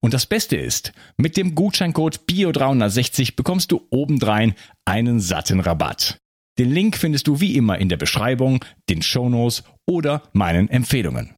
Und 0.00 0.14
das 0.14 0.26
Beste 0.26 0.56
ist, 0.56 0.92
mit 1.16 1.36
dem 1.36 1.54
Gutscheincode 1.54 2.20
BIO360 2.28 3.34
bekommst 3.36 3.72
du 3.72 3.86
obendrein 3.90 4.54
einen 4.84 5.20
satten 5.20 5.60
Rabatt. 5.60 6.18
Den 6.58 6.70
Link 6.70 6.96
findest 6.96 7.26
du 7.26 7.40
wie 7.40 7.56
immer 7.56 7.78
in 7.78 7.88
der 7.88 7.96
Beschreibung, 7.96 8.64
den 8.88 9.02
Shownotes 9.02 9.64
oder 9.86 10.22
meinen 10.32 10.68
Empfehlungen. 10.68 11.37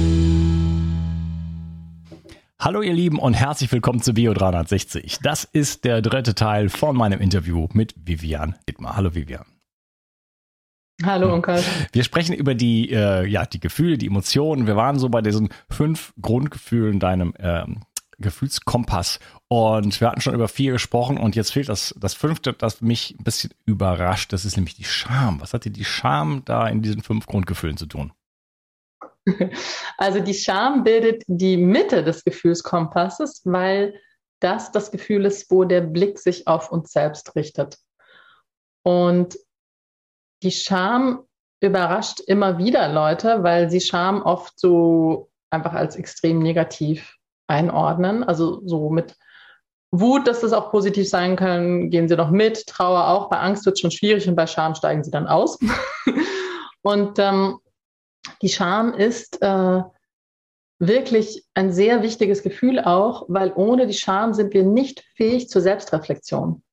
Hallo 2.63 2.83
ihr 2.83 2.93
Lieben 2.93 3.17
und 3.17 3.33
herzlich 3.33 3.71
willkommen 3.71 4.03
zu 4.03 4.13
Bio 4.13 4.35
360. 4.35 5.17
Das 5.23 5.45
ist 5.45 5.83
der 5.83 6.03
dritte 6.03 6.35
Teil 6.35 6.69
von 6.69 6.95
meinem 6.95 7.19
Interview 7.19 7.67
mit 7.73 7.95
Vivian 7.97 8.53
Dittmar. 8.69 8.95
Hallo 8.95 9.15
Vivian. 9.15 9.45
Hallo 11.03 11.33
Onkel. 11.33 11.63
Wir 11.91 12.03
sprechen 12.03 12.35
über 12.35 12.53
die, 12.53 12.91
äh, 12.91 13.25
ja, 13.25 13.47
die 13.47 13.59
Gefühle, 13.59 13.97
die 13.97 14.05
Emotionen. 14.05 14.67
Wir 14.67 14.75
waren 14.75 14.99
so 14.99 15.09
bei 15.09 15.23
diesen 15.23 15.49
fünf 15.71 16.13
Grundgefühlen 16.21 16.99
deinem 16.99 17.33
ähm, 17.39 17.79
Gefühlskompass 18.19 19.19
und 19.47 19.99
wir 19.99 20.09
hatten 20.09 20.21
schon 20.21 20.35
über 20.35 20.47
vier 20.47 20.73
gesprochen 20.73 21.17
und 21.17 21.35
jetzt 21.35 21.53
fehlt 21.53 21.67
das, 21.67 21.95
das 21.99 22.13
fünfte, 22.13 22.53
das 22.53 22.79
mich 22.79 23.15
ein 23.19 23.23
bisschen 23.23 23.55
überrascht. 23.65 24.33
Das 24.33 24.45
ist 24.45 24.55
nämlich 24.55 24.75
die 24.75 24.83
Scham. 24.83 25.41
Was 25.41 25.55
hat 25.55 25.65
dir 25.65 25.71
die 25.71 25.83
Scham 25.83 26.43
da 26.45 26.67
in 26.67 26.83
diesen 26.83 27.01
fünf 27.01 27.25
Grundgefühlen 27.25 27.77
zu 27.77 27.87
tun? 27.87 28.11
Also 29.97 30.19
die 30.19 30.33
Scham 30.33 30.83
bildet 30.83 31.23
die 31.27 31.57
Mitte 31.57 32.03
des 32.03 32.23
Gefühlskompasses, 32.23 33.41
weil 33.45 33.99
das 34.39 34.71
das 34.71 34.91
Gefühl 34.91 35.25
ist, 35.25 35.51
wo 35.51 35.63
der 35.63 35.81
Blick 35.81 36.17
sich 36.17 36.47
auf 36.47 36.71
uns 36.71 36.91
selbst 36.91 37.35
richtet. 37.35 37.77
Und 38.83 39.37
die 40.41 40.51
Scham 40.51 41.27
überrascht 41.61 42.19
immer 42.21 42.57
wieder 42.57 42.91
Leute, 42.91 43.43
weil 43.43 43.69
sie 43.69 43.79
Scham 43.79 44.23
oft 44.23 44.59
so 44.59 45.29
einfach 45.51 45.73
als 45.73 45.95
extrem 45.95 46.39
negativ 46.39 47.17
einordnen. 47.47 48.23
Also 48.23 48.65
so 48.65 48.89
mit 48.89 49.15
Wut, 49.91 50.27
dass 50.27 50.39
das 50.39 50.53
auch 50.53 50.71
positiv 50.71 51.07
sein 51.07 51.35
kann, 51.35 51.89
gehen 51.89 52.07
sie 52.07 52.15
noch 52.15 52.31
mit. 52.31 52.65
Trauer 52.65 53.09
auch. 53.09 53.29
Bei 53.29 53.39
Angst 53.39 53.65
wird 53.65 53.75
es 53.75 53.81
schon 53.81 53.91
schwierig 53.91 54.27
und 54.27 54.35
bei 54.35 54.47
Scham 54.47 54.73
steigen 54.73 55.03
sie 55.03 55.11
dann 55.11 55.27
aus. 55.27 55.59
und 56.81 57.19
ähm, 57.19 57.59
die 58.41 58.49
Scham 58.49 58.93
ist 58.93 59.41
äh, 59.41 59.81
wirklich 60.79 61.45
ein 61.53 61.71
sehr 61.71 62.01
wichtiges 62.01 62.43
Gefühl 62.43 62.79
auch, 62.79 63.25
weil 63.27 63.53
ohne 63.55 63.85
die 63.85 63.93
Scham 63.93 64.33
sind 64.33 64.53
wir 64.53 64.63
nicht 64.63 65.03
fähig 65.15 65.49
zur 65.49 65.61
Selbstreflexion. 65.61 66.63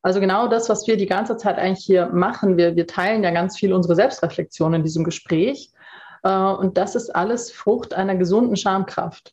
Also 0.00 0.18
genau 0.18 0.48
das, 0.48 0.68
was 0.68 0.86
wir 0.86 0.96
die 0.96 1.06
ganze 1.06 1.36
Zeit 1.36 1.58
eigentlich 1.58 1.84
hier 1.84 2.06
machen. 2.06 2.56
Wir, 2.56 2.74
wir 2.74 2.86
teilen 2.86 3.22
ja 3.22 3.30
ganz 3.30 3.56
viel 3.56 3.72
unsere 3.72 3.94
Selbstreflexion 3.94 4.74
in 4.74 4.82
diesem 4.82 5.04
Gespräch. 5.04 5.70
Äh, 6.22 6.30
und 6.30 6.76
das 6.76 6.94
ist 6.94 7.14
alles 7.14 7.52
Frucht 7.52 7.94
einer 7.94 8.16
gesunden 8.16 8.56
Schamkraft, 8.56 9.32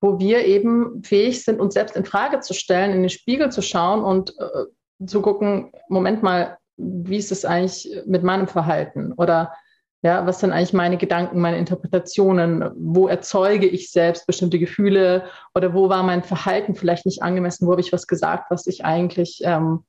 wo 0.00 0.18
wir 0.20 0.44
eben 0.44 1.02
fähig 1.02 1.44
sind, 1.44 1.58
uns 1.58 1.74
selbst 1.74 1.96
in 1.96 2.04
Frage 2.04 2.40
zu 2.40 2.54
stellen, 2.54 2.92
in 2.92 3.02
den 3.02 3.10
Spiegel 3.10 3.50
zu 3.50 3.62
schauen 3.62 4.04
und 4.04 4.38
äh, 4.38 5.06
zu 5.06 5.22
gucken, 5.22 5.72
Moment 5.88 6.22
mal, 6.22 6.58
wie 6.76 7.16
ist 7.16 7.32
es 7.32 7.44
eigentlich 7.44 7.90
mit 8.06 8.22
meinem 8.22 8.46
Verhalten? 8.46 9.12
Oder 9.14 9.54
ja, 10.02 10.26
was 10.26 10.40
sind 10.40 10.52
eigentlich 10.52 10.72
meine 10.72 10.96
Gedanken, 10.96 11.40
meine 11.40 11.58
Interpretationen? 11.58 12.70
Wo 12.74 13.06
erzeuge 13.06 13.66
ich 13.66 13.90
selbst 13.90 14.26
bestimmte 14.26 14.58
Gefühle 14.58 15.24
oder 15.54 15.74
wo 15.74 15.90
war 15.90 16.02
mein 16.02 16.22
Verhalten 16.22 16.74
vielleicht 16.74 17.04
nicht 17.04 17.22
angemessen? 17.22 17.66
Wo 17.66 17.72
habe 17.72 17.82
ich 17.82 17.92
was 17.92 18.06
gesagt, 18.06 18.50
was 18.50 18.66
ich 18.66 18.84
eigentlich 18.84 19.42
ähm, 19.44 19.84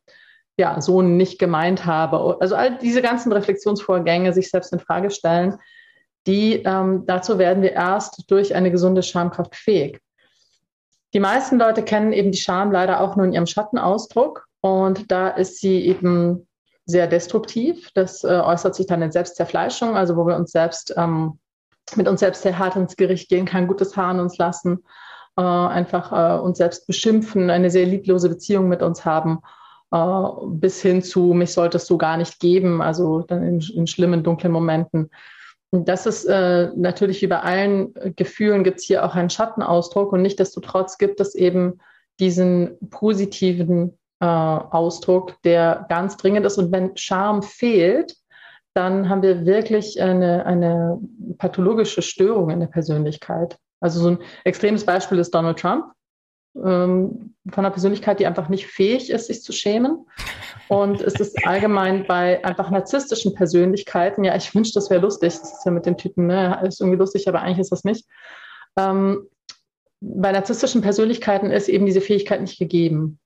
ja 0.58 0.82
so 0.82 1.02
nicht 1.02 1.40
gemeint 1.40 1.86
habe? 1.86 2.38
Also 2.42 2.56
all 2.56 2.78
diese 2.78 3.02
ganzen 3.02 3.32
Reflexionsvorgänge, 3.32 4.34
sich 4.34 4.50
selbst 4.50 4.74
in 4.74 4.80
Frage 4.80 5.12
stellen, 5.12 5.58
die 6.28 6.56
ähm, 6.56 7.06
dazu 7.08 7.40
werden 7.40 7.64
wir 7.64 7.72
erst 7.72 8.30
durch 8.30 8.54
eine 8.54 8.70
gesunde 8.70 9.04
Schamkraft 9.04 9.56
fähig. 9.56 10.02
Die 11.14 11.22
meisten 11.22 11.58
Leute 11.58 11.84
kennen 11.84 12.12
eben 12.12 12.32
die 12.32 12.38
Scham 12.38 12.72
leider 12.72 13.00
auch 13.00 13.16
nur 13.16 13.26
in 13.26 13.34
ihrem 13.34 13.48
Schattenausdruck 13.48 14.46
und 14.60 15.10
da 15.10 15.30
ist 15.30 15.60
sie 15.62 15.86
eben 15.86 16.48
sehr 16.86 17.08
destruktiv. 17.08 17.90
Das 17.94 18.24
äh, 18.24 18.28
äußert 18.28 18.76
sich 18.76 18.88
dann 18.88 19.02
in 19.02 19.12
Selbstzerfleischung, 19.12 19.96
also 19.96 20.16
wo 20.16 20.26
wir 20.26 20.36
uns 20.36 20.52
selbst 20.52 20.94
ähm, 20.98 21.40
mit 21.96 22.08
uns 22.08 22.20
selbst 22.20 22.42
sehr 22.42 22.58
hart 22.58 22.76
ins 22.76 22.96
Gericht 22.96 23.30
gehen, 23.30 23.46
kein 23.46 23.68
gutes 23.68 23.98
Haar 23.98 24.10
an 24.10 24.20
uns 24.20 24.38
lassen, 24.38 24.84
äh, 25.38 25.42
einfach 25.42 26.12
äh, 26.12 26.42
uns 26.42 26.58
selbst 26.58 26.88
beschimpfen, 26.88 27.50
eine 27.50 27.70
sehr 27.70 27.86
lieblose 27.86 28.30
Beziehung 28.30 28.68
mit 28.68 28.82
uns 28.82 29.06
haben, 29.06 29.40
äh, 29.92 30.24
bis 30.48 30.82
hin 30.82 31.02
zu, 31.02 31.34
mich 31.34 31.54
solltest 31.54 31.90
du 31.90 31.98
gar 31.98 32.18
nicht 32.18 32.40
geben, 32.40 32.82
also 32.82 33.22
dann 33.22 33.44
in, 33.44 33.60
in 33.60 33.88
schlimmen, 33.88 34.24
dunklen 34.24 34.54
Momenten. 34.54 35.10
Das 35.72 36.06
ist 36.06 36.26
äh, 36.26 36.70
natürlich 36.76 37.22
wie 37.22 37.28
bei 37.28 37.40
allen 37.40 37.94
Gefühlen 38.16 38.64
gibt 38.64 38.80
es 38.80 38.86
hier 38.86 39.06
auch 39.06 39.16
einen 39.16 39.30
Schattenausdruck 39.30 40.12
und 40.12 40.22
nichtdestotrotz 40.22 40.98
gibt 40.98 41.22
es 41.22 41.34
eben 41.34 41.80
diesen 42.20 42.78
positiven 42.90 43.98
äh, 44.22 44.26
Ausdruck, 44.26 45.42
der 45.44 45.86
ganz 45.90 46.16
dringend 46.16 46.46
ist. 46.46 46.58
Und 46.58 46.72
wenn 46.72 46.96
Scham 46.96 47.44
fehlt, 47.44 48.16
dann 48.74 49.10
haben 49.10 49.22
wir 49.22 49.46
wirklich 49.46 50.02
eine, 50.02 50.46
eine 50.46 51.00
pathologische 51.38 52.02
Störung 52.02 52.52
in 52.52 52.62
der 52.62 52.68
Persönlichkeit. 52.68 53.58
Also 53.82 54.00
so 54.00 54.10
ein 54.10 54.20
extremes 54.46 54.86
Beispiel 54.86 55.20
ist 55.20 55.34
Donald 55.34 55.60
Trump 55.60 55.86
ähm, 56.56 57.34
von 57.50 57.66
einer 57.66 57.72
Persönlichkeit, 57.72 58.20
die 58.20 58.28
einfach 58.28 58.48
nicht 58.48 58.68
fähig 58.68 59.10
ist, 59.10 59.28
sich 59.28 59.42
zu 59.42 59.52
schämen. 59.52 60.06
Und 60.68 61.02
es 61.02 61.16
ist 61.16 61.46
allgemein 61.46 62.06
bei 62.08 62.46
einfach 62.46 62.70
narzisstischen 62.70 63.34
Persönlichkeiten, 63.34 64.24
ja, 64.24 64.36
ich 64.36 64.54
wünsche, 64.56 64.74
das 64.74 64.90
wäre 64.90 65.02
lustig, 65.02 65.34
das 65.40 65.52
ist 65.52 65.66
ja 65.66 65.72
mit 65.72 65.86
den 65.86 65.98
Typen, 65.98 66.28
ne, 66.28 66.62
ist 66.66 66.80
irgendwie 66.80 67.00
lustig, 67.00 67.28
aber 67.28 67.42
eigentlich 67.42 67.60
ist 67.60 67.72
das 67.72 67.84
nicht. 67.84 68.06
Ähm, 68.78 69.28
bei 70.00 70.32
narzisstischen 70.32 70.82
Persönlichkeiten 70.82 71.52
ist 71.52 71.68
eben 71.68 71.86
diese 71.86 72.02
Fähigkeit 72.02 72.42
nicht 72.42 72.58
gegeben. 72.58 73.20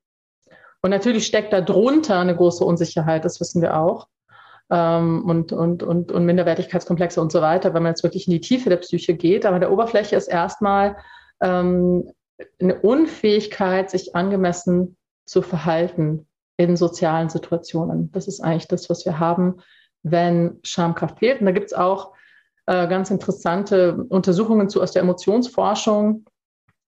Und 0.86 0.92
natürlich 0.92 1.26
steckt 1.26 1.52
da 1.52 1.62
drunter 1.62 2.20
eine 2.20 2.36
große 2.36 2.64
Unsicherheit, 2.64 3.26
das 3.26 3.40
wissen 3.40 3.60
wir 3.60 3.76
auch. 3.76 4.08
Ähm, 4.70 5.26
und, 5.26 5.52
und, 5.52 5.82
und, 5.82 6.12
und 6.12 6.26
Minderwertigkeitskomplexe 6.28 7.20
und 7.20 7.32
so 7.32 7.42
weiter, 7.42 7.74
wenn 7.74 7.82
man 7.82 7.94
jetzt 7.94 8.04
wirklich 8.04 8.28
in 8.28 8.34
die 8.34 8.40
Tiefe 8.40 8.70
der 8.70 8.78
Psyche 8.78 9.16
geht. 9.16 9.48
Aber 9.48 9.58
der 9.58 9.72
Oberfläche 9.72 10.16
ist 10.16 10.28
erstmal 10.28 10.96
ähm, 11.42 12.12
eine 12.62 12.80
Unfähigkeit, 12.82 13.90
sich 13.90 14.16
angemessen 14.16 14.96
zu 15.26 15.42
verhalten 15.42 16.28
in 16.56 16.78
sozialen 16.78 17.30
Situationen. 17.30 18.12
Das 18.12 18.28
ist 18.28 18.42
eigentlich 18.42 18.68
das, 18.68 18.88
was 18.88 19.08
wir 19.08 19.18
haben, 19.18 19.62
wenn 20.04 20.60
Schamkraft 20.62 21.18
fehlt. 21.18 21.40
Und 21.40 21.48
da 21.48 21.52
gibt 21.52 21.66
es 21.66 21.74
auch 21.74 22.14
äh, 22.68 22.88
ganz 22.88 23.10
interessante 23.10 24.06
Untersuchungen 24.10 24.70
zu 24.70 24.84
aus 24.84 24.92
der 24.92 25.02
Emotionsforschung 25.02 26.26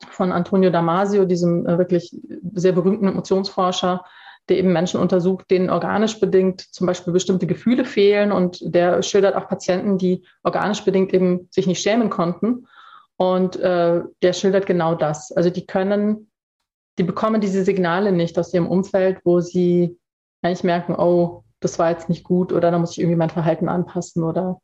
von 0.09 0.31
Antonio 0.31 0.69
Damasio, 0.69 1.25
diesem 1.25 1.65
äh, 1.65 1.77
wirklich 1.77 2.15
sehr 2.53 2.73
berühmten 2.73 3.07
Emotionsforscher, 3.07 4.05
der 4.49 4.57
eben 4.57 4.71
Menschen 4.71 4.99
untersucht, 4.99 5.49
denen 5.51 5.69
organisch 5.69 6.19
bedingt 6.19 6.61
zum 6.61 6.87
Beispiel 6.87 7.11
bestimmte 7.11 7.47
Gefühle 7.47 7.83
fehlen. 7.83 8.31
Und 8.31 8.59
der 8.63 9.01
schildert 9.01 9.35
auch 9.35 9.47
Patienten, 9.47 9.97
die 9.97 10.23
organisch 10.43 10.83
bedingt 10.85 11.13
eben 11.13 11.47
sich 11.51 11.67
nicht 11.67 11.81
schämen 11.81 12.09
konnten. 12.09 12.67
Und 13.17 13.57
äh, 13.57 14.01
der 14.21 14.33
schildert 14.33 14.65
genau 14.65 14.95
das. 14.95 15.31
Also 15.31 15.49
die 15.49 15.65
können, 15.65 16.31
die 16.97 17.03
bekommen 17.03 17.41
diese 17.41 17.63
Signale 17.63 18.11
nicht 18.11 18.37
aus 18.39 18.53
ihrem 18.53 18.67
Umfeld, 18.67 19.19
wo 19.23 19.41
sie 19.41 19.97
eigentlich 20.41 20.63
merken, 20.63 20.95
oh, 20.95 21.43
das 21.59 21.79
war 21.79 21.89
jetzt 21.89 22.09
nicht 22.09 22.23
gut 22.23 22.53
oder 22.53 22.71
da 22.71 22.77
muss 22.77 22.91
ich 22.91 22.99
irgendwie 22.99 23.17
mein 23.17 23.31
Verhalten 23.31 23.67
anpassen 23.67 24.23
oder 24.23 24.61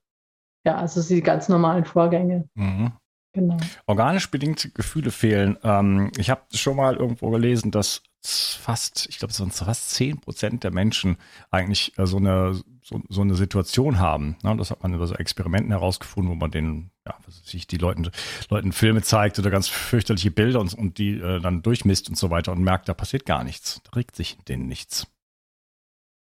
ja, 0.65 0.77
also 0.77 1.01
die 1.01 1.21
ganz 1.21 1.49
normalen 1.49 1.85
Vorgänge. 1.85 2.47
Mhm. 2.55 2.93
Genau. 3.33 3.57
Organisch 3.87 4.29
bedingte 4.29 4.69
Gefühle 4.69 5.11
fehlen. 5.11 5.57
Ähm, 5.63 6.11
ich 6.17 6.29
habe 6.29 6.41
schon 6.53 6.77
mal 6.77 6.95
irgendwo 6.95 7.31
gelesen, 7.31 7.71
dass 7.71 8.03
fast, 8.21 9.07
ich 9.09 9.19
glaube, 9.19 9.31
es 9.31 9.37
sind 9.37 9.53
fast 9.53 9.89
zehn 9.89 10.19
Prozent 10.19 10.63
der 10.63 10.71
Menschen 10.71 11.17
eigentlich 11.51 11.97
äh, 11.97 12.05
so 12.05 12.17
eine 12.17 12.61
so, 12.83 13.01
so 13.09 13.21
eine 13.21 13.35
Situation 13.35 13.99
haben. 13.99 14.35
Ne? 14.43 14.55
Das 14.57 14.69
hat 14.69 14.83
man 14.83 14.93
über 14.93 15.07
so 15.07 15.15
Experimenten 15.15 15.71
herausgefunden, 15.71 16.31
wo 16.31 16.35
man 16.35 16.51
den, 16.51 16.91
ja, 17.07 17.15
was 17.25 17.41
weiß 17.41 17.53
ich, 17.53 17.65
die 17.65 17.77
Leuten, 17.77 18.09
Leuten 18.49 18.71
Filme 18.71 19.01
zeigt 19.01 19.39
oder 19.39 19.49
ganz 19.49 19.67
fürchterliche 19.67 20.31
Bilder 20.31 20.59
und, 20.59 20.73
und 20.73 20.97
die 20.97 21.13
äh, 21.13 21.39
dann 21.39 21.61
durchmisst 21.61 22.09
und 22.09 22.17
so 22.17 22.29
weiter 22.29 22.51
und 22.51 22.61
merkt, 22.61 22.89
da 22.89 22.93
passiert 22.93 23.25
gar 23.25 23.43
nichts. 23.43 23.81
Da 23.85 23.91
regt 23.95 24.15
sich 24.15 24.37
denen 24.47 24.67
nichts. 24.67 25.07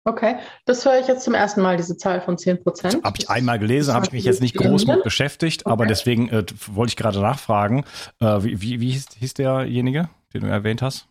Okay, 0.07 0.37
das 0.63 0.85
höre 0.85 1.01
ich 1.01 1.07
jetzt 1.07 1.25
zum 1.25 1.33
ersten 1.33 1.61
Mal, 1.61 1.75
diese 1.75 1.97
Zahl 1.97 2.21
von 2.21 2.37
10 2.37 2.63
Prozent. 2.63 3.03
Habe 3.03 3.17
ich 3.19 3.29
einmal 3.29 3.59
gelesen, 3.59 3.93
habe 3.93 4.05
ich 4.05 4.13
mich 4.13 4.23
jetzt 4.23 4.39
nicht 4.39 4.55
groß 4.55 4.87
mit 4.87 5.03
beschäftigt, 5.03 5.65
okay. 5.65 5.73
aber 5.73 5.85
deswegen 5.85 6.29
äh, 6.29 6.45
wollte 6.67 6.91
ich 6.91 6.95
gerade 6.95 7.19
nachfragen, 7.19 7.83
äh, 8.21 8.41
wie, 8.41 8.61
wie, 8.61 8.79
wie 8.79 8.91
hieß, 8.91 9.07
hieß 9.19 9.33
derjenige, 9.33 10.09
den 10.33 10.43
du 10.43 10.47
erwähnt 10.47 10.81
hast? 10.81 11.09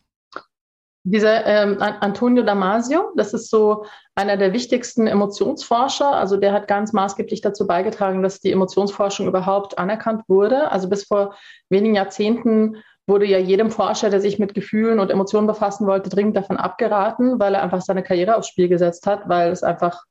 Dieser 1.05 1.45
ähm, 1.45 1.77
Antonio 1.79 2.43
Damasio, 2.43 3.13
das 3.17 3.35
ist 3.35 3.51
so 3.51 3.85
einer 4.15 4.39
der 4.39 4.55
wichtigsten 4.55 5.07
Emotionsforscher. 5.07 6.13
Also 6.13 6.39
der 6.39 6.55
hat 6.55 6.67
ganz 6.67 6.95
maßgeblich 6.95 7.43
dazu 7.43 7.67
beigetragen, 7.67 8.23
dass 8.23 8.41
die 8.41 8.51
Emotionsforschung 8.51 9.29
überhaupt 9.29 9.79
anerkannt 9.79 10.23
wurde. 10.27 10.71
Also 10.73 10.89
bis 10.89 11.05
vor 11.05 11.37
wenigen 11.69 11.95
Jahrzehnten 11.95 12.83
wurde 13.07 13.27
ja 13.27 13.39
jedem 13.39 13.71
Forscher, 13.71 14.11
der 14.11 14.21
sich 14.21 14.39
mit 14.39 14.55
Gefühlen 14.55 14.99
und 14.99 15.11
Emotionen 15.11 15.47
befassen 15.47 15.87
wollte, 15.87 16.11
dringend 16.11 16.37
davon 16.37 16.57
abgeraten, 16.57 17.39
weil 17.39 17.55
er 17.55 17.63
einfach 17.63 17.81
seine 17.81 18.03
Karriere 18.03 18.37
aufs 18.37 18.49
Spiel 18.49 18.69
gesetzt 18.69 19.07
hat, 19.07 19.29
weil 19.29 19.53
es 19.53 19.63
einfach 19.63 20.05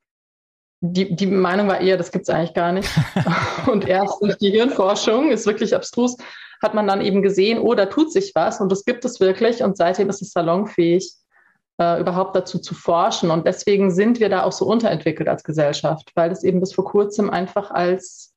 die, 0.82 1.16
die 1.16 1.28
Meinung 1.28 1.68
war 1.68 1.82
eher, 1.82 1.98
das 1.98 2.12
gibt 2.12 2.28
es 2.28 2.34
eigentlich 2.34 2.54
gar 2.54 2.72
nicht. 2.72 2.90
und 3.68 3.88
erst 3.88 4.22
durch 4.22 4.38
die 4.38 4.52
Hirnforschung 4.52 5.32
ist 5.32 5.46
wirklich 5.46 5.76
abstrus, 5.76 6.16
hat 6.62 6.74
man 6.74 6.88
dann 6.88 7.02
eben 7.02 7.22
gesehen, 7.22 7.60
oh, 7.60 7.74
da 7.74 7.88
tut 7.88 8.12
sich 8.12 8.32
was 8.36 8.62
und 8.62 8.72
das 8.72 8.86
gibt 8.86 9.04
es 9.04 9.20
wirklich 9.20 9.64
und 9.64 9.78
seitdem 9.78 10.10
ist 10.10 10.22
es 10.22 10.32
salonfähig, 10.32 11.14
äh, 11.82 12.00
überhaupt 12.00 12.36
dazu 12.36 12.60
zu 12.60 12.76
forschen. 12.76 13.32
Und 13.32 13.46
deswegen 13.46 13.92
sind 13.92 14.20
wir 14.20 14.30
da 14.30 14.44
auch 14.44 14.52
so 14.52 14.66
unterentwickelt 14.66 15.28
als 15.28 15.44
Gesellschaft, 15.44 16.12
weil 16.16 16.32
es 16.32 16.44
eben 16.44 16.60
bis 16.60 16.74
vor 16.74 16.86
kurzem 16.86 17.30
einfach 17.30 17.72
als 17.72 18.34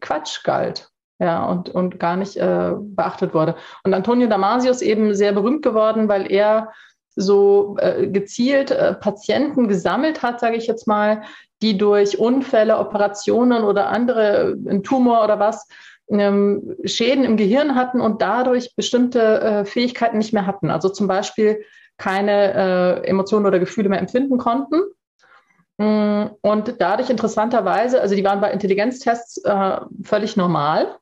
Quatsch 0.00 0.44
galt 0.44 0.90
ja, 1.18 1.44
und, 1.44 1.70
und 1.70 2.00
gar 2.00 2.16
nicht 2.16 2.36
äh, 2.36 2.72
beachtet 2.76 3.34
wurde. 3.34 3.54
Und 3.84 3.94
Antonio 3.94 4.28
Damasio 4.28 4.70
ist 4.70 4.82
eben 4.82 5.14
sehr 5.14 5.32
berühmt 5.32 5.62
geworden, 5.62 6.08
weil 6.08 6.30
er 6.30 6.72
so 7.16 7.76
äh, 7.78 8.08
gezielt 8.08 8.70
äh, 8.70 8.94
Patienten 8.94 9.68
gesammelt 9.68 10.22
hat, 10.22 10.40
sage 10.40 10.56
ich 10.56 10.66
jetzt 10.66 10.86
mal, 10.86 11.22
die 11.62 11.78
durch 11.78 12.18
Unfälle, 12.18 12.78
Operationen 12.78 13.62
oder 13.62 13.88
andere, 13.88 14.56
ein 14.68 14.82
Tumor 14.82 15.22
oder 15.22 15.38
was, 15.38 15.68
ähm, 16.10 16.76
Schäden 16.84 17.24
im 17.24 17.36
Gehirn 17.36 17.74
hatten 17.74 18.00
und 18.00 18.20
dadurch 18.20 18.74
bestimmte 18.76 19.40
äh, 19.40 19.64
Fähigkeiten 19.64 20.18
nicht 20.18 20.32
mehr 20.32 20.46
hatten. 20.46 20.70
Also 20.70 20.88
zum 20.88 21.06
Beispiel 21.06 21.64
keine 21.96 23.02
äh, 23.04 23.08
Emotionen 23.08 23.46
oder 23.46 23.58
Gefühle 23.58 23.88
mehr 23.88 24.00
empfinden 24.00 24.36
konnten. 24.36 24.82
Mm, 25.78 26.26
und 26.40 26.74
dadurch 26.78 27.10
interessanterweise, 27.10 28.00
also 28.00 28.14
die 28.14 28.24
waren 28.24 28.40
bei 28.40 28.52
Intelligenztests 28.52 29.42
äh, 29.44 29.80
völlig 30.02 30.36
normal, 30.36 30.96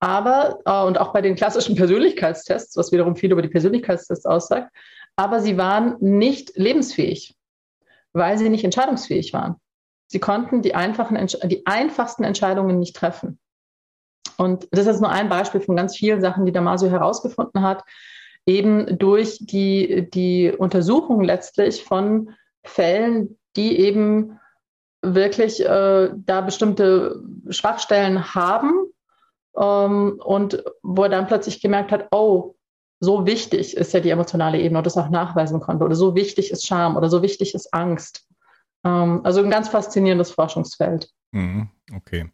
aber, 0.00 0.60
äh, 0.64 0.86
und 0.86 0.98
auch 0.98 1.12
bei 1.12 1.22
den 1.22 1.34
klassischen 1.34 1.76
Persönlichkeitstests, 1.76 2.76
was 2.76 2.92
wiederum 2.92 3.16
viel 3.16 3.32
über 3.32 3.42
die 3.42 3.48
Persönlichkeitstests 3.48 4.26
aussagt, 4.26 4.70
aber 5.16 5.40
sie 5.40 5.56
waren 5.58 5.96
nicht 6.00 6.56
lebensfähig, 6.56 7.34
weil 8.12 8.38
sie 8.38 8.48
nicht 8.48 8.64
entscheidungsfähig 8.64 9.32
waren. 9.32 9.56
Sie 10.06 10.20
konnten 10.20 10.62
die, 10.62 10.74
einfachen, 10.74 11.18
die 11.44 11.66
einfachsten 11.66 12.24
Entscheidungen 12.24 12.78
nicht 12.78 12.96
treffen. 12.96 13.38
Und 14.36 14.68
das 14.70 14.86
ist 14.86 15.00
nur 15.00 15.10
ein 15.10 15.28
Beispiel 15.28 15.60
von 15.60 15.76
ganz 15.76 15.96
vielen 15.96 16.20
Sachen, 16.20 16.46
die 16.46 16.52
Damasio 16.52 16.88
herausgefunden 16.88 17.62
hat, 17.62 17.82
eben 18.46 18.98
durch 18.98 19.38
die, 19.40 20.08
die 20.10 20.52
Untersuchung 20.56 21.22
letztlich 21.22 21.84
von 21.84 22.30
Fällen, 22.64 23.38
die 23.56 23.78
eben 23.78 24.38
wirklich 25.02 25.64
äh, 25.64 26.10
da 26.14 26.40
bestimmte 26.40 27.22
Schwachstellen 27.50 28.34
haben 28.34 28.72
ähm, 29.58 30.20
und 30.24 30.62
wo 30.82 31.02
er 31.02 31.08
dann 31.08 31.26
plötzlich 31.26 31.60
gemerkt 31.60 31.92
hat, 31.92 32.08
oh, 32.12 32.54
so 33.00 33.26
wichtig 33.26 33.76
ist 33.76 33.92
ja 33.92 34.00
die 34.00 34.10
emotionale 34.10 34.60
Ebene 34.60 34.78
und 34.78 34.86
das 34.86 34.96
auch 34.96 35.08
nachweisen 35.08 35.60
konnte 35.60 35.84
oder 35.84 35.94
so 35.94 36.14
wichtig 36.14 36.50
ist 36.50 36.66
Scham 36.66 36.96
oder 36.96 37.08
so 37.08 37.22
wichtig 37.22 37.54
ist 37.54 37.72
Angst. 37.72 38.26
Ähm, 38.84 39.20
also 39.24 39.42
ein 39.42 39.50
ganz 39.50 39.68
faszinierendes 39.68 40.32
Forschungsfeld. 40.32 41.08
Mhm, 41.32 41.68
okay. 41.94 42.30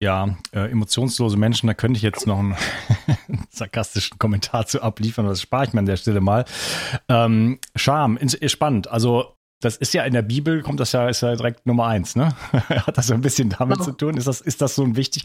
Ja, 0.00 0.36
äh, 0.52 0.70
emotionslose 0.70 1.36
Menschen, 1.36 1.68
da 1.68 1.74
könnte 1.74 1.96
ich 1.96 2.02
jetzt 2.02 2.26
noch 2.26 2.38
einen 2.38 2.56
sarkastischen 3.50 4.18
Kommentar 4.18 4.66
zu 4.66 4.82
abliefern, 4.82 5.26
das 5.26 5.40
spare 5.40 5.64
ich 5.64 5.72
mir 5.72 5.78
an 5.78 5.86
der 5.86 5.96
Stelle 5.96 6.20
mal. 6.20 6.44
Ähm, 7.08 7.60
Scham, 7.76 8.18
spannend. 8.46 8.88
Also 8.88 9.36
das 9.62 9.76
ist 9.76 9.94
ja 9.94 10.02
in 10.02 10.12
der 10.12 10.22
Bibel, 10.22 10.60
kommt 10.60 10.80
das 10.80 10.90
ja, 10.92 11.08
ist 11.08 11.22
ja 11.22 11.34
direkt 11.36 11.66
Nummer 11.66 11.86
eins, 11.86 12.16
ne? 12.16 12.34
Hat 12.52 12.98
das 12.98 13.06
so 13.06 13.14
ein 13.14 13.20
bisschen 13.20 13.48
damit 13.48 13.78
oh. 13.80 13.84
zu 13.84 13.92
tun? 13.92 14.16
Ist 14.16 14.26
das, 14.26 14.40
ist 14.40 14.60
das 14.60 14.74
so 14.74 14.82
ein 14.82 14.96
wichtig? 14.96 15.24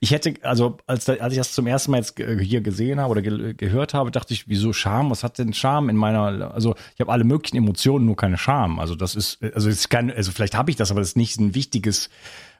Ich 0.00 0.10
hätte, 0.10 0.34
also, 0.42 0.76
als, 0.86 1.08
als 1.08 1.32
ich 1.32 1.38
das 1.38 1.52
zum 1.52 1.66
ersten 1.66 1.90
Mal 1.90 1.98
jetzt 1.98 2.18
hier 2.18 2.60
gesehen 2.60 3.00
habe 3.00 3.10
oder 3.10 3.22
ge 3.22 3.54
gehört 3.54 3.94
habe, 3.94 4.10
dachte 4.10 4.34
ich, 4.34 4.46
wieso 4.48 4.74
Scham? 4.74 5.10
Was 5.10 5.24
hat 5.24 5.38
denn 5.38 5.54
Scham 5.54 5.88
in 5.88 5.96
meiner, 5.96 6.52
also, 6.52 6.74
ich 6.94 7.00
habe 7.00 7.10
alle 7.10 7.24
möglichen 7.24 7.56
Emotionen, 7.56 8.04
nur 8.04 8.16
keine 8.16 8.36
Scham. 8.36 8.78
Also, 8.78 8.94
das 8.94 9.14
ist, 9.14 9.42
also, 9.42 9.70
ist 9.70 9.88
kein, 9.88 10.10
also, 10.10 10.32
vielleicht 10.32 10.54
habe 10.54 10.70
ich 10.70 10.76
das, 10.76 10.90
aber 10.90 11.00
das 11.00 11.10
ist 11.10 11.16
nicht 11.16 11.40
ein 11.40 11.54
wichtiges, 11.54 12.10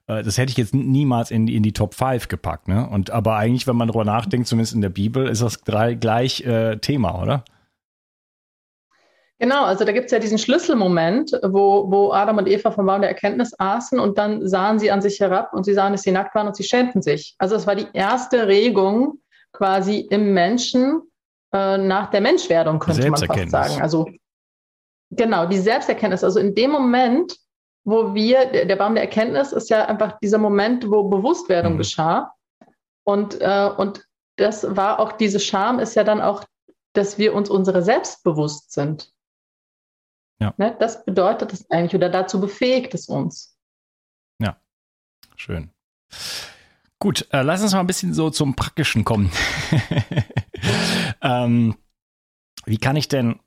äh, 0.06 0.22
das 0.22 0.38
hätte 0.38 0.50
ich 0.50 0.56
jetzt 0.56 0.74
niemals 0.74 1.30
in, 1.30 1.46
in 1.46 1.62
die 1.62 1.72
Top 1.72 1.92
5 1.92 2.28
gepackt, 2.28 2.68
ne? 2.68 2.88
Und, 2.88 3.10
aber 3.10 3.36
eigentlich, 3.36 3.66
wenn 3.66 3.76
man 3.76 3.88
drüber 3.88 4.06
nachdenkt, 4.06 4.48
zumindest 4.48 4.74
in 4.74 4.80
der 4.80 4.88
Bibel, 4.88 5.28
ist 5.28 5.42
das 5.42 5.60
drei, 5.60 5.94
gleich 5.94 6.40
äh, 6.40 6.78
Thema, 6.78 7.20
oder? 7.20 7.44
Genau, 9.38 9.64
also 9.64 9.84
da 9.84 9.92
gibt 9.92 10.06
es 10.06 10.12
ja 10.12 10.18
diesen 10.18 10.38
Schlüsselmoment, 10.38 11.32
wo, 11.42 11.90
wo 11.90 12.10
Adam 12.12 12.38
und 12.38 12.48
Eva 12.48 12.70
vom 12.70 12.86
Baum 12.86 13.02
der 13.02 13.10
Erkenntnis 13.10 13.52
aßen 13.58 14.00
und 14.00 14.16
dann 14.16 14.48
sahen 14.48 14.78
sie 14.78 14.90
an 14.90 15.02
sich 15.02 15.20
herab 15.20 15.52
und 15.52 15.64
sie 15.64 15.74
sahen, 15.74 15.92
dass 15.92 16.02
sie 16.02 16.12
nackt 16.12 16.34
waren 16.34 16.46
und 16.46 16.56
sie 16.56 16.64
schämten 16.64 17.02
sich. 17.02 17.34
Also 17.38 17.54
es 17.54 17.66
war 17.66 17.74
die 17.74 17.88
erste 17.92 18.46
Regung 18.46 19.20
quasi 19.52 20.00
im 20.10 20.32
Menschen 20.32 21.02
äh, 21.52 21.76
nach 21.76 22.10
der 22.10 22.22
Menschwerdung, 22.22 22.78
könnte 22.78 23.10
man 23.10 23.20
fast 23.20 23.50
sagen. 23.50 23.82
Also 23.82 24.08
genau, 25.10 25.44
die 25.44 25.58
Selbsterkenntnis. 25.58 26.24
Also 26.24 26.40
in 26.40 26.54
dem 26.54 26.70
Moment, 26.70 27.36
wo 27.84 28.14
wir, 28.14 28.46
der, 28.46 28.64
der 28.64 28.76
Baum 28.76 28.94
der 28.94 29.04
Erkenntnis 29.04 29.52
ist 29.52 29.68
ja 29.68 29.84
einfach 29.84 30.18
dieser 30.20 30.38
Moment, 30.38 30.90
wo 30.90 31.04
Bewusstwerdung 31.04 31.74
mhm. 31.74 31.78
geschah. 31.78 32.32
Und, 33.04 33.38
äh, 33.42 33.70
und 33.76 34.02
das 34.36 34.76
war 34.76 34.98
auch, 34.98 35.12
diese 35.12 35.40
Scham 35.40 35.78
ist 35.78 35.94
ja 35.94 36.04
dann 36.04 36.22
auch, 36.22 36.44
dass 36.94 37.18
wir 37.18 37.34
uns 37.34 37.50
unsere 37.50 37.82
selbst 37.82 38.24
bewusst 38.24 38.72
sind. 38.72 39.12
Ja. 40.40 40.54
Ne, 40.58 40.76
das 40.78 41.04
bedeutet 41.04 41.52
es 41.52 41.70
eigentlich 41.70 41.94
oder 41.94 42.10
dazu 42.10 42.40
befähigt 42.40 42.94
es 42.94 43.08
uns. 43.08 43.58
Ja, 44.38 44.60
schön. 45.36 45.70
Gut, 46.98 47.26
äh, 47.32 47.42
lass 47.42 47.62
uns 47.62 47.72
mal 47.72 47.80
ein 47.80 47.86
bisschen 47.86 48.14
so 48.14 48.30
zum 48.30 48.54
Praktischen 48.54 49.04
kommen. 49.04 49.30
ähm, 51.22 51.76
wie 52.64 52.78
kann 52.78 52.96
ich 52.96 53.08
denn 53.08 53.40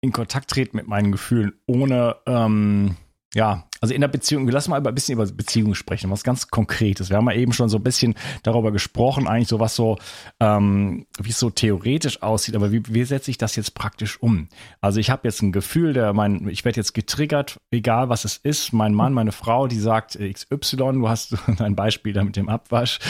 in 0.00 0.12
Kontakt 0.12 0.50
treten 0.50 0.76
mit 0.76 0.86
meinen 0.86 1.12
Gefühlen, 1.12 1.58
ohne 1.66 2.16
ähm, 2.26 2.96
ja, 3.34 3.64
also 3.80 3.92
in 3.92 4.00
der 4.00 4.08
Beziehung, 4.08 4.48
lassen 4.48 4.70
mal 4.70 4.84
ein 4.84 4.94
bisschen 4.94 5.14
über 5.14 5.26
Beziehungen 5.26 5.74
sprechen, 5.74 6.10
was 6.10 6.22
ganz 6.22 6.48
Konkretes. 6.48 7.10
Wir 7.10 7.16
haben 7.16 7.28
ja 7.28 7.36
eben 7.36 7.52
schon 7.52 7.68
so 7.68 7.76
ein 7.78 7.82
bisschen 7.82 8.14
darüber 8.42 8.72
gesprochen, 8.72 9.26
eigentlich 9.26 9.48
so 9.48 9.60
was 9.60 9.74
so, 9.74 9.98
ähm, 10.40 11.06
wie 11.20 11.30
es 11.30 11.38
so 11.38 11.50
theoretisch 11.50 12.22
aussieht, 12.22 12.54
aber 12.54 12.72
wie, 12.72 12.82
wie 12.88 13.04
setze 13.04 13.30
ich 13.30 13.38
das 13.38 13.56
jetzt 13.56 13.74
praktisch 13.74 14.22
um? 14.22 14.48
Also 14.80 15.00
ich 15.00 15.10
habe 15.10 15.22
jetzt 15.24 15.42
ein 15.42 15.52
Gefühl, 15.52 15.92
der 15.92 16.12
mein, 16.12 16.48
ich 16.48 16.64
werde 16.64 16.80
jetzt 16.80 16.94
getriggert, 16.94 17.60
egal 17.70 18.08
was 18.08 18.24
es 18.24 18.36
ist. 18.38 18.72
Mein 18.72 18.94
Mann, 18.94 19.12
meine 19.12 19.32
Frau, 19.32 19.66
die 19.66 19.80
sagt 19.80 20.18
XY, 20.18 20.76
du 20.76 21.08
hast 21.08 21.36
ein 21.58 21.76
Beispiel 21.76 22.12
da 22.12 22.24
mit 22.24 22.36
dem 22.36 22.48
Abwasch. 22.48 23.00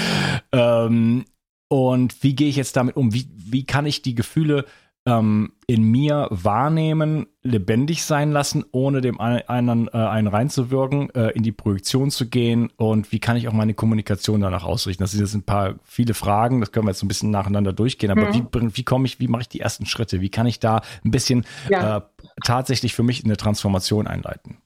Ähm, 0.53 1.25
und 1.69 2.23
wie 2.23 2.35
gehe 2.35 2.49
ich 2.49 2.57
jetzt 2.57 2.77
damit 2.77 2.97
um? 2.97 3.13
Wie, 3.13 3.29
wie 3.37 3.65
kann 3.65 3.87
ich 3.87 4.03
die 4.03 4.15
Gefühle 4.15 4.65
ähm, 5.07 5.53
in 5.67 5.83
mir 5.83 6.29
wahrnehmen, 6.31 7.27
lebendig 7.43 8.05
sein 8.05 8.33
lassen, 8.33 8.65
ohne 8.73 9.01
dem 9.01 9.21
einen, 9.21 9.89
äh, 9.89 9.91
einen 9.91 10.29
reinzuwirken, 10.29 11.11
äh, 11.15 11.31
in 11.31 11.43
die 11.43 11.53
Projektion 11.53 12.11
zu 12.11 12.29
gehen 12.29 12.71
und 12.77 13.13
wie 13.13 13.19
kann 13.19 13.37
ich 13.37 13.49
auch 13.49 13.53
meine 13.53 13.75
Kommunikation 13.75 14.41
danach 14.41 14.65
ausrichten? 14.65 15.03
Das 15.03 15.11
sind 15.13 15.21
jetzt 15.21 15.35
ein 15.35 15.43
paar 15.43 15.75
viele 15.85 16.15
Fragen, 16.15 16.61
das 16.61 16.73
können 16.73 16.87
wir 16.87 16.91
jetzt 16.91 17.03
ein 17.03 17.09
bisschen 17.09 17.31
nacheinander 17.31 17.73
durchgehen, 17.73 18.11
aber 18.11 18.33
mhm. 18.33 18.49
wie, 18.53 18.77
wie 18.77 18.85
komme 18.85 19.07
ich, 19.07 19.21
wie 19.21 19.29
mache 19.29 19.43
ich 19.43 19.49
die 19.49 19.61
ersten 19.61 19.87
Schritte? 19.87 20.21
Wie 20.21 20.31
kann 20.31 20.47
ich 20.47 20.59
da 20.59 20.81
ein 21.05 21.11
bisschen 21.11 21.45
ja. 21.69 21.99
äh, 21.99 22.01
tatsächlich 22.45 22.95
für 22.95 23.03
mich 23.03 23.25
eine 23.25 23.37
Transformation 23.37 24.07
einleiten? 24.07 24.59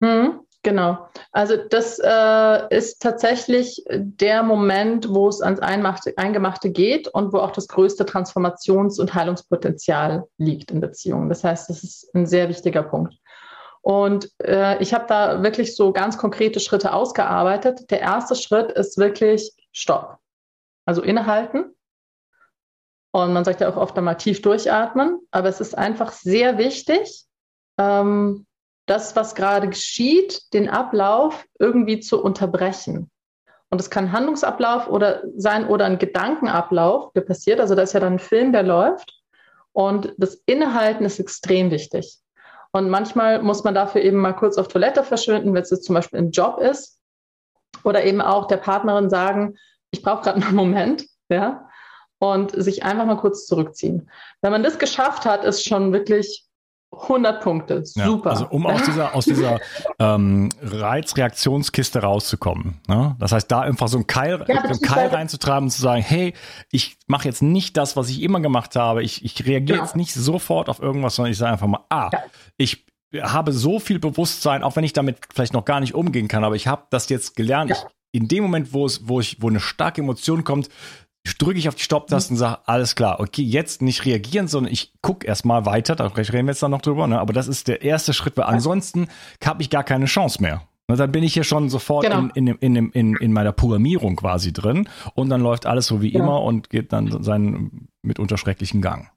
Mhm. 0.00 0.40
Genau. 0.64 1.08
Also 1.30 1.56
das 1.56 2.00
äh, 2.02 2.76
ist 2.76 3.00
tatsächlich 3.00 3.84
der 3.90 4.42
Moment, 4.42 5.08
wo 5.08 5.28
es 5.28 5.40
ans 5.40 5.60
Eingemachte 5.60 6.70
geht 6.70 7.06
und 7.08 7.32
wo 7.32 7.38
auch 7.38 7.52
das 7.52 7.68
größte 7.68 8.04
Transformations- 8.04 9.00
und 9.00 9.14
Heilungspotenzial 9.14 10.24
liegt 10.36 10.72
in 10.72 10.80
Beziehungen. 10.80 11.28
Das 11.28 11.44
heißt, 11.44 11.70
das 11.70 11.84
ist 11.84 12.12
ein 12.14 12.26
sehr 12.26 12.48
wichtiger 12.48 12.82
Punkt. 12.82 13.14
Und 13.82 14.30
äh, 14.42 14.82
ich 14.82 14.92
habe 14.92 15.06
da 15.08 15.42
wirklich 15.42 15.76
so 15.76 15.92
ganz 15.92 16.18
konkrete 16.18 16.58
Schritte 16.58 16.92
ausgearbeitet. 16.92 17.90
Der 17.90 18.00
erste 18.00 18.34
Schritt 18.34 18.72
ist 18.72 18.98
wirklich 18.98 19.52
Stopp. 19.72 20.18
Also 20.84 21.02
innehalten. 21.02 21.74
Und 23.12 23.32
man 23.32 23.44
sagt 23.44 23.60
ja 23.60 23.68
auch 23.70 23.76
oft 23.76 23.96
einmal 23.96 24.16
tief 24.16 24.42
durchatmen. 24.42 25.20
Aber 25.30 25.48
es 25.48 25.60
ist 25.60 25.78
einfach 25.78 26.10
sehr 26.12 26.58
wichtig, 26.58 27.26
ähm, 27.78 28.46
das, 28.90 29.16
was 29.16 29.34
gerade 29.34 29.68
geschieht, 29.68 30.52
den 30.52 30.68
Ablauf 30.68 31.44
irgendwie 31.58 32.00
zu 32.00 32.22
unterbrechen. 32.22 33.10
Und 33.70 33.80
es 33.80 33.90
kann 33.90 34.12
Handlungsablauf 34.12 34.88
oder 34.88 35.22
sein 35.36 35.68
oder 35.68 35.84
ein 35.84 35.98
Gedankenablauf, 35.98 37.12
der 37.12 37.20
passiert. 37.20 37.60
Also 37.60 37.74
da 37.74 37.82
ist 37.82 37.92
ja 37.92 38.00
dann 38.00 38.14
ein 38.14 38.18
Film, 38.18 38.52
der 38.52 38.62
läuft. 38.62 39.14
Und 39.72 40.14
das 40.16 40.36
Innehalten 40.46 41.04
ist 41.04 41.18
extrem 41.18 41.70
wichtig. 41.70 42.18
Und 42.72 42.90
manchmal 42.90 43.42
muss 43.42 43.64
man 43.64 43.74
dafür 43.74 44.02
eben 44.02 44.18
mal 44.18 44.32
kurz 44.32 44.56
auf 44.56 44.68
Toilette 44.68 45.04
verschwinden, 45.04 45.54
wenn 45.54 45.62
es 45.62 45.82
zum 45.82 45.94
Beispiel 45.94 46.18
ein 46.18 46.30
Job 46.30 46.58
ist. 46.58 46.98
Oder 47.84 48.04
eben 48.04 48.20
auch 48.20 48.46
der 48.46 48.56
Partnerin 48.56 49.10
sagen, 49.10 49.56
ich 49.90 50.02
brauche 50.02 50.22
gerade 50.22 50.42
einen 50.46 50.56
Moment, 50.56 51.06
ja. 51.28 51.68
Und 52.18 52.50
sich 52.50 52.82
einfach 52.82 53.06
mal 53.06 53.16
kurz 53.16 53.46
zurückziehen. 53.46 54.10
Wenn 54.40 54.50
man 54.50 54.64
das 54.64 54.78
geschafft 54.78 55.24
hat, 55.24 55.44
ist 55.44 55.64
schon 55.64 55.92
wirklich 55.92 56.47
100 57.02 57.42
Punkte, 57.42 57.84
super. 57.84 58.30
Ja, 58.30 58.36
also 58.36 58.46
um 58.50 58.66
aus 58.66 58.82
dieser, 58.82 59.14
aus 59.14 59.24
dieser 59.24 59.60
ähm, 59.98 60.50
Reizreaktionskiste 60.62 62.00
rauszukommen. 62.00 62.80
Ne? 62.88 63.16
Das 63.18 63.32
heißt, 63.32 63.50
da 63.50 63.60
einfach 63.60 63.88
so 63.88 63.98
ein 63.98 64.06
Keil, 64.06 64.44
ja, 64.46 64.62
einen 64.62 64.80
Keil 64.80 65.08
reinzutreiben 65.08 65.64
und 65.64 65.70
zu 65.70 65.82
sagen, 65.82 66.02
hey, 66.02 66.34
ich 66.70 66.98
mache 67.06 67.26
jetzt 67.26 67.42
nicht 67.42 67.76
das, 67.76 67.96
was 67.96 68.08
ich 68.10 68.22
immer 68.22 68.40
gemacht 68.40 68.76
habe. 68.76 69.02
Ich, 69.02 69.24
ich 69.24 69.46
reagiere 69.46 69.78
ja. 69.78 69.84
jetzt 69.84 69.96
nicht 69.96 70.14
sofort 70.14 70.68
auf 70.68 70.80
irgendwas, 70.80 71.14
sondern 71.14 71.32
ich 71.32 71.38
sage 71.38 71.52
einfach 71.52 71.66
mal, 71.66 71.84
ah, 71.88 72.10
ich 72.56 72.86
habe 73.20 73.52
so 73.52 73.78
viel 73.78 73.98
Bewusstsein, 73.98 74.62
auch 74.62 74.76
wenn 74.76 74.84
ich 74.84 74.92
damit 74.92 75.18
vielleicht 75.34 75.54
noch 75.54 75.64
gar 75.64 75.80
nicht 75.80 75.94
umgehen 75.94 76.28
kann, 76.28 76.44
aber 76.44 76.56
ich 76.56 76.66
habe 76.66 76.82
das 76.90 77.08
jetzt 77.08 77.36
gelernt. 77.36 77.70
Ich, 77.70 77.78
in 78.12 78.28
dem 78.28 78.42
Moment, 78.42 78.72
wo 78.72 78.86
es, 78.86 79.08
wo 79.08 79.20
ich, 79.20 79.40
wo 79.42 79.48
eine 79.48 79.60
starke 79.60 80.00
Emotion 80.00 80.44
kommt, 80.44 80.68
drücke 81.36 81.58
ich 81.58 81.68
auf 81.68 81.74
die 81.74 81.82
Stopptaste 81.82 82.32
und 82.32 82.38
sage, 82.38 82.60
alles 82.66 82.94
klar, 82.94 83.20
okay, 83.20 83.42
jetzt 83.42 83.82
nicht 83.82 84.04
reagieren, 84.04 84.48
sondern 84.48 84.72
ich 84.72 84.92
gucke 85.02 85.26
erstmal 85.26 85.66
weiter, 85.66 85.96
da 85.96 86.06
reden 86.06 86.46
wir 86.46 86.52
jetzt 86.52 86.62
dann 86.62 86.70
noch 86.70 86.82
drüber, 86.82 87.06
ne? 87.06 87.20
aber 87.20 87.32
das 87.32 87.48
ist 87.48 87.68
der 87.68 87.82
erste 87.82 88.14
Schritt, 88.14 88.36
weil 88.36 88.44
ansonsten 88.44 89.08
habe 89.44 89.62
ich 89.62 89.70
gar 89.70 89.84
keine 89.84 90.06
Chance 90.06 90.40
mehr. 90.40 90.62
Und 90.90 90.98
dann 90.98 91.12
bin 91.12 91.22
ich 91.22 91.34
hier 91.34 91.44
schon 91.44 91.68
sofort 91.68 92.06
genau. 92.06 92.28
in, 92.34 92.46
in, 92.46 92.76
in, 92.76 92.90
in, 92.92 93.16
in 93.16 93.32
meiner 93.32 93.52
Programmierung 93.52 94.16
quasi 94.16 94.54
drin 94.54 94.88
und 95.14 95.28
dann 95.28 95.42
läuft 95.42 95.66
alles 95.66 95.86
so 95.86 96.00
wie 96.00 96.10
genau. 96.10 96.24
immer 96.24 96.42
und 96.42 96.70
geht 96.70 96.94
dann 96.94 97.22
seinen 97.22 97.88
mitunter 98.00 98.38
schrecklichen 98.38 98.80
Gang. 98.80 99.10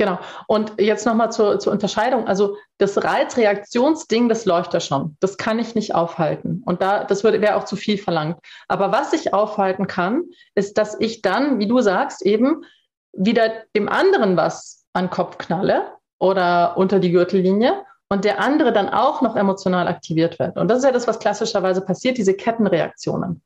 Genau. 0.00 0.18
Und 0.46 0.72
jetzt 0.80 1.04
nochmal 1.04 1.30
zur, 1.30 1.58
zur 1.58 1.74
Unterscheidung. 1.74 2.26
Also 2.26 2.56
das 2.78 3.04
Reizreaktionsding, 3.04 4.30
das 4.30 4.46
läuft 4.46 4.72
ja 4.72 4.80
schon. 4.80 5.18
Das 5.20 5.36
kann 5.36 5.58
ich 5.58 5.74
nicht 5.74 5.94
aufhalten. 5.94 6.62
Und 6.64 6.80
da, 6.80 7.04
das 7.04 7.22
wäre 7.22 7.56
auch 7.56 7.64
zu 7.64 7.76
viel 7.76 7.98
verlangt. 7.98 8.38
Aber 8.66 8.92
was 8.92 9.12
ich 9.12 9.34
aufhalten 9.34 9.86
kann, 9.86 10.22
ist, 10.54 10.78
dass 10.78 10.98
ich 10.98 11.20
dann, 11.20 11.58
wie 11.58 11.68
du 11.68 11.82
sagst, 11.82 12.24
eben 12.24 12.64
wieder 13.12 13.52
dem 13.76 13.90
anderen 13.90 14.38
was 14.38 14.86
an 14.94 15.04
den 15.04 15.10
Kopf 15.10 15.36
knalle 15.36 15.92
oder 16.18 16.78
unter 16.78 16.98
die 16.98 17.10
Gürtellinie 17.10 17.84
und 18.08 18.24
der 18.24 18.40
andere 18.40 18.72
dann 18.72 18.88
auch 18.88 19.20
noch 19.20 19.36
emotional 19.36 19.86
aktiviert 19.86 20.38
wird. 20.38 20.56
Und 20.56 20.68
das 20.68 20.78
ist 20.78 20.84
ja 20.84 20.92
das, 20.92 21.08
was 21.08 21.18
klassischerweise 21.18 21.82
passiert, 21.82 22.16
diese 22.16 22.32
Kettenreaktionen. 22.32 23.42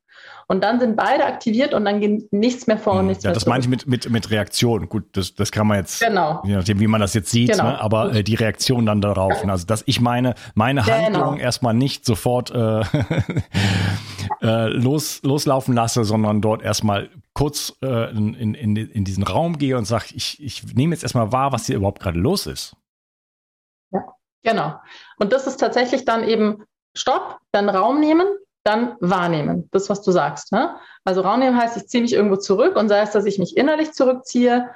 Und 0.47 0.63
dann 0.63 0.79
sind 0.79 0.97
beide 0.97 1.25
aktiviert 1.25 1.73
und 1.73 1.85
dann 1.85 2.01
geht 2.01 2.33
nichts 2.33 2.67
mehr 2.67 2.79
vor 2.79 2.95
und 2.95 3.01
hm, 3.01 3.07
nichts 3.09 3.25
ja, 3.25 3.31
mehr 3.31 3.35
Das 3.35 3.47
meine 3.47 3.61
ich 3.61 3.69
mit, 3.69 3.87
mit, 3.87 4.11
mit 4.11 4.31
Reaktion. 4.31 4.89
Gut, 4.89 5.05
das, 5.13 5.35
das 5.35 5.51
kann 5.53 5.67
man 5.67 5.79
jetzt, 5.79 6.01
genau. 6.01 6.43
je 6.45 6.55
nachdem, 6.55 6.81
wie 6.81 6.87
man 6.87 7.01
das 7.01 7.15
jetzt 7.15 7.31
sieht, 7.31 7.53
genau. 7.53 7.65
ne? 7.65 7.81
aber 7.81 8.15
äh, 8.15 8.23
die 8.23 8.35
Reaktion 8.35 8.87
dann 8.87 9.01
darauf. 9.01 9.43
Ja. 9.43 9.51
Also, 9.51 9.67
dass 9.67 9.83
ich 9.87 10.01
meine, 10.01 10.35
meine 10.55 10.83
genau. 10.83 10.97
Handlung 10.97 11.37
erstmal 11.39 11.75
nicht 11.75 12.05
sofort 12.05 12.51
äh, 12.51 12.81
äh, 14.43 14.69
los, 14.69 15.23
loslaufen 15.23 15.75
lasse, 15.75 16.05
sondern 16.05 16.41
dort 16.41 16.63
erstmal 16.63 17.09
kurz 17.33 17.77
äh, 17.83 18.11
in, 18.11 18.35
in, 18.35 18.77
in 18.77 19.05
diesen 19.05 19.25
Raum 19.25 19.59
gehe 19.59 19.77
und 19.77 19.87
sage, 19.87 20.07
ich, 20.15 20.43
ich 20.43 20.75
nehme 20.75 20.95
jetzt 20.95 21.03
erstmal 21.03 21.33
wahr, 21.33 21.53
was 21.53 21.67
hier 21.67 21.77
überhaupt 21.77 22.01
gerade 22.01 22.19
los 22.19 22.47
ist. 22.47 22.77
Ja, 23.93 24.01
genau. 24.43 24.75
Und 25.19 25.33
das 25.33 25.47
ist 25.47 25.57
tatsächlich 25.57 26.05
dann 26.05 26.23
eben 26.25 26.65
Stopp, 26.97 27.39
dann 27.51 27.69
Raum 27.69 27.99
nehmen, 27.99 28.27
dann 28.65 28.97
wahrnehmen. 29.01 29.69
Das, 29.73 29.91
was 29.91 30.03
du 30.03 30.11
sagst. 30.11 30.51
Ne? 30.53 30.77
Also 31.05 31.21
Raum 31.21 31.41
nehmen 31.41 31.57
heißt, 31.57 31.77
ich 31.77 31.87
ziehe 31.87 32.03
mich 32.03 32.15
irgendwo 32.15 32.37
zurück 32.37 32.77
und 32.77 32.89
sei 32.89 33.01
es, 33.01 33.13
dass 33.13 33.27
ich 33.27 33.39
mich 33.39 33.57
innerlich 33.57 33.93
zurückziehe, 33.93 34.71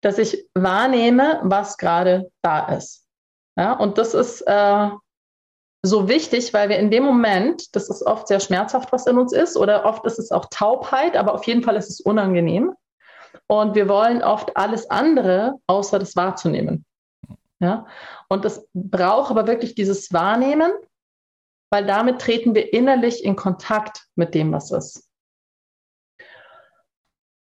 dass 0.00 0.18
ich 0.18 0.46
wahrnehme, 0.54 1.40
was 1.42 1.76
gerade 1.76 2.30
da 2.42 2.68
ist. 2.68 3.04
Ja? 3.56 3.72
Und 3.72 3.98
das 3.98 4.14
ist 4.14 4.42
äh, 4.42 4.88
so 5.82 6.08
wichtig, 6.08 6.54
weil 6.54 6.68
wir 6.68 6.78
in 6.78 6.90
dem 6.90 7.02
Moment, 7.02 7.74
das 7.74 7.90
ist 7.90 8.02
oft 8.02 8.28
sehr 8.28 8.40
schmerzhaft, 8.40 8.92
was 8.92 9.06
in 9.06 9.18
uns 9.18 9.32
ist, 9.32 9.56
oder 9.56 9.84
oft 9.84 10.04
ist 10.06 10.18
es 10.18 10.30
auch 10.30 10.46
Taubheit, 10.50 11.16
aber 11.16 11.34
auf 11.34 11.44
jeden 11.44 11.62
Fall 11.62 11.76
ist 11.76 11.90
es 11.90 12.00
unangenehm. 12.00 12.72
Und 13.48 13.74
wir 13.74 13.88
wollen 13.88 14.22
oft 14.22 14.56
alles 14.56 14.88
andere, 14.90 15.54
außer 15.66 15.98
das 15.98 16.14
wahrzunehmen. 16.14 16.84
Ja? 17.60 17.86
Und 18.28 18.44
es 18.44 18.66
braucht 18.74 19.30
aber 19.30 19.46
wirklich 19.46 19.74
dieses 19.74 20.12
Wahrnehmen 20.12 20.70
weil 21.70 21.86
damit 21.86 22.20
treten 22.20 22.54
wir 22.54 22.72
innerlich 22.72 23.24
in 23.24 23.36
Kontakt 23.36 24.06
mit 24.14 24.34
dem, 24.34 24.52
was 24.52 24.70
ist. 24.70 25.08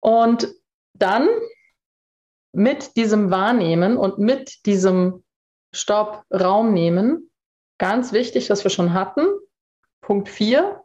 Und 0.00 0.48
dann 0.94 1.28
mit 2.52 2.96
diesem 2.96 3.30
Wahrnehmen 3.30 3.96
und 3.96 4.18
mit 4.18 4.66
diesem 4.66 5.24
Stopp 5.72 6.24
Raum 6.32 6.72
nehmen, 6.72 7.30
ganz 7.78 8.12
wichtig, 8.12 8.50
was 8.50 8.64
wir 8.64 8.70
schon 8.70 8.92
hatten, 8.92 9.26
Punkt 10.00 10.28
4, 10.28 10.82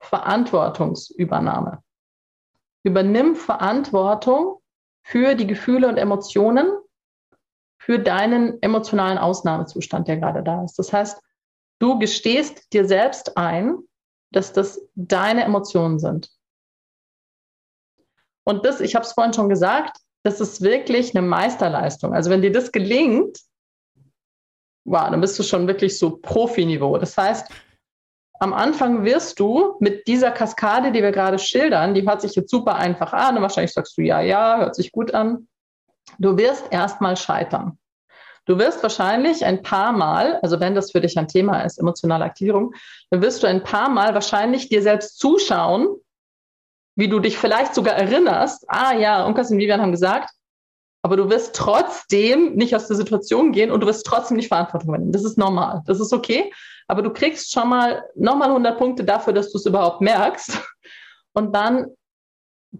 Verantwortungsübernahme. 0.00 1.82
Übernimm 2.84 3.34
Verantwortung 3.34 4.60
für 5.02 5.34
die 5.34 5.46
Gefühle 5.46 5.88
und 5.88 5.96
Emotionen, 5.96 6.70
für 7.78 7.98
deinen 7.98 8.62
emotionalen 8.62 9.18
Ausnahmezustand, 9.18 10.08
der 10.08 10.18
gerade 10.18 10.42
da 10.42 10.64
ist. 10.64 10.78
Das 10.78 10.92
heißt, 10.92 11.20
du 11.84 11.98
gestehst 11.98 12.72
dir 12.72 12.88
selbst 12.88 13.36
ein, 13.36 13.76
dass 14.32 14.52
das 14.52 14.80
deine 14.94 15.44
Emotionen 15.44 15.98
sind. 15.98 16.30
Und 18.44 18.64
das, 18.64 18.80
ich 18.80 18.94
habe 18.94 19.04
es 19.04 19.12
vorhin 19.12 19.34
schon 19.34 19.50
gesagt, 19.50 19.98
das 20.24 20.40
ist 20.40 20.62
wirklich 20.62 21.14
eine 21.14 21.26
Meisterleistung. 21.26 22.14
Also 22.14 22.30
wenn 22.30 22.40
dir 22.40 22.52
das 22.52 22.72
gelingt, 22.72 23.38
wow, 24.86 25.10
dann 25.10 25.20
bist 25.20 25.38
du 25.38 25.42
schon 25.42 25.66
wirklich 25.66 25.98
so 25.98 26.16
Profiniveau. 26.16 26.96
Das 26.96 27.16
heißt, 27.16 27.52
am 28.40 28.54
Anfang 28.54 29.04
wirst 29.04 29.38
du 29.38 29.76
mit 29.80 30.06
dieser 30.06 30.30
Kaskade, 30.30 30.90
die 30.90 31.02
wir 31.02 31.12
gerade 31.12 31.38
schildern, 31.38 31.94
die 31.94 32.06
hört 32.08 32.22
sich 32.22 32.34
jetzt 32.34 32.50
super 32.50 32.76
einfach 32.76 33.12
an 33.12 33.36
und 33.36 33.42
wahrscheinlich 33.42 33.72
sagst 33.72 33.96
du 33.96 34.02
ja, 34.02 34.20
ja, 34.20 34.58
hört 34.58 34.74
sich 34.74 34.90
gut 34.90 35.14
an. 35.14 35.48
Du 36.18 36.36
wirst 36.36 36.66
erstmal 36.72 37.16
scheitern. 37.16 37.78
Du 38.46 38.58
wirst 38.58 38.82
wahrscheinlich 38.82 39.44
ein 39.44 39.62
paar 39.62 39.92
Mal, 39.92 40.38
also 40.42 40.60
wenn 40.60 40.74
das 40.74 40.92
für 40.92 41.00
dich 41.00 41.16
ein 41.18 41.28
Thema 41.28 41.62
ist, 41.62 41.78
emotionale 41.78 42.24
Aktivierung, 42.24 42.74
dann 43.10 43.22
wirst 43.22 43.42
du 43.42 43.46
ein 43.46 43.62
paar 43.62 43.88
Mal 43.88 44.14
wahrscheinlich 44.14 44.68
dir 44.68 44.82
selbst 44.82 45.18
zuschauen, 45.18 45.88
wie 46.96 47.08
du 47.08 47.20
dich 47.20 47.38
vielleicht 47.38 47.74
sogar 47.74 47.94
erinnerst, 47.94 48.64
ah 48.68 48.94
ja, 48.94 49.24
Unkas 49.24 49.50
und 49.50 49.58
Vivian 49.58 49.80
haben 49.80 49.92
gesagt, 49.92 50.30
aber 51.02 51.16
du 51.16 51.28
wirst 51.28 51.54
trotzdem 51.54 52.54
nicht 52.54 52.74
aus 52.74 52.86
der 52.86 52.96
Situation 52.96 53.52
gehen 53.52 53.70
und 53.70 53.80
du 53.80 53.86
wirst 53.86 54.06
trotzdem 54.06 54.38
nicht 54.38 54.48
Verantwortung 54.48 54.88
übernehmen. 54.88 55.12
Das 55.12 55.24
ist 55.24 55.36
normal. 55.36 55.82
Das 55.86 56.00
ist 56.00 56.14
okay. 56.14 56.50
Aber 56.88 57.02
du 57.02 57.12
kriegst 57.12 57.52
schon 57.52 57.68
mal 57.68 58.04
nochmal 58.14 58.48
100 58.48 58.78
Punkte 58.78 59.04
dafür, 59.04 59.34
dass 59.34 59.52
du 59.52 59.58
es 59.58 59.66
überhaupt 59.66 60.00
merkst. 60.00 60.62
Und 61.34 61.54
dann 61.54 61.88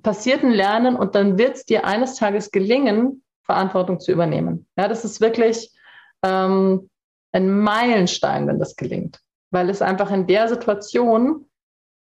passiert 0.02 0.42
ein 0.42 0.52
Lernen 0.52 0.96
und 0.96 1.14
dann 1.14 1.38
wird 1.38 1.56
es 1.56 1.64
dir 1.66 1.84
eines 1.84 2.14
Tages 2.14 2.50
gelingen, 2.50 3.24
Verantwortung 3.44 4.00
zu 4.00 4.12
übernehmen. 4.12 4.66
Ja, 4.76 4.88
das 4.88 5.04
ist 5.04 5.20
wirklich 5.20 5.70
ähm, 6.22 6.88
ein 7.32 7.60
Meilenstein, 7.60 8.46
wenn 8.46 8.58
das 8.58 8.76
gelingt. 8.76 9.20
Weil 9.50 9.70
es 9.70 9.82
einfach 9.82 10.10
in 10.10 10.26
der 10.26 10.48
Situation 10.48 11.46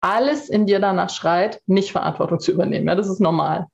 alles 0.00 0.48
in 0.48 0.66
dir 0.66 0.80
danach 0.80 1.10
schreit, 1.10 1.62
nicht 1.66 1.92
Verantwortung 1.92 2.40
zu 2.40 2.52
übernehmen. 2.52 2.88
Ja, 2.88 2.94
das 2.94 3.08
ist 3.08 3.20
normal. 3.20 3.66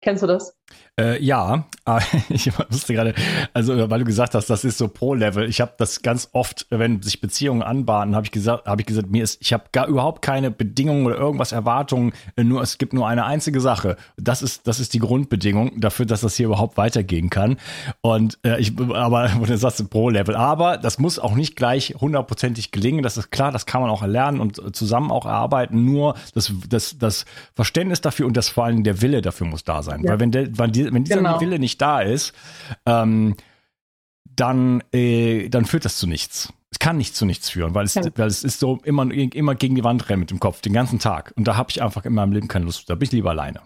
Kennst 0.00 0.22
du 0.22 0.26
das? 0.26 0.56
Äh, 0.96 1.20
ja, 1.24 1.64
ich 2.28 2.56
wusste 2.70 2.94
gerade, 2.94 3.14
also 3.52 3.90
weil 3.90 3.98
du 3.98 4.04
gesagt 4.04 4.34
hast, 4.36 4.48
das 4.48 4.64
ist 4.64 4.78
so 4.78 4.86
Pro-Level. 4.86 5.48
Ich 5.48 5.60
habe 5.60 5.72
das 5.76 6.02
ganz 6.02 6.28
oft, 6.32 6.66
wenn 6.70 7.02
sich 7.02 7.20
Beziehungen 7.20 7.62
anbahnen, 7.62 8.14
habe 8.14 8.26
ich 8.26 8.30
gesagt, 8.30 8.66
habe 8.66 8.80
ich 8.82 8.86
gesagt, 8.86 9.10
mir 9.10 9.24
ist, 9.24 9.42
ich 9.42 9.52
habe 9.52 9.64
gar 9.72 9.88
überhaupt 9.88 10.22
keine 10.22 10.52
Bedingungen 10.52 11.06
oder 11.06 11.16
irgendwas 11.16 11.50
Erwartungen. 11.50 12.12
Nur 12.40 12.62
es 12.62 12.78
gibt 12.78 12.92
nur 12.92 13.08
eine 13.08 13.24
einzige 13.24 13.60
Sache. 13.60 13.96
Das 14.16 14.40
ist, 14.40 14.68
das 14.68 14.78
ist 14.78 14.94
die 14.94 15.00
Grundbedingung 15.00 15.80
dafür, 15.80 16.06
dass 16.06 16.20
das 16.20 16.36
hier 16.36 16.46
überhaupt 16.46 16.76
weitergehen 16.76 17.28
kann. 17.28 17.56
Und 18.00 18.38
äh, 18.44 18.60
ich, 18.60 18.78
aber 18.78 19.32
wo 19.38 19.44
du 19.46 19.58
sagst 19.58 19.90
Pro-Level, 19.90 20.36
aber 20.36 20.78
das 20.78 21.00
muss 21.00 21.18
auch 21.18 21.34
nicht 21.34 21.56
gleich 21.56 21.96
hundertprozentig 22.00 22.70
gelingen. 22.70 23.02
Das 23.02 23.16
ist 23.16 23.32
klar, 23.32 23.50
das 23.50 23.66
kann 23.66 23.80
man 23.80 23.90
auch 23.90 24.02
erlernen 24.02 24.40
und 24.40 24.76
zusammen 24.76 25.10
auch 25.10 25.26
erarbeiten. 25.26 25.84
Nur 25.84 26.14
das, 26.34 26.52
das, 26.68 26.98
das 26.98 27.24
Verständnis 27.54 28.00
dafür 28.00 28.26
und 28.26 28.36
das 28.36 28.48
vor 28.48 28.64
allem 28.66 28.84
der 28.84 29.02
Wille 29.02 29.22
dafür 29.22 29.48
muss 29.48 29.64
da 29.64 29.82
sein. 29.82 30.04
Ja. 30.04 30.12
Weil 30.12 30.20
wenn 30.20 30.30
der, 30.30 30.56
wenn 30.56 30.70
die 30.70 30.83
wenn 30.92 31.04
dieser 31.04 31.16
genau. 31.16 31.40
Wille 31.40 31.58
nicht 31.58 31.80
da 31.80 32.00
ist, 32.00 32.32
ähm, 32.86 33.36
dann, 34.24 34.82
äh, 34.92 35.48
dann 35.48 35.64
führt 35.64 35.84
das 35.84 35.96
zu 35.96 36.06
nichts. 36.06 36.52
Es 36.70 36.78
kann 36.78 36.96
nicht 36.96 37.14
zu 37.14 37.24
nichts 37.24 37.50
führen, 37.50 37.74
weil 37.74 37.84
es, 37.84 37.94
ja. 37.94 38.02
weil 38.16 38.26
es 38.26 38.42
ist 38.42 38.58
so 38.58 38.80
immer, 38.82 39.08
immer 39.12 39.54
gegen 39.54 39.76
die 39.76 39.84
Wand 39.84 40.08
rennen 40.08 40.20
mit 40.20 40.30
dem 40.30 40.40
Kopf, 40.40 40.60
den 40.60 40.72
ganzen 40.72 40.98
Tag. 40.98 41.32
Und 41.36 41.46
da 41.46 41.56
habe 41.56 41.70
ich 41.70 41.80
einfach 41.82 42.04
in 42.04 42.14
meinem 42.14 42.32
Leben 42.32 42.48
keine 42.48 42.64
Lust. 42.64 42.90
Da 42.90 42.96
bin 42.96 43.06
ich 43.06 43.12
lieber 43.12 43.30
alleine. 43.30 43.60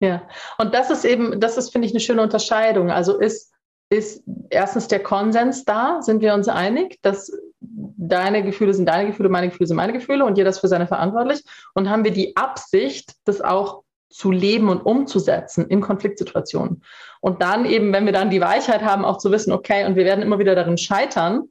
Ja, 0.00 0.22
und 0.58 0.74
das 0.74 0.90
ist 0.90 1.04
eben, 1.04 1.38
das 1.38 1.56
ist, 1.56 1.70
finde 1.70 1.86
ich, 1.86 1.92
eine 1.92 2.00
schöne 2.00 2.22
Unterscheidung. 2.22 2.90
Also 2.90 3.20
ist, 3.20 3.52
ist 3.88 4.24
erstens 4.50 4.88
der 4.88 5.00
Konsens 5.00 5.64
da, 5.64 6.02
sind 6.02 6.20
wir 6.20 6.34
uns 6.34 6.48
einig, 6.48 6.98
dass 7.02 7.30
deine 7.60 8.42
Gefühle 8.42 8.74
sind 8.74 8.86
deine 8.86 9.08
Gefühle, 9.10 9.28
meine 9.28 9.48
Gefühle 9.48 9.68
sind 9.68 9.76
meine 9.76 9.92
Gefühle 9.92 10.24
und 10.24 10.36
jeder 10.36 10.50
ist 10.50 10.58
für 10.58 10.66
seine 10.66 10.88
verantwortlich. 10.88 11.44
Und 11.74 11.88
haben 11.88 12.02
wir 12.02 12.10
die 12.10 12.36
Absicht, 12.36 13.14
das 13.24 13.40
auch 13.40 13.84
zu 14.12 14.30
leben 14.30 14.68
und 14.68 14.82
umzusetzen 14.82 15.66
in 15.68 15.80
Konfliktsituationen. 15.80 16.82
Und 17.20 17.42
dann 17.42 17.64
eben, 17.64 17.92
wenn 17.92 18.06
wir 18.06 18.12
dann 18.12 18.30
die 18.30 18.40
Weichheit 18.40 18.82
haben, 18.82 19.04
auch 19.04 19.18
zu 19.18 19.30
wissen, 19.30 19.52
okay, 19.52 19.86
und 19.86 19.96
wir 19.96 20.04
werden 20.04 20.22
immer 20.22 20.38
wieder 20.38 20.54
darin 20.54 20.78
scheitern, 20.78 21.44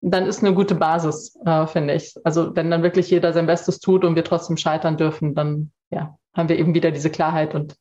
dann 0.00 0.26
ist 0.26 0.42
eine 0.42 0.54
gute 0.54 0.74
Basis, 0.74 1.38
äh, 1.44 1.66
finde 1.66 1.94
ich. 1.94 2.14
Also 2.24 2.56
wenn 2.56 2.70
dann 2.70 2.82
wirklich 2.82 3.10
jeder 3.10 3.32
sein 3.32 3.46
Bestes 3.46 3.80
tut 3.80 4.04
und 4.04 4.16
wir 4.16 4.24
trotzdem 4.24 4.56
scheitern 4.56 4.96
dürfen, 4.96 5.34
dann 5.34 5.72
ja, 5.90 6.16
haben 6.34 6.48
wir 6.48 6.58
eben 6.58 6.74
wieder 6.74 6.90
diese 6.90 7.10
Klarheit 7.10 7.54
und 7.54 7.76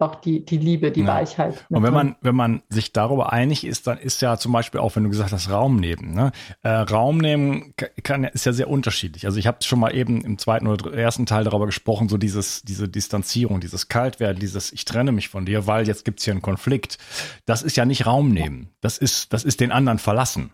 auch 0.00 0.16
die, 0.16 0.44
die 0.44 0.58
Liebe, 0.58 0.90
die 0.90 1.02
ja. 1.02 1.06
Weichheit. 1.06 1.64
Und 1.68 1.82
wenn 1.82 1.92
man, 1.92 2.16
wenn 2.20 2.34
man 2.34 2.62
sich 2.68 2.92
darüber 2.92 3.32
einig 3.32 3.64
ist, 3.64 3.86
dann 3.86 3.98
ist 3.98 4.22
ja 4.22 4.36
zum 4.36 4.52
Beispiel 4.52 4.80
auch, 4.80 4.96
wenn 4.96 5.04
du 5.04 5.10
gesagt 5.10 5.32
hast, 5.32 5.50
Raum 5.50 5.76
nehmen. 5.76 6.14
Ne? 6.14 6.32
Äh, 6.62 6.70
Raum 6.70 7.18
nehmen 7.18 7.74
kann, 8.02 8.24
ist 8.24 8.46
ja 8.46 8.52
sehr 8.52 8.68
unterschiedlich. 8.68 9.26
Also 9.26 9.38
ich 9.38 9.46
habe 9.46 9.58
schon 9.62 9.80
mal 9.80 9.94
eben 9.94 10.24
im 10.24 10.38
zweiten 10.38 10.66
oder 10.66 10.92
ersten 10.94 11.26
Teil 11.26 11.44
darüber 11.44 11.66
gesprochen, 11.66 12.08
so 12.08 12.16
dieses, 12.16 12.62
diese 12.62 12.88
Distanzierung, 12.88 13.60
dieses 13.60 13.88
Kaltwerden, 13.88 14.40
dieses 14.40 14.72
Ich 14.72 14.84
trenne 14.84 15.12
mich 15.12 15.28
von 15.28 15.46
dir, 15.46 15.66
weil 15.66 15.86
jetzt 15.86 16.04
gibt's 16.04 16.24
hier 16.24 16.32
einen 16.32 16.42
Konflikt. 16.42 16.98
Das 17.44 17.62
ist 17.62 17.76
ja 17.76 17.84
nicht 17.84 18.06
Raum 18.06 18.30
nehmen. 18.30 18.70
Das 18.80 18.98
ist, 18.98 19.32
das 19.32 19.44
ist 19.44 19.60
den 19.60 19.72
anderen 19.72 19.98
verlassen. 19.98 20.52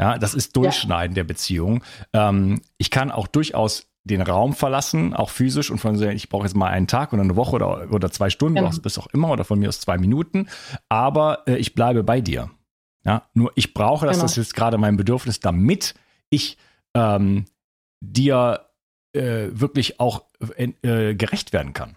Ja, 0.00 0.16
das 0.16 0.34
ist 0.34 0.56
Durchschneiden 0.56 1.12
ja. 1.12 1.22
der 1.22 1.24
Beziehung. 1.24 1.82
Ähm, 2.12 2.60
ich 2.76 2.90
kann 2.90 3.10
auch 3.10 3.26
durchaus 3.26 3.88
den 4.08 4.22
Raum 4.22 4.54
verlassen, 4.54 5.14
auch 5.14 5.30
physisch 5.30 5.70
und 5.70 5.78
von 5.78 5.96
so, 5.96 6.06
ich 6.06 6.28
brauche 6.28 6.44
jetzt 6.44 6.56
mal 6.56 6.66
einen 6.66 6.88
Tag 6.88 7.12
oder 7.12 7.22
eine 7.22 7.36
Woche 7.36 7.54
oder, 7.54 7.92
oder 7.92 8.10
zwei 8.10 8.30
Stunden, 8.30 8.56
genau. 8.56 8.70
bis 8.82 8.98
auch 8.98 9.06
immer, 9.08 9.30
oder 9.30 9.44
von 9.44 9.60
mir 9.60 9.68
aus 9.68 9.80
zwei 9.80 9.98
Minuten, 9.98 10.48
aber 10.88 11.44
äh, 11.46 11.56
ich 11.56 11.74
bleibe 11.74 12.02
bei 12.02 12.20
dir. 12.20 12.50
Ja, 13.04 13.22
nur 13.32 13.52
ich 13.54 13.72
brauche 13.72 14.06
das, 14.06 14.16
genau. 14.16 14.24
das 14.24 14.32
ist 14.32 14.48
jetzt 14.48 14.54
gerade 14.56 14.76
mein 14.76 14.96
Bedürfnis, 14.96 15.40
damit 15.40 15.94
ich 16.30 16.58
ähm, 16.94 17.44
dir 18.00 18.66
äh, 19.12 19.48
wirklich 19.52 20.00
auch 20.00 20.24
äh, 20.56 21.14
gerecht 21.14 21.52
werden 21.52 21.72
kann. 21.72 21.96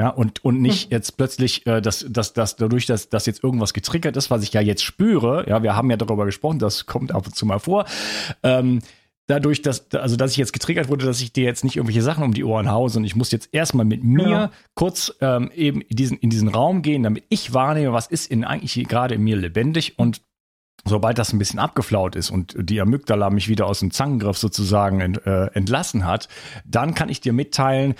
Ja, 0.00 0.08
und, 0.08 0.44
und 0.44 0.60
nicht 0.60 0.84
hm. 0.84 0.90
jetzt 0.90 1.16
plötzlich, 1.16 1.66
äh, 1.66 1.80
dass, 1.80 2.04
dass, 2.08 2.32
dass 2.32 2.56
dadurch, 2.56 2.86
dass, 2.86 3.08
dass 3.08 3.26
jetzt 3.26 3.44
irgendwas 3.44 3.72
getriggert 3.72 4.16
ist, 4.16 4.30
was 4.30 4.42
ich 4.42 4.52
ja 4.52 4.60
jetzt 4.60 4.82
spüre, 4.82 5.48
ja, 5.48 5.62
wir 5.62 5.76
haben 5.76 5.90
ja 5.90 5.96
darüber 5.96 6.24
gesprochen, 6.24 6.58
das 6.58 6.86
kommt 6.86 7.12
ab 7.12 7.26
und 7.26 7.36
zu 7.36 7.46
mal 7.46 7.60
vor, 7.60 7.84
ähm, 8.42 8.80
dadurch, 9.32 9.62
dass, 9.62 9.90
also 9.94 10.16
dass 10.16 10.32
ich 10.32 10.36
jetzt 10.36 10.52
getriggert 10.52 10.88
wurde, 10.88 11.06
dass 11.06 11.20
ich 11.22 11.32
dir 11.32 11.44
jetzt 11.44 11.64
nicht 11.64 11.76
irgendwelche 11.76 12.02
Sachen 12.02 12.22
um 12.22 12.34
die 12.34 12.44
Ohren 12.44 12.70
hause 12.70 12.98
und 12.98 13.04
ich 13.04 13.16
muss 13.16 13.30
jetzt 13.32 13.48
erstmal 13.52 13.86
mit 13.86 14.04
mir 14.04 14.28
ja. 14.28 14.50
kurz 14.74 15.14
ähm, 15.20 15.50
eben 15.54 15.80
in 15.80 15.96
diesen, 15.96 16.18
in 16.18 16.28
diesen 16.28 16.48
Raum 16.48 16.82
gehen, 16.82 17.02
damit 17.02 17.24
ich 17.30 17.54
wahrnehme, 17.54 17.94
was 17.94 18.06
ist 18.06 18.30
in 18.30 18.44
eigentlich 18.44 18.74
gerade 18.86 19.14
in 19.14 19.22
mir 19.22 19.36
lebendig 19.36 19.98
und 19.98 20.20
sobald 20.84 21.18
das 21.18 21.32
ein 21.32 21.38
bisschen 21.38 21.60
abgeflaut 21.60 22.14
ist 22.14 22.30
und 22.30 22.54
die 22.58 22.80
Amygdala 22.80 23.30
mich 23.30 23.48
wieder 23.48 23.66
aus 23.66 23.80
dem 23.80 23.90
Zangengriff 23.90 24.36
sozusagen 24.36 25.00
ent, 25.00 25.26
äh, 25.26 25.46
entlassen 25.54 26.04
hat, 26.04 26.28
dann 26.66 26.94
kann 26.94 27.08
ich 27.08 27.20
dir 27.20 27.32
mitteilen, 27.32 27.94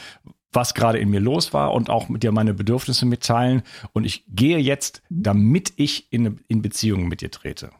was 0.52 0.74
gerade 0.74 0.98
in 0.98 1.08
mir 1.08 1.20
los 1.20 1.54
war 1.54 1.72
und 1.72 1.88
auch 1.88 2.10
mit 2.10 2.22
dir 2.22 2.32
meine 2.32 2.52
Bedürfnisse 2.52 3.06
mitteilen. 3.06 3.62
Und 3.94 4.04
ich 4.04 4.24
gehe 4.28 4.58
jetzt, 4.58 5.02
damit 5.08 5.72
ich 5.76 6.12
in, 6.12 6.40
in 6.48 6.60
Beziehungen 6.60 7.08
mit 7.08 7.22
dir 7.22 7.30
trete. 7.30 7.70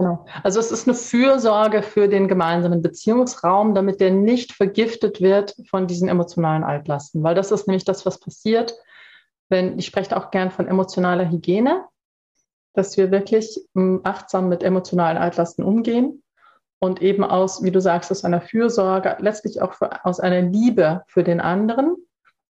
Genau. 0.00 0.24
Also 0.42 0.60
es 0.60 0.72
ist 0.72 0.88
eine 0.88 0.96
Fürsorge 0.96 1.82
für 1.82 2.08
den 2.08 2.26
gemeinsamen 2.26 2.80
Beziehungsraum, 2.80 3.74
damit 3.74 4.00
der 4.00 4.10
nicht 4.10 4.52
vergiftet 4.52 5.20
wird 5.20 5.54
von 5.68 5.86
diesen 5.86 6.08
emotionalen 6.08 6.64
Altlasten, 6.64 7.22
weil 7.22 7.34
das 7.34 7.50
ist 7.50 7.66
nämlich 7.66 7.84
das, 7.84 8.06
was 8.06 8.18
passiert, 8.18 8.74
wenn 9.50 9.78
ich 9.78 9.84
spreche 9.84 10.16
auch 10.16 10.30
gern 10.30 10.50
von 10.50 10.66
emotionaler 10.66 11.30
Hygiene, 11.30 11.84
dass 12.72 12.96
wir 12.96 13.10
wirklich 13.10 13.60
hm, 13.74 14.00
achtsam 14.02 14.48
mit 14.48 14.62
emotionalen 14.62 15.18
Altlasten 15.18 15.66
umgehen 15.66 16.22
und 16.78 17.02
eben 17.02 17.22
aus, 17.22 17.62
wie 17.62 17.70
du 17.70 17.82
sagst, 17.82 18.10
aus 18.10 18.24
einer 18.24 18.40
Fürsorge, 18.40 19.18
letztlich 19.20 19.60
auch 19.60 19.74
für, 19.74 20.02
aus 20.06 20.18
einer 20.18 20.40
Liebe 20.40 21.02
für 21.08 21.24
den 21.24 21.40
anderen, 21.42 21.96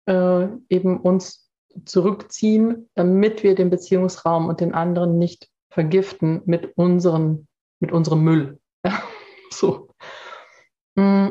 äh, 0.06 0.48
eben 0.70 1.02
uns 1.02 1.52
zurückziehen, 1.84 2.90
damit 2.96 3.44
wir 3.44 3.54
den 3.54 3.70
Beziehungsraum 3.70 4.48
und 4.48 4.62
den 4.62 4.74
anderen 4.74 5.18
nicht 5.18 5.50
vergiften 5.74 6.42
mit, 6.46 6.78
unseren, 6.78 7.48
mit 7.80 7.92
unserem 7.92 8.24
Müll. 8.24 8.60
so. 9.52 9.90
Mm. 10.96 11.30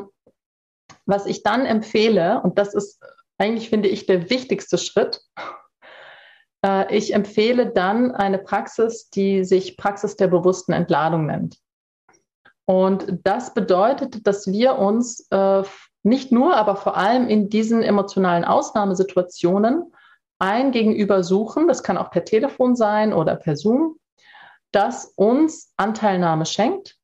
Was 1.05 1.27
ich 1.27 1.43
dann 1.43 1.67
empfehle, 1.67 2.41
und 2.43 2.59
das 2.59 2.75
ist 2.75 3.03
eigentlich, 3.39 3.69
finde 3.69 3.89
ich, 3.89 4.07
der 4.07 4.31
wichtigste 4.31 4.79
Schritt, 4.79 5.21
äh, 6.67 6.95
ich 6.95 7.15
empfehle 7.15 7.71
dann 7.71 8.13
eine 8.13 8.39
Praxis, 8.39 9.11
die 9.11 9.45
sich 9.45 9.77
Praxis 9.77 10.17
der 10.17 10.29
bewussten 10.29 10.73
Entladung 10.73 11.27
nennt. 11.27 11.59
Und 12.67 13.19
das 13.25 13.55
bedeutet, 13.55 14.27
dass 14.27 14.47
wir 14.47 14.79
uns 14.79 15.27
äh, 15.31 15.63
nicht 16.05 16.33
nur, 16.33 16.57
aber 16.57 16.77
vor 16.77 16.97
allem 16.97 17.29
in 17.29 17.49
diesen 17.49 17.83
emotionalen 17.83 18.45
Ausnahmesituationen 18.45 19.93
ein 20.39 20.73
Gegenüber 20.73 21.23
suchen. 21.23 21.69
Das 21.69 21.83
kann 21.83 21.99
auch 21.99 22.11
per 22.11 22.25
Telefon 22.25 22.75
sein 22.75 23.13
oder 23.13 23.37
per 23.37 23.57
Zoom 23.57 23.99
das 24.73 25.07
uns 25.17 25.73
Anteilnahme 25.77 26.47
schenkt 26.47 26.97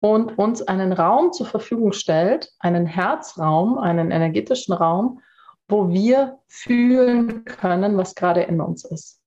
und 0.00 0.38
uns 0.38 0.62
einen 0.62 0.92
Raum 0.92 1.32
zur 1.32 1.46
Verfügung 1.46 1.92
stellt, 1.92 2.52
einen 2.58 2.86
Herzraum, 2.86 3.78
einen 3.78 4.10
energetischen 4.10 4.74
Raum, 4.74 5.20
wo 5.66 5.88
wir 5.88 6.38
fühlen 6.46 7.44
können, 7.44 7.96
was 7.96 8.14
gerade 8.14 8.42
in 8.42 8.60
uns 8.60 8.84
ist. 8.84 9.20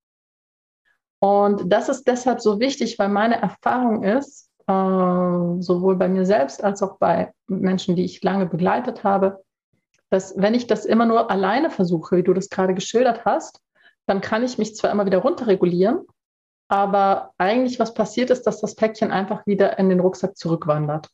Und 1.20 1.72
das 1.74 1.89
ist 1.89 2.08
deshalb 2.08 2.41
so 2.41 2.60
wichtig, 2.60 3.00
weil 3.00 3.10
meine 3.10 3.41
Erfahrung 3.41 4.04
ist, 4.04 4.52
äh, 4.67 5.62
sowohl 5.62 5.96
bei 5.96 6.08
mir 6.08 6.26
selbst 6.26 6.63
als 6.63 6.84
auch 6.84 7.00
bei 7.00 7.34
Menschen, 7.48 7.96
die 7.96 8.06
ich 8.06 8.22
lange 8.22 8.46
begleitet 8.46 9.04
habe, 9.04 9.43
dass 10.10 10.38
wenn 10.38 10.54
ich 10.54 10.67
das 10.67 10.86
immer 10.86 11.06
nur 11.06 11.32
alleine 11.32 11.70
versuche, 11.72 12.17
wie 12.17 12.24
du 12.24 12.34
das 12.34 12.50
gerade 12.50 12.76
geschildert 12.76 13.26
hast, 13.26 13.62
dann 14.06 14.22
kann 14.22 14.43
ich 14.43 14.58
mich 14.58 14.76
zwar 14.76 14.91
immer 14.91 15.06
wieder 15.06 15.20
runterregulieren, 15.20 16.06
aber 16.67 17.34
eigentlich 17.38 17.80
was 17.80 17.93
passiert 17.93 18.30
ist, 18.30 18.43
dass 18.43 18.60
das 18.60 18.75
Päckchen 18.75 19.12
einfach 19.12 19.45
wieder 19.45 19.80
in 19.80 19.89
den 19.89 19.99
Rucksack 19.99 20.38
zurückwandert. 20.38 21.10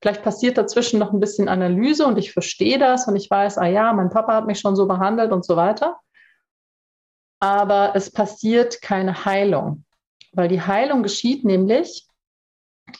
Vielleicht 0.00 0.22
passiert 0.22 0.58
dazwischen 0.58 0.98
noch 0.98 1.12
ein 1.12 1.20
bisschen 1.20 1.48
Analyse 1.48 2.06
und 2.06 2.18
ich 2.18 2.32
verstehe 2.32 2.78
das 2.78 3.08
und 3.08 3.16
ich 3.16 3.30
weiß, 3.30 3.58
ah 3.58 3.66
ja, 3.66 3.92
mein 3.92 4.10
Papa 4.10 4.34
hat 4.34 4.46
mich 4.46 4.60
schon 4.60 4.76
so 4.76 4.86
behandelt 4.86 5.32
und 5.32 5.44
so 5.44 5.56
weiter. 5.56 5.98
Aber 7.40 7.92
es 7.94 8.10
passiert 8.10 8.82
keine 8.82 9.24
Heilung, 9.24 9.84
weil 10.32 10.48
die 10.48 10.60
Heilung 10.60 11.02
geschieht 11.02 11.44
nämlich 11.44 12.06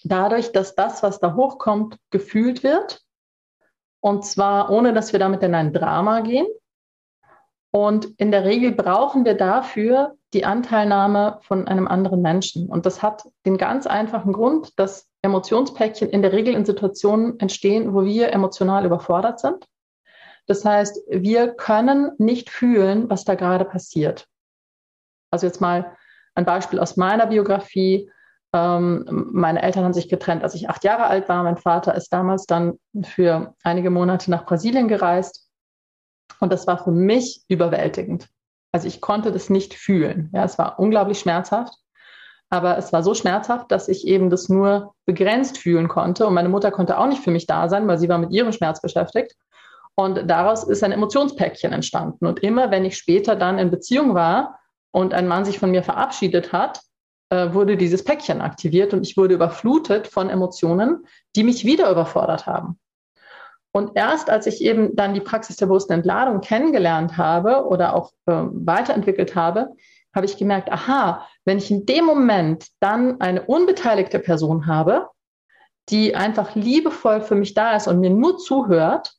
dadurch, 0.02 0.52
dass 0.52 0.74
das, 0.74 1.02
was 1.02 1.20
da 1.20 1.34
hochkommt, 1.34 1.98
gefühlt 2.10 2.62
wird. 2.62 3.02
Und 4.00 4.24
zwar 4.24 4.70
ohne, 4.70 4.92
dass 4.92 5.12
wir 5.12 5.20
damit 5.20 5.42
in 5.42 5.54
ein 5.54 5.72
Drama 5.72 6.20
gehen. 6.20 6.46
Und 7.70 8.06
in 8.18 8.30
der 8.30 8.44
Regel 8.44 8.72
brauchen 8.72 9.24
wir 9.24 9.34
dafür 9.34 10.16
die 10.34 10.44
Anteilnahme 10.44 11.38
von 11.42 11.66
einem 11.68 11.88
anderen 11.88 12.20
Menschen. 12.20 12.68
Und 12.68 12.84
das 12.86 13.02
hat 13.02 13.24
den 13.46 13.56
ganz 13.56 13.86
einfachen 13.86 14.32
Grund, 14.32 14.78
dass 14.78 15.08
Emotionspäckchen 15.22 16.10
in 16.10 16.22
der 16.22 16.32
Regel 16.32 16.54
in 16.54 16.64
Situationen 16.64 17.38
entstehen, 17.40 17.94
wo 17.94 18.04
wir 18.04 18.32
emotional 18.32 18.84
überfordert 18.84 19.40
sind. 19.40 19.64
Das 20.46 20.64
heißt, 20.64 21.00
wir 21.08 21.54
können 21.54 22.12
nicht 22.18 22.50
fühlen, 22.50 23.08
was 23.08 23.24
da 23.24 23.34
gerade 23.34 23.64
passiert. 23.64 24.26
Also 25.30 25.46
jetzt 25.46 25.60
mal 25.60 25.96
ein 26.34 26.44
Beispiel 26.44 26.78
aus 26.78 26.96
meiner 26.96 27.26
Biografie. 27.26 28.10
Ähm, 28.52 29.30
meine 29.32 29.62
Eltern 29.62 29.84
haben 29.84 29.94
sich 29.94 30.08
getrennt, 30.08 30.42
als 30.42 30.54
ich 30.54 30.68
acht 30.68 30.84
Jahre 30.84 31.06
alt 31.06 31.28
war. 31.28 31.42
Mein 31.42 31.56
Vater 31.56 31.94
ist 31.94 32.12
damals 32.12 32.44
dann 32.46 32.78
für 33.02 33.54
einige 33.62 33.90
Monate 33.90 34.30
nach 34.30 34.44
Brasilien 34.44 34.88
gereist. 34.88 35.48
Und 36.40 36.52
das 36.52 36.66
war 36.66 36.82
für 36.82 36.90
mich 36.90 37.42
überwältigend. 37.48 38.28
Also 38.74 38.88
ich 38.88 39.00
konnte 39.00 39.30
das 39.30 39.50
nicht 39.50 39.72
fühlen. 39.72 40.30
Ja, 40.34 40.42
es 40.42 40.58
war 40.58 40.80
unglaublich 40.80 41.20
schmerzhaft. 41.20 41.74
Aber 42.50 42.76
es 42.76 42.92
war 42.92 43.04
so 43.04 43.14
schmerzhaft, 43.14 43.70
dass 43.70 43.86
ich 43.86 44.04
eben 44.04 44.30
das 44.30 44.48
nur 44.48 44.96
begrenzt 45.06 45.58
fühlen 45.58 45.86
konnte. 45.86 46.26
Und 46.26 46.34
meine 46.34 46.48
Mutter 46.48 46.72
konnte 46.72 46.98
auch 46.98 47.06
nicht 47.06 47.22
für 47.22 47.30
mich 47.30 47.46
da 47.46 47.68
sein, 47.68 47.86
weil 47.86 47.98
sie 47.98 48.08
war 48.08 48.18
mit 48.18 48.32
ihrem 48.32 48.50
Schmerz 48.50 48.80
beschäftigt. 48.80 49.36
Und 49.94 50.28
daraus 50.28 50.64
ist 50.64 50.82
ein 50.82 50.90
Emotionspäckchen 50.90 51.72
entstanden. 51.72 52.26
Und 52.26 52.40
immer, 52.42 52.72
wenn 52.72 52.84
ich 52.84 52.96
später 52.96 53.36
dann 53.36 53.60
in 53.60 53.70
Beziehung 53.70 54.16
war 54.16 54.58
und 54.90 55.14
ein 55.14 55.28
Mann 55.28 55.44
sich 55.44 55.60
von 55.60 55.70
mir 55.70 55.84
verabschiedet 55.84 56.52
hat, 56.52 56.80
äh, 57.30 57.54
wurde 57.54 57.76
dieses 57.76 58.02
Päckchen 58.02 58.40
aktiviert 58.40 58.92
und 58.92 59.06
ich 59.06 59.16
wurde 59.16 59.34
überflutet 59.34 60.08
von 60.08 60.28
Emotionen, 60.28 61.06
die 61.36 61.44
mich 61.44 61.64
wieder 61.64 61.92
überfordert 61.92 62.46
haben. 62.46 62.80
Und 63.76 63.96
erst 63.96 64.30
als 64.30 64.46
ich 64.46 64.62
eben 64.62 64.94
dann 64.94 65.14
die 65.14 65.20
Praxis 65.20 65.56
der 65.56 65.66
bewussten 65.66 65.94
Entladung 65.94 66.40
kennengelernt 66.40 67.16
habe 67.16 67.66
oder 67.66 67.96
auch 67.96 68.12
äh, 68.26 68.32
weiterentwickelt 68.52 69.34
habe, 69.34 69.74
habe 70.14 70.26
ich 70.26 70.36
gemerkt, 70.36 70.70
aha, 70.70 71.26
wenn 71.44 71.58
ich 71.58 71.72
in 71.72 71.84
dem 71.84 72.04
Moment 72.04 72.68
dann 72.78 73.20
eine 73.20 73.42
unbeteiligte 73.42 74.20
Person 74.20 74.68
habe, 74.68 75.08
die 75.88 76.14
einfach 76.14 76.54
liebevoll 76.54 77.20
für 77.20 77.34
mich 77.34 77.54
da 77.54 77.74
ist 77.74 77.88
und 77.88 77.98
mir 77.98 78.10
nur 78.10 78.38
zuhört 78.38 79.14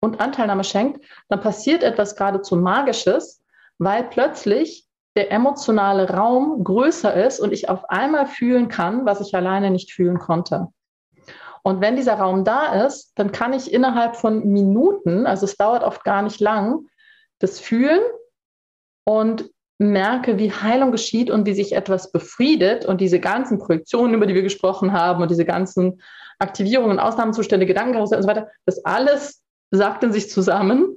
und 0.00 0.20
Anteilnahme 0.20 0.64
schenkt, 0.64 1.04
dann 1.28 1.40
passiert 1.40 1.84
etwas 1.84 2.16
geradezu 2.16 2.56
Magisches, 2.56 3.44
weil 3.78 4.02
plötzlich 4.04 4.88
der 5.14 5.30
emotionale 5.30 6.10
Raum 6.10 6.64
größer 6.64 7.14
ist 7.14 7.38
und 7.38 7.52
ich 7.52 7.68
auf 7.68 7.88
einmal 7.88 8.26
fühlen 8.26 8.68
kann, 8.68 9.06
was 9.06 9.20
ich 9.20 9.36
alleine 9.36 9.70
nicht 9.70 9.92
fühlen 9.92 10.18
konnte. 10.18 10.68
Und 11.62 11.80
wenn 11.80 11.96
dieser 11.96 12.14
Raum 12.14 12.44
da 12.44 12.86
ist, 12.86 13.12
dann 13.16 13.32
kann 13.32 13.52
ich 13.52 13.72
innerhalb 13.72 14.16
von 14.16 14.46
Minuten, 14.46 15.26
also 15.26 15.44
es 15.44 15.56
dauert 15.56 15.82
oft 15.82 16.04
gar 16.04 16.22
nicht 16.22 16.40
lang, 16.40 16.86
das 17.38 17.60
fühlen 17.60 18.00
und 19.04 19.50
merke, 19.78 20.38
wie 20.38 20.52
Heilung 20.52 20.92
geschieht 20.92 21.30
und 21.30 21.46
wie 21.46 21.54
sich 21.54 21.72
etwas 21.72 22.12
befriedet 22.12 22.84
und 22.84 23.00
diese 23.00 23.18
ganzen 23.18 23.58
Projektionen, 23.58 24.14
über 24.14 24.26
die 24.26 24.34
wir 24.34 24.42
gesprochen 24.42 24.92
haben 24.92 25.22
und 25.22 25.30
diese 25.30 25.46
ganzen 25.46 26.02
Aktivierungen, 26.38 26.98
Ausnahmezustände, 26.98 27.66
Gedankenkarussell 27.66 28.18
und 28.18 28.22
so 28.22 28.28
weiter, 28.28 28.48
das 28.66 28.84
alles 28.84 29.42
sagt 29.70 30.04
in 30.04 30.12
sich 30.12 30.30
zusammen 30.30 30.96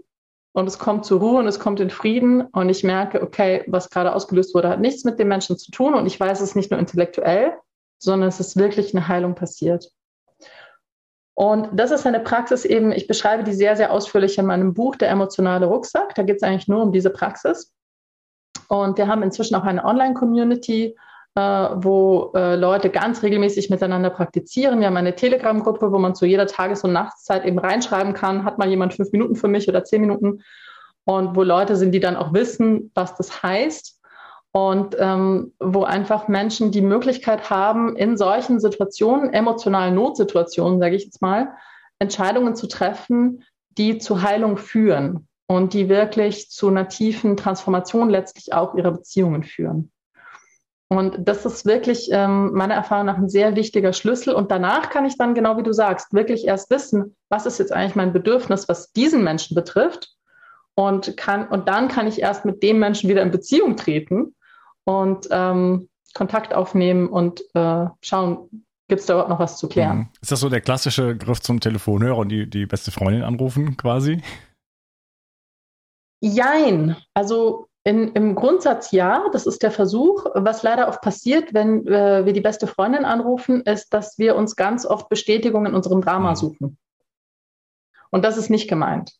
und 0.51 0.67
es 0.67 0.79
kommt 0.79 1.05
zur 1.05 1.19
Ruhe 1.19 1.39
und 1.39 1.47
es 1.47 1.59
kommt 1.59 1.79
in 1.79 1.89
Frieden 1.89 2.41
und 2.41 2.69
ich 2.69 2.83
merke, 2.83 3.21
okay, 3.21 3.63
was 3.67 3.89
gerade 3.89 4.13
ausgelöst 4.13 4.53
wurde, 4.53 4.69
hat 4.69 4.81
nichts 4.81 5.05
mit 5.05 5.17
dem 5.17 5.29
Menschen 5.29 5.57
zu 5.57 5.71
tun 5.71 5.93
und 5.93 6.05
ich 6.05 6.19
weiß 6.19 6.41
es 6.41 6.55
nicht 6.55 6.69
nur 6.69 6.79
intellektuell, 6.79 7.53
sondern 7.99 8.27
es 8.27 8.41
ist 8.41 8.57
wirklich 8.57 8.93
eine 8.93 9.07
Heilung 9.07 9.33
passiert. 9.35 9.91
Und 11.35 11.69
das 11.73 11.91
ist 11.91 12.05
eine 12.05 12.19
Praxis 12.19 12.63
eben, 12.63 12.91
ich 12.91 13.07
beschreibe 13.07 13.43
die 13.43 13.53
sehr, 13.53 13.75
sehr 13.75 13.91
ausführlich 13.91 14.37
in 14.37 14.45
meinem 14.45 14.73
Buch, 14.73 14.95
Der 14.95 15.09
emotionale 15.09 15.65
Rucksack. 15.65 16.13
Da 16.15 16.23
geht 16.23 16.37
es 16.37 16.43
eigentlich 16.43 16.67
nur 16.67 16.83
um 16.83 16.91
diese 16.91 17.09
Praxis. 17.09 17.73
Und 18.67 18.97
wir 18.97 19.07
haben 19.07 19.23
inzwischen 19.23 19.55
auch 19.55 19.63
eine 19.63 19.83
Online-Community, 19.83 20.95
äh, 21.35 21.41
wo 21.41 22.31
äh, 22.35 22.55
Leute 22.55 22.89
ganz 22.89 23.23
regelmäßig 23.23 23.69
miteinander 23.71 24.11
praktizieren. 24.11 24.79
Wir 24.79 24.87
haben 24.87 24.97
eine 24.97 25.15
Telegram-Gruppe, 25.15 25.91
wo 25.91 25.97
man 25.97 26.13
zu 26.13 26.25
jeder 26.25 26.45
Tages- 26.45 26.83
und 26.83 26.93
Nachtszeit 26.93 27.45
eben 27.45 27.57
reinschreiben 27.57 28.13
kann, 28.13 28.45
hat 28.45 28.59
mal 28.59 28.69
jemand 28.69 28.93
fünf 28.93 29.11
Minuten 29.11 29.35
für 29.35 29.47
mich 29.47 29.67
oder 29.67 29.83
zehn 29.83 30.01
Minuten. 30.01 30.43
Und 31.05 31.35
wo 31.35 31.43
Leute 31.43 31.75
sind, 31.75 31.91
die 31.91 31.99
dann 31.99 32.15
auch 32.15 32.33
wissen, 32.33 32.91
was 32.93 33.15
das 33.15 33.41
heißt. 33.41 33.99
Und 34.55 34.95
ähm, 34.99 35.53
wo 35.59 35.83
einfach 35.83 36.27
Menschen 36.27 36.71
die 36.71 36.83
Möglichkeit 36.83 37.49
haben, 37.49 37.95
in 37.95 38.17
solchen 38.17 38.59
Situationen, 38.59 39.33
emotionalen 39.33 39.95
Notsituationen, 39.95 40.79
sage 40.79 40.95
ich 40.95 41.05
jetzt 41.05 41.23
mal, 41.23 41.55
Entscheidungen 41.97 42.55
zu 42.55 42.67
treffen, 42.67 43.43
die 43.71 43.97
zu 43.97 44.21
Heilung 44.21 44.57
führen 44.57 45.27
und 45.47 45.73
die 45.73 45.89
wirklich 45.89 46.51
zu 46.51 46.67
einer 46.67 46.87
tiefen 46.87 47.35
Transformation 47.35 48.11
letztlich 48.11 48.53
auch 48.53 48.75
ihrer 48.75 48.91
Beziehungen 48.91 49.43
führen. 49.43 49.91
Und 50.87 51.27
das 51.27 51.47
ist 51.47 51.65
wirklich 51.65 52.09
ähm, 52.11 52.53
meiner 52.53 52.75
Erfahrung 52.75 53.07
nach 53.07 53.17
ein 53.17 53.29
sehr 53.29 53.55
wichtiger 53.55 53.93
Schlüssel. 53.93 54.35
Und 54.35 54.51
danach 54.51 54.91
kann 54.91 55.05
ich 55.05 55.17
dann, 55.17 55.33
genau 55.33 55.57
wie 55.57 55.63
du 55.63 55.73
sagst, 55.73 56.13
wirklich 56.13 56.45
erst 56.45 56.69
wissen, 56.69 57.15
was 57.29 57.47
ist 57.47 57.57
jetzt 57.57 57.73
eigentlich 57.73 57.95
mein 57.95 58.13
Bedürfnis, 58.13 58.69
was 58.69 58.91
diesen 58.91 59.23
Menschen 59.23 59.55
betrifft. 59.55 60.13
Und, 60.75 61.17
kann, 61.17 61.47
und 61.47 61.67
dann 61.67 61.87
kann 61.87 62.05
ich 62.05 62.21
erst 62.21 62.45
mit 62.45 62.61
dem 62.61 62.77
Menschen 62.77 63.09
wieder 63.09 63.23
in 63.23 63.31
Beziehung 63.31 63.75
treten 63.75 64.35
und 64.85 65.27
ähm, 65.31 65.89
Kontakt 66.13 66.53
aufnehmen 66.53 67.07
und 67.07 67.43
äh, 67.53 67.87
schauen, 68.01 68.65
gibt 68.87 69.01
es 69.01 69.07
da 69.07 69.13
überhaupt 69.13 69.29
noch 69.29 69.39
was 69.39 69.57
zu 69.57 69.67
klären. 69.67 69.97
Mhm. 69.97 70.09
Ist 70.21 70.31
das 70.31 70.39
so 70.39 70.49
der 70.49 70.61
klassische 70.61 71.17
Griff 71.17 71.41
zum 71.41 71.59
Telefonhörer 71.59 72.17
und 72.17 72.29
die, 72.29 72.49
die 72.49 72.65
beste 72.65 72.91
Freundin 72.91 73.23
anrufen 73.23 73.77
quasi? 73.77 74.21
Jein. 76.21 76.95
Also 77.13 77.67
in, 77.85 78.13
Im 78.13 78.35
Grundsatz 78.35 78.91
ja, 78.91 79.25
das 79.33 79.45
ist 79.45 79.61
der 79.61 79.71
Versuch. 79.71 80.25
Was 80.35 80.63
leider 80.63 80.87
oft 80.87 81.01
passiert, 81.01 81.53
wenn 81.53 81.85
äh, 81.85 82.25
wir 82.25 82.31
die 82.31 82.41
beste 82.41 82.65
Freundin 82.65 83.03
anrufen, 83.03 83.61
ist, 83.61 83.93
dass 83.93 84.17
wir 84.17 84.37
uns 84.37 84.55
ganz 84.55 84.85
oft 84.85 85.09
Bestätigung 85.09 85.65
in 85.65 85.73
unserem 85.73 85.99
Drama 85.99 86.31
mhm. 86.31 86.35
suchen. 86.35 86.77
Und 88.09 88.23
das 88.23 88.37
ist 88.37 88.49
nicht 88.49 88.69
gemeint. 88.69 89.11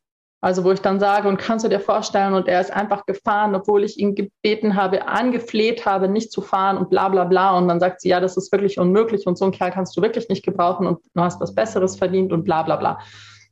Also 0.43 0.65
wo 0.65 0.71
ich 0.73 0.81
dann 0.81 0.99
sage, 0.99 1.29
und 1.29 1.37
kannst 1.37 1.63
du 1.63 1.69
dir 1.69 1.79
vorstellen, 1.79 2.33
und 2.33 2.49
er 2.49 2.59
ist 2.59 2.69
einfach 2.69 3.05
gefahren, 3.05 3.55
obwohl 3.55 3.85
ich 3.85 3.97
ihn 3.97 4.13
gebeten 4.13 4.75
habe, 4.75 5.07
angefleht 5.07 5.85
habe, 5.85 6.09
nicht 6.09 6.33
zu 6.33 6.41
fahren 6.41 6.77
und 6.77 6.89
bla 6.89 7.07
bla 7.07 7.23
bla. 7.23 7.57
Und 7.57 7.69
dann 7.69 7.79
sagt 7.79 8.01
sie, 8.01 8.09
ja, 8.09 8.19
das 8.19 8.35
ist 8.35 8.51
wirklich 8.51 8.77
unmöglich 8.77 9.25
und 9.25 9.37
so 9.37 9.45
einen 9.45 9.53
Kerl 9.53 9.71
kannst 9.71 9.95
du 9.95 10.01
wirklich 10.01 10.27
nicht 10.27 10.43
gebrauchen 10.43 10.85
und 10.85 10.99
du 11.15 11.21
hast 11.21 11.39
was 11.39 11.55
Besseres 11.55 11.95
verdient 11.95 12.33
und 12.33 12.43
bla 12.43 12.61
bla 12.63 12.75
bla. 12.75 12.99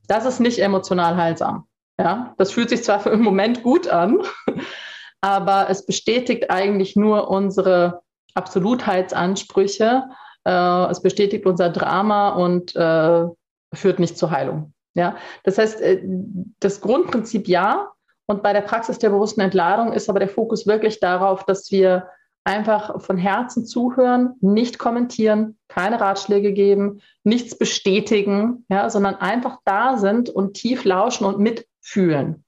Das 0.10 0.26
ist 0.26 0.42
nicht 0.42 0.60
emotional 0.60 1.16
heilsam. 1.16 1.66
Ja, 1.98 2.34
das 2.38 2.52
fühlt 2.52 2.70
sich 2.70 2.84
zwar 2.84 3.00
für 3.00 3.12
einen 3.12 3.22
Moment 3.22 3.64
gut 3.64 3.88
an, 3.88 4.20
aber 5.22 5.70
es 5.70 5.86
bestätigt 5.86 6.52
eigentlich 6.52 6.98
nur 6.98 7.30
unsere 7.30 8.02
Absolutheitsansprüche. 8.34 10.10
Äh, 10.44 10.86
es 10.90 11.02
bestätigt 11.02 11.46
unser 11.46 11.70
Drama 11.70 12.32
und 12.32 12.76
äh, 12.76 13.28
führt 13.74 14.00
nicht 14.00 14.18
zur 14.18 14.32
Heilung. 14.32 14.74
Ja, 14.94 15.16
das 15.44 15.58
heißt, 15.58 15.82
äh, 15.82 16.02
das 16.60 16.82
Grundprinzip 16.82 17.48
ja. 17.48 17.92
Und 18.26 18.44
bei 18.44 18.54
der 18.54 18.62
Praxis 18.62 19.00
der 19.00 19.10
bewussten 19.10 19.42
Entladung 19.42 19.94
ist 19.94 20.10
aber 20.10 20.20
der 20.20 20.30
Fokus 20.30 20.68
wirklich 20.68 21.00
darauf, 21.00 21.44
dass 21.46 21.72
wir 21.72 22.08
einfach 22.44 23.02
von 23.02 23.18
Herzen 23.18 23.66
zuhören, 23.66 24.36
nicht 24.42 24.80
kommentieren, 24.80 25.58
keine 25.68 26.00
Ratschläge 26.00 26.54
geben, 26.54 27.02
nichts 27.24 27.58
bestätigen, 27.58 28.66
ja, 28.70 28.90
sondern 28.90 29.16
einfach 29.16 29.60
da 29.66 29.98
sind 29.98 30.30
und 30.30 30.56
tief 30.56 30.84
lauschen 30.86 31.26
und 31.26 31.40
mitfühlen. 31.40 32.44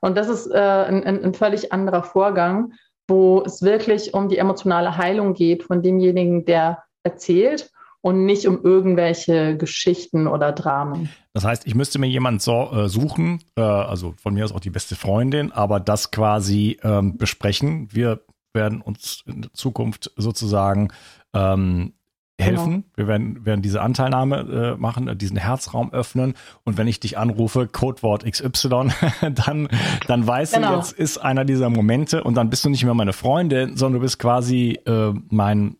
Und 0.00 0.16
das 0.16 0.28
ist 0.28 0.46
äh, 0.46 0.56
ein, 0.58 1.04
ein 1.04 1.34
völlig 1.34 1.72
anderer 1.72 2.04
Vorgang, 2.04 2.72
wo 3.08 3.42
es 3.44 3.62
wirklich 3.62 4.14
um 4.14 4.28
die 4.28 4.38
emotionale 4.38 4.96
Heilung 4.96 5.34
geht 5.34 5.64
von 5.64 5.82
demjenigen, 5.82 6.44
der 6.44 6.84
erzählt 7.02 7.70
und 8.00 8.24
nicht 8.24 8.46
um 8.46 8.62
irgendwelche 8.62 9.56
Geschichten 9.56 10.26
oder 10.26 10.52
Dramen. 10.52 11.10
Das 11.32 11.44
heißt, 11.44 11.66
ich 11.66 11.74
müsste 11.74 11.98
mir 11.98 12.08
jemanden 12.08 12.40
so, 12.40 12.70
äh, 12.72 12.88
suchen, 12.88 13.40
äh, 13.56 13.60
also 13.60 14.14
von 14.20 14.34
mir 14.34 14.44
aus 14.44 14.52
auch 14.52 14.60
die 14.60 14.70
beste 14.70 14.96
Freundin, 14.96 15.52
aber 15.52 15.80
das 15.80 16.10
quasi 16.10 16.78
ähm, 16.82 17.16
besprechen. 17.16 17.88
Wir 17.92 18.20
werden 18.54 18.80
uns 18.80 19.22
in 19.26 19.46
Zukunft 19.52 20.12
sozusagen 20.16 20.88
ähm, 21.34 21.92
helfen. 22.40 22.72
Genau. 22.72 22.84
Wir 22.94 23.06
werden, 23.08 23.46
werden 23.46 23.62
diese 23.62 23.80
Anteilnahme 23.82 24.76
äh, 24.76 24.80
machen, 24.80 25.08
äh, 25.08 25.16
diesen 25.16 25.36
Herzraum 25.36 25.92
öffnen. 25.92 26.34
Und 26.64 26.78
wenn 26.78 26.86
ich 26.86 27.00
dich 27.00 27.18
anrufe, 27.18 27.66
Codewort 27.66 28.24
XY, 28.24 28.90
dann, 29.34 29.68
dann 30.06 30.26
weißt 30.26 30.54
genau. 30.54 30.70
du, 30.70 30.76
jetzt 30.76 30.92
ist 30.92 31.18
einer 31.18 31.44
dieser 31.44 31.68
Momente 31.70 32.22
und 32.22 32.36
dann 32.36 32.50
bist 32.50 32.64
du 32.64 32.70
nicht 32.70 32.84
mehr 32.84 32.94
meine 32.94 33.12
Freundin, 33.12 33.76
sondern 33.76 34.00
du 34.00 34.04
bist 34.04 34.18
quasi 34.18 34.78
äh, 34.86 35.12
mein 35.30 35.76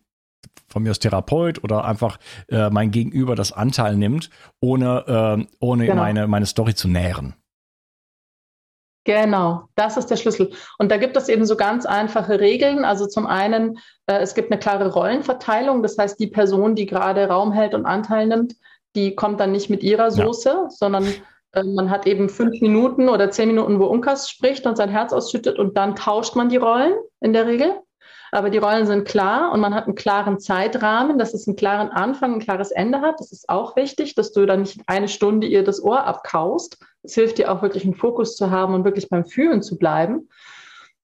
von 0.69 0.83
mir 0.83 0.89
als 0.89 0.99
Therapeut 0.99 1.63
oder 1.63 1.85
einfach 1.85 2.17
äh, 2.49 2.69
mein 2.69 2.91
Gegenüber 2.91 3.35
das 3.35 3.51
Anteil 3.51 3.95
nimmt, 3.95 4.29
ohne, 4.59 5.37
äh, 5.39 5.55
ohne 5.59 5.85
genau. 5.85 6.01
meine, 6.01 6.27
meine 6.27 6.45
Story 6.45 6.75
zu 6.75 6.87
nähren. 6.87 7.35
Genau, 9.05 9.63
das 9.75 9.97
ist 9.97 10.07
der 10.07 10.17
Schlüssel. 10.17 10.51
Und 10.77 10.91
da 10.91 10.97
gibt 10.97 11.17
es 11.17 11.29
eben 11.29 11.45
so 11.45 11.55
ganz 11.55 11.85
einfache 11.85 12.39
Regeln. 12.39 12.85
Also 12.85 13.07
zum 13.07 13.25
einen, 13.25 13.79
äh, 14.05 14.19
es 14.19 14.35
gibt 14.35 14.51
eine 14.51 14.59
klare 14.59 14.91
Rollenverteilung. 14.93 15.81
Das 15.81 15.97
heißt, 15.97 16.19
die 16.19 16.27
Person, 16.27 16.75
die 16.75 16.85
gerade 16.85 17.27
Raum 17.27 17.51
hält 17.51 17.73
und 17.73 17.85
Anteil 17.85 18.27
nimmt, 18.27 18.53
die 18.95 19.15
kommt 19.15 19.39
dann 19.39 19.51
nicht 19.51 19.69
mit 19.69 19.83
ihrer 19.83 20.11
Soße, 20.11 20.49
ja. 20.49 20.69
sondern 20.69 21.07
äh, 21.53 21.63
man 21.63 21.89
hat 21.89 22.05
eben 22.07 22.29
fünf 22.29 22.61
Minuten 22.61 23.09
oder 23.09 23.31
zehn 23.31 23.47
Minuten, 23.47 23.79
wo 23.79 23.85
Unkas 23.85 24.29
spricht 24.29 24.65
und 24.65 24.77
sein 24.77 24.89
Herz 24.89 25.13
ausschüttet 25.13 25.57
und 25.57 25.77
dann 25.77 25.95
tauscht 25.95 26.35
man 26.35 26.49
die 26.49 26.57
Rollen 26.57 26.93
in 27.21 27.33
der 27.33 27.47
Regel. 27.47 27.79
Aber 28.31 28.49
die 28.49 28.57
Rollen 28.57 28.85
sind 28.85 29.07
klar 29.07 29.51
und 29.51 29.59
man 29.59 29.73
hat 29.73 29.85
einen 29.85 29.95
klaren 29.95 30.39
Zeitrahmen, 30.39 31.17
dass 31.17 31.33
es 31.33 31.47
einen 31.47 31.55
klaren 31.55 31.89
Anfang, 31.89 32.35
ein 32.35 32.39
klares 32.39 32.71
Ende 32.71 33.01
hat. 33.01 33.19
Das 33.19 33.31
ist 33.31 33.49
auch 33.49 33.75
wichtig, 33.75 34.15
dass 34.15 34.31
du 34.31 34.45
dann 34.45 34.61
nicht 34.61 34.81
eine 34.87 35.07
Stunde 35.07 35.47
ihr 35.47 35.63
das 35.63 35.81
Ohr 35.81 36.05
abkaust. 36.05 36.77
Es 37.03 37.15
hilft 37.15 37.37
dir 37.37 37.51
auch 37.51 37.61
wirklich 37.61 37.83
einen 37.83 37.95
Fokus 37.95 38.35
zu 38.35 38.51
haben 38.51 38.73
und 38.73 38.83
wirklich 38.83 39.09
beim 39.09 39.25
Fühlen 39.25 39.61
zu 39.61 39.77
bleiben. 39.77 40.29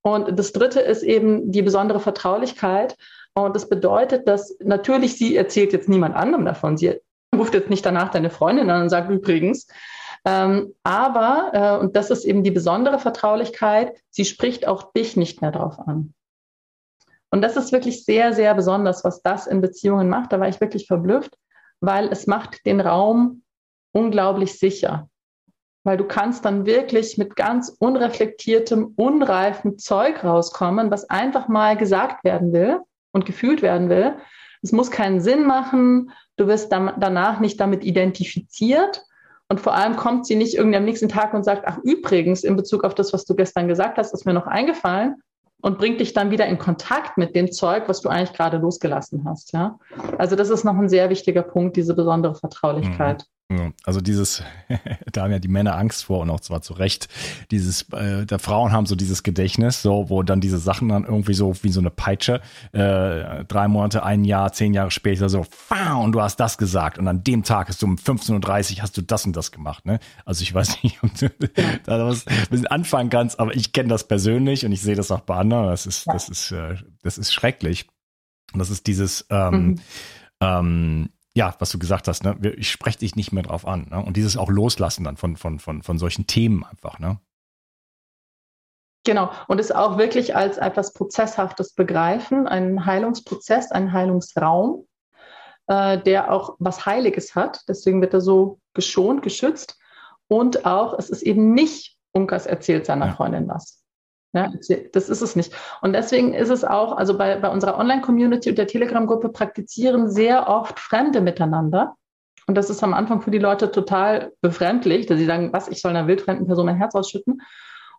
Und 0.01 0.38
das 0.38 0.51
dritte 0.51 0.81
ist 0.81 1.01
eben 1.01 1.51
die 1.51 1.63
besondere 1.63 1.99
Vertraulichkeit. 1.99 2.95
Und 3.33 3.55
das 3.55 3.67
bedeutet, 3.67 4.27
dass 4.27 4.55
natürlich 4.63 5.17
sie 5.17 5.35
erzählt 5.35 5.73
jetzt 5.73 5.89
niemand 5.89 6.15
anderem 6.15 6.45
davon. 6.45 6.77
Sie 6.77 6.99
ruft 7.35 7.53
jetzt 7.53 7.69
nicht 7.69 7.85
danach 7.85 8.09
deine 8.09 8.29
Freundin 8.29 8.69
an 8.69 8.83
und 8.83 8.89
sagt 8.89 9.09
übrigens, 9.09 9.67
ähm, 10.25 10.73
aber, 10.83 11.51
äh, 11.53 11.83
und 11.83 11.95
das 11.95 12.09
ist 12.09 12.25
eben 12.25 12.43
die 12.43 12.51
besondere 12.51 12.97
Vertraulichkeit, 12.97 13.95
sie 14.09 14.25
spricht 14.25 14.67
auch 14.67 14.91
dich 14.93 15.17
nicht 15.17 15.41
mehr 15.41 15.51
drauf 15.51 15.77
an. 15.79 16.13
Und 17.31 17.41
das 17.41 17.57
ist 17.57 17.71
wirklich 17.71 18.05
sehr, 18.05 18.33
sehr 18.33 18.53
besonders, 18.53 19.03
was 19.03 19.21
das 19.21 19.47
in 19.47 19.61
Beziehungen 19.61 20.09
macht. 20.09 20.31
Da 20.31 20.39
war 20.39 20.47
ich 20.47 20.61
wirklich 20.61 20.88
verblüfft, 20.88 21.38
weil 21.81 22.07
es 22.09 22.27
macht 22.27 22.65
den 22.65 22.79
Raum 22.79 23.43
unglaublich 23.91 24.57
sicher. 24.59 25.09
Weil 25.83 25.97
du 25.97 26.05
kannst 26.05 26.45
dann 26.45 26.65
wirklich 26.65 27.17
mit 27.17 27.35
ganz 27.35 27.75
unreflektiertem, 27.79 28.93
unreifen 28.95 29.77
Zeug 29.77 30.23
rauskommen, 30.23 30.91
was 30.91 31.09
einfach 31.09 31.47
mal 31.47 31.77
gesagt 31.77 32.23
werden 32.23 32.53
will 32.53 32.79
und 33.11 33.25
gefühlt 33.25 33.61
werden 33.61 33.89
will. 33.89 34.15
Es 34.61 34.71
muss 34.71 34.89
keinen 34.89 35.21
Sinn 35.21 35.45
machen. 35.45 36.11
Du 36.38 36.47
wirst 36.47 36.71
dann, 36.71 36.93
danach 36.99 37.39
nicht 37.39 37.59
damit 37.59 37.83
identifiziert. 37.83 39.03
Und 39.47 39.59
vor 39.59 39.75
allem 39.75 39.95
kommt 39.95 40.25
sie 40.25 40.35
nicht 40.35 40.55
irgendwie 40.55 40.77
am 40.77 40.85
nächsten 40.85 41.07
Tag 41.07 41.33
und 41.33 41.43
sagt, 41.43 41.63
ach 41.67 41.77
übrigens, 41.83 42.43
in 42.43 42.55
Bezug 42.55 42.83
auf 42.83 42.95
das, 42.95 43.13
was 43.13 43.25
du 43.25 43.35
gestern 43.35 43.67
gesagt 43.67 43.97
hast, 43.97 44.13
ist 44.13 44.25
mir 44.25 44.33
noch 44.33 44.47
eingefallen, 44.47 45.21
und 45.65 45.80
bringt 45.80 45.99
dich 45.99 46.13
dann 46.13 46.30
wieder 46.30 46.45
in 46.45 46.60
Kontakt 46.60 47.17
mit 47.17 47.36
dem 47.36 47.51
Zeug, 47.51 47.86
was 47.88 47.99
du 47.99 48.10
eigentlich 48.10 48.34
gerade 48.34 48.58
losgelassen 48.58 49.25
hast. 49.25 49.51
Ja? 49.51 49.80
Also 50.19 50.36
das 50.36 50.51
ist 50.51 50.63
noch 50.63 50.78
ein 50.78 50.89
sehr 50.89 51.10
wichtiger 51.10 51.41
Punkt, 51.41 51.75
diese 51.75 51.95
besondere 51.95 52.36
Vertraulichkeit. 52.36 53.25
Also 53.84 54.01
dieses, 54.01 54.41
da 55.12 55.23
haben 55.23 55.31
ja 55.31 55.38
die 55.38 55.47
Männer 55.47 55.77
Angst 55.77 56.05
vor 56.05 56.21
und 56.21 56.31
auch 56.31 56.39
zwar 56.39 56.63
zu 56.63 56.73
Recht, 56.73 57.08
dieses, 57.51 57.84
äh, 57.91 58.25
der 58.25 58.39
Frauen 58.39 58.71
haben 58.71 58.88
so 58.88 58.95
dieses 58.95 59.21
Gedächtnis, 59.21 59.84
so, 59.84 60.10
wo 60.10 60.23
dann 60.23 60.41
diese 60.41 60.58
Sachen 60.58 60.89
dann 60.89 61.03
irgendwie 61.03 61.36
so 61.36 61.53
wie 61.62 61.69
so 61.69 61.79
eine 61.79 61.91
Peitsche, 61.91 62.41
äh, 62.71 63.45
drei 63.45 63.67
Monate, 63.67 64.03
ein 64.03 64.25
Jahr, 64.25 64.51
zehn 64.51 64.73
Jahre 64.73 64.89
später 64.89 65.29
so, 65.29 65.45
und 66.01 66.12
du 66.12 66.21
hast 66.21 66.38
das 66.39 66.58
gesagt 66.58 66.97
und 66.97 67.08
an 67.08 67.23
dem 67.23 67.43
Tag 67.43 67.67
hast 67.67 67.84
du 67.84 67.86
um 67.86 67.97
15.30 67.97 68.77
Uhr 68.77 68.81
hast 68.81 68.97
du 68.97 69.03
das 69.03 69.25
und 69.27 69.36
das 69.36 69.51
gemacht, 69.51 69.86
ne? 69.86 69.99
Also 70.25 70.41
ich 70.41 70.51
weiß 70.51 70.77
nicht, 70.84 71.03
ob 71.03 71.15
du 71.15 71.29
da 71.86 72.08
was 72.08 72.25
ein 72.25 72.47
bisschen 72.49 72.67
anfangen 72.67 73.12
kannst, 73.12 73.39
aber 73.39 73.55
ich 73.55 73.73
kenne 73.73 73.89
das 73.89 74.08
persönlich 74.08 74.65
und 74.65 74.71
ich 74.71 74.81
sehe 74.81 74.95
das 74.95 75.12
auch 75.12 75.21
bei 75.21 75.36
anderen, 75.36 75.67
das 75.67 75.86
ist, 75.86 76.08
das 76.08 76.29
ist, 76.29 76.51
äh, 76.51 76.77
das 77.03 77.19
ist 77.19 77.31
schrecklich. 77.31 77.88
Und 78.53 78.60
das 78.60 78.69
ist 78.69 78.88
dieses, 78.88 79.25
ähm, 79.29 79.67
mhm. 79.67 79.79
ähm, 80.39 81.10
ja, 81.35 81.53
was 81.59 81.69
du 81.69 81.77
gesagt 81.77 82.07
hast, 82.07 82.23
ne, 82.23 82.37
ich 82.57 82.71
spreche 82.71 82.99
dich 82.99 83.15
nicht 83.15 83.33
mehr 83.33 83.43
drauf 83.43 83.67
an. 83.67 83.87
Ne? 83.91 84.03
Und 84.03 84.15
dieses 84.15 84.37
auch 84.37 84.49
Loslassen 84.49 85.03
dann 85.03 85.17
von, 85.17 85.35
von, 85.35 85.59
von, 85.59 85.83
von 85.83 85.99
solchen 85.99 86.27
Themen 86.27 86.63
einfach, 86.63 86.97
ne? 86.97 87.19
Genau, 89.03 89.29
und 89.47 89.59
es 89.59 89.71
auch 89.71 89.99
wirklich 89.99 90.35
als 90.35 90.57
etwas 90.57 90.93
Prozesshaftes 90.93 91.75
begreifen, 91.75 92.47
einen 92.47 92.87
Heilungsprozess, 92.87 93.71
einen 93.71 93.93
Heilungsraum, 93.93 94.87
äh, 95.67 96.01
der 96.01 96.31
auch 96.31 96.55
was 96.57 96.87
Heiliges 96.87 97.35
hat. 97.35 97.61
Deswegen 97.67 98.01
wird 98.01 98.15
er 98.15 98.21
so 98.21 98.59
geschont, 98.73 99.21
geschützt. 99.21 99.77
Und 100.27 100.65
auch, 100.65 100.97
es 100.97 101.11
ist 101.11 101.21
eben 101.21 101.53
nicht 101.53 101.97
Unkas 102.13 102.47
erzählt 102.47 102.87
seiner 102.87 103.07
ja. 103.07 103.13
Freundin 103.13 103.47
was. 103.47 103.84
Ja, 104.35 104.51
das 104.91 105.09
ist 105.09 105.21
es 105.21 105.37
nicht. 105.37 105.53
Und 105.81 105.93
deswegen 105.93 106.33
ist 106.33 106.49
es 106.49 106.65
auch, 106.65 106.97
also 106.97 107.17
bei, 107.17 107.37
bei 107.37 107.49
unserer 107.49 107.77
Online-Community 107.77 108.49
und 108.49 108.57
der 108.57 108.67
Telegram-Gruppe 108.67 109.29
praktizieren 109.29 110.11
sehr 110.11 110.49
oft 110.49 110.77
Fremde 110.77 111.21
miteinander. 111.21 111.95
Und 112.45 112.55
das 112.55 112.69
ist 112.69 112.83
am 112.83 112.93
Anfang 112.93 113.21
für 113.21 113.31
die 113.31 113.39
Leute 113.39 113.71
total 113.71 114.33
befremdlich, 114.41 115.05
dass 115.05 115.19
sie 115.19 115.25
sagen, 115.25 115.53
was, 115.53 115.69
ich 115.69 115.79
soll 115.79 115.91
einer 115.91 116.07
wildfremden 116.07 116.47
Person 116.47 116.65
mein 116.65 116.75
Herz 116.75 116.95
ausschütten. 116.95 117.41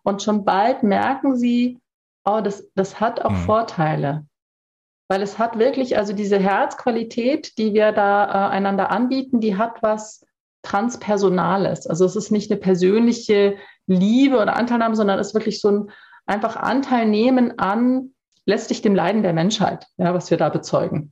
Und 0.03 0.21
schon 0.21 0.45
bald 0.45 0.83
merken 0.83 1.35
sie, 1.35 1.79
oh, 2.23 2.39
das, 2.43 2.69
das 2.75 2.99
hat 2.99 3.25
auch 3.25 3.31
mhm. 3.31 3.37
Vorteile. 3.37 4.25
Weil 5.09 5.23
es 5.23 5.39
hat 5.39 5.57
wirklich, 5.57 5.97
also 5.97 6.13
diese 6.13 6.37
Herzqualität, 6.37 7.57
die 7.57 7.73
wir 7.73 7.91
da 7.93 8.25
äh, 8.25 8.51
einander 8.51 8.91
anbieten, 8.91 9.39
die 9.39 9.57
hat 9.57 9.81
was 9.81 10.23
Transpersonales. 10.61 11.87
Also 11.87 12.05
es 12.05 12.15
ist 12.15 12.29
nicht 12.29 12.51
eine 12.51 12.59
persönliche 12.59 13.57
Liebe 13.87 14.37
oder 14.39 14.55
Anteilnahme, 14.55 14.95
sondern 14.95 15.17
es 15.17 15.27
ist 15.27 15.33
wirklich 15.33 15.61
so 15.61 15.71
ein 15.71 15.91
einfach 16.27 16.55
Anteil 16.55 17.07
nehmen 17.07 17.57
an 17.57 18.13
letztlich 18.45 18.81
dem 18.81 18.95
Leiden 18.95 19.23
der 19.23 19.33
Menschheit, 19.33 19.87
ja, 19.97 20.13
was 20.13 20.29
wir 20.29 20.37
da 20.37 20.49
bezeugen. 20.49 21.11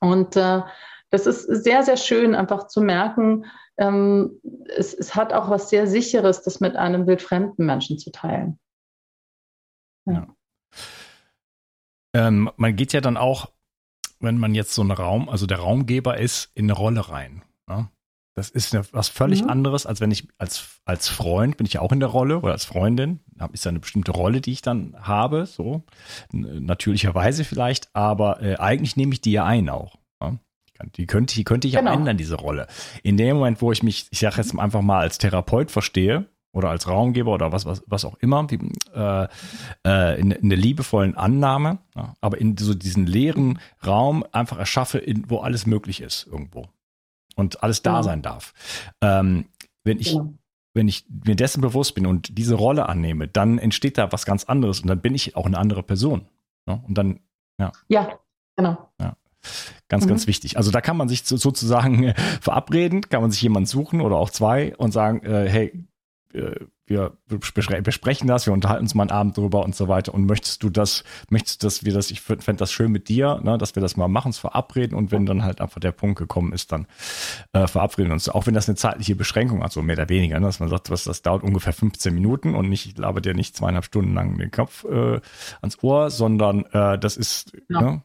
Und 0.00 0.36
äh, 0.36 0.62
das 1.10 1.26
ist 1.26 1.44
sehr, 1.64 1.82
sehr 1.82 1.96
schön, 1.96 2.34
einfach 2.34 2.68
zu 2.68 2.80
merken, 2.80 3.46
ähm, 3.78 4.40
es, 4.68 4.94
es, 4.94 5.14
hat 5.16 5.32
auch 5.32 5.48
was 5.48 5.70
sehr 5.70 5.86
Sicheres, 5.86 6.42
das 6.42 6.60
mit 6.60 6.76
einem 6.76 7.06
wildfremden 7.06 7.64
Menschen 7.66 7.98
zu 7.98 8.12
teilen. 8.12 8.60
Ja. 10.06 10.12
ja. 10.12 10.26
Ähm, 12.14 12.50
man 12.56 12.76
geht 12.76 12.92
ja 12.92 13.00
dann 13.00 13.16
auch, 13.16 13.50
wenn 14.20 14.38
man 14.38 14.54
jetzt 14.54 14.74
so 14.74 14.82
einen 14.82 14.90
Raum, 14.90 15.28
also 15.28 15.46
der 15.46 15.58
Raumgeber 15.58 16.18
ist, 16.18 16.50
in 16.54 16.66
eine 16.66 16.74
Rolle 16.74 17.08
rein. 17.08 17.42
Ne? 17.66 17.88
Das 18.40 18.48
ist 18.48 18.74
eine, 18.74 18.86
was 18.92 19.10
völlig 19.10 19.42
mhm. 19.42 19.50
anderes, 19.50 19.84
als 19.84 20.00
wenn 20.00 20.10
ich 20.10 20.26
als, 20.38 20.80
als 20.86 21.08
Freund 21.08 21.58
bin 21.58 21.66
ich 21.66 21.74
ja 21.74 21.82
auch 21.82 21.92
in 21.92 22.00
der 22.00 22.08
Rolle 22.08 22.38
oder 22.38 22.52
als 22.52 22.64
Freundin. 22.64 23.20
Ist 23.52 23.66
ja 23.66 23.68
eine 23.68 23.80
bestimmte 23.80 24.12
Rolle, 24.12 24.40
die 24.40 24.52
ich 24.52 24.62
dann 24.62 24.96
habe, 24.98 25.44
so 25.44 25.82
natürlicherweise 26.32 27.44
vielleicht, 27.44 27.94
aber 27.94 28.42
äh, 28.42 28.56
eigentlich 28.56 28.96
nehme 28.96 29.12
ich 29.12 29.20
die 29.20 29.32
ja 29.32 29.44
ein 29.44 29.68
auch. 29.68 29.96
Ja? 30.22 30.38
Die 30.96 31.06
könnte, 31.06 31.34
die 31.34 31.44
könnte 31.44 31.68
ich 31.68 31.74
genau. 31.74 31.90
auch 31.90 31.96
ändern, 31.96 32.16
diese 32.16 32.36
Rolle. 32.36 32.66
In 33.02 33.18
dem 33.18 33.36
Moment, 33.36 33.60
wo 33.60 33.72
ich 33.72 33.82
mich, 33.82 34.06
ich 34.10 34.20
sage 34.20 34.36
jetzt 34.38 34.58
einfach 34.58 34.80
mal, 34.80 35.00
als 35.00 35.18
Therapeut 35.18 35.70
verstehe 35.70 36.24
oder 36.52 36.70
als 36.70 36.88
Raumgeber 36.88 37.34
oder 37.34 37.52
was, 37.52 37.66
was, 37.66 37.82
was 37.86 38.06
auch 38.06 38.14
immer, 38.20 38.50
wie, 38.50 38.58
äh, 38.94 39.28
äh, 39.86 40.18
in, 40.18 40.30
in 40.30 40.48
der 40.48 40.58
liebevollen 40.58 41.14
Annahme, 41.14 41.80
ja? 41.94 42.14
aber 42.22 42.38
in 42.38 42.56
so 42.56 42.72
diesen 42.72 43.04
leeren 43.06 43.58
Raum 43.86 44.24
einfach 44.32 44.58
erschaffe, 44.58 44.96
in, 44.96 45.28
wo 45.28 45.40
alles 45.40 45.66
möglich 45.66 46.00
ist 46.00 46.26
irgendwo 46.26 46.64
und 47.36 47.62
alles 47.62 47.82
da 47.82 47.92
genau. 47.92 48.02
sein 48.02 48.22
darf. 48.22 48.52
Ähm, 49.00 49.46
wenn 49.84 49.98
ich, 49.98 50.12
genau. 50.12 50.34
wenn 50.74 50.88
ich 50.88 51.04
mir 51.08 51.36
dessen 51.36 51.60
bewusst 51.60 51.94
bin 51.94 52.06
und 52.06 52.36
diese 52.38 52.54
Rolle 52.54 52.88
annehme, 52.88 53.28
dann 53.28 53.58
entsteht 53.58 53.98
da 53.98 54.12
was 54.12 54.24
ganz 54.24 54.44
anderes 54.44 54.80
und 54.80 54.88
dann 54.88 55.00
bin 55.00 55.14
ich 55.14 55.36
auch 55.36 55.46
eine 55.46 55.58
andere 55.58 55.82
Person. 55.82 56.26
Ne? 56.66 56.82
Und 56.86 56.96
dann, 56.96 57.20
ja. 57.58 57.72
Ja, 57.88 58.18
genau. 58.56 58.90
Ja. 59.00 59.16
Ganz, 59.88 60.04
mhm. 60.04 60.10
ganz 60.10 60.26
wichtig. 60.26 60.56
Also 60.56 60.70
da 60.70 60.80
kann 60.80 60.96
man 60.96 61.08
sich 61.08 61.24
sozusagen 61.24 62.04
äh, 62.04 62.14
verabreden, 62.40 63.02
kann 63.02 63.22
man 63.22 63.30
sich 63.30 63.42
jemanden 63.42 63.66
suchen 63.66 64.00
oder 64.00 64.16
auch 64.16 64.30
zwei 64.30 64.76
und 64.76 64.92
sagen, 64.92 65.24
äh, 65.24 65.48
hey, 65.48 65.84
äh, 66.34 66.54
wir 66.90 67.12
besprechen 67.28 68.26
das, 68.26 68.46
wir 68.46 68.52
unterhalten 68.52 68.82
uns 68.82 68.96
mal 68.96 69.04
einen 69.04 69.12
Abend 69.12 69.36
drüber 69.36 69.64
und 69.64 69.76
so 69.76 69.86
weiter. 69.86 70.12
Und 70.12 70.26
möchtest 70.26 70.62
du 70.64 70.70
das, 70.70 71.04
möchtest 71.28 71.62
du, 71.62 71.68
dass 71.68 71.84
wir 71.84 71.92
das, 71.92 72.10
ich 72.10 72.20
fände 72.20 72.56
das 72.56 72.72
schön 72.72 72.90
mit 72.90 73.08
dir, 73.08 73.40
ne, 73.44 73.58
dass 73.58 73.76
wir 73.76 73.80
das 73.80 73.96
mal 73.96 74.08
machen, 74.08 74.30
es 74.30 74.38
verabreden 74.38 74.96
und 74.96 75.12
wenn 75.12 75.24
dann 75.24 75.44
halt 75.44 75.60
einfach 75.60 75.78
der 75.78 75.92
Punkt 75.92 76.18
gekommen 76.18 76.52
ist, 76.52 76.72
dann 76.72 76.88
äh, 77.52 77.68
verabreden 77.68 78.10
uns. 78.10 78.28
Auch 78.28 78.46
wenn 78.46 78.54
das 78.54 78.68
eine 78.68 78.74
zeitliche 78.74 79.14
Beschränkung 79.14 79.62
hat, 79.62 79.70
so 79.70 79.82
mehr 79.82 79.96
oder 79.96 80.08
weniger, 80.08 80.40
ne, 80.40 80.46
dass 80.46 80.58
man 80.58 80.68
sagt, 80.68 80.90
was 80.90 81.04
das 81.04 81.22
dauert 81.22 81.44
ungefähr 81.44 81.72
15 81.72 82.12
Minuten 82.12 82.56
und 82.56 82.68
nicht, 82.68 82.86
ich 82.86 82.98
laber 82.98 83.20
dir 83.20 83.34
nicht 83.34 83.56
zweieinhalb 83.56 83.84
Stunden 83.84 84.12
lang 84.12 84.36
den 84.36 84.50
Kopf 84.50 84.84
äh, 84.84 85.20
ans 85.60 85.78
Ohr, 85.82 86.10
sondern 86.10 86.64
äh, 86.72 86.98
das 86.98 87.16
ist, 87.16 87.52
ja. 87.68 87.80
ne, 87.80 88.02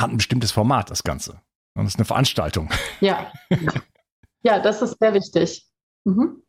hat 0.00 0.10
ein 0.10 0.16
bestimmtes 0.16 0.52
Format, 0.52 0.92
das 0.92 1.02
Ganze. 1.02 1.40
Und 1.74 1.86
das 1.86 1.94
ist 1.94 1.98
eine 1.98 2.04
Veranstaltung. 2.04 2.70
Ja. 3.00 3.32
ja, 4.44 4.60
das 4.60 4.80
ist 4.80 4.96
sehr 5.00 5.12
wichtig. 5.12 5.66
Mhm. 6.04 6.43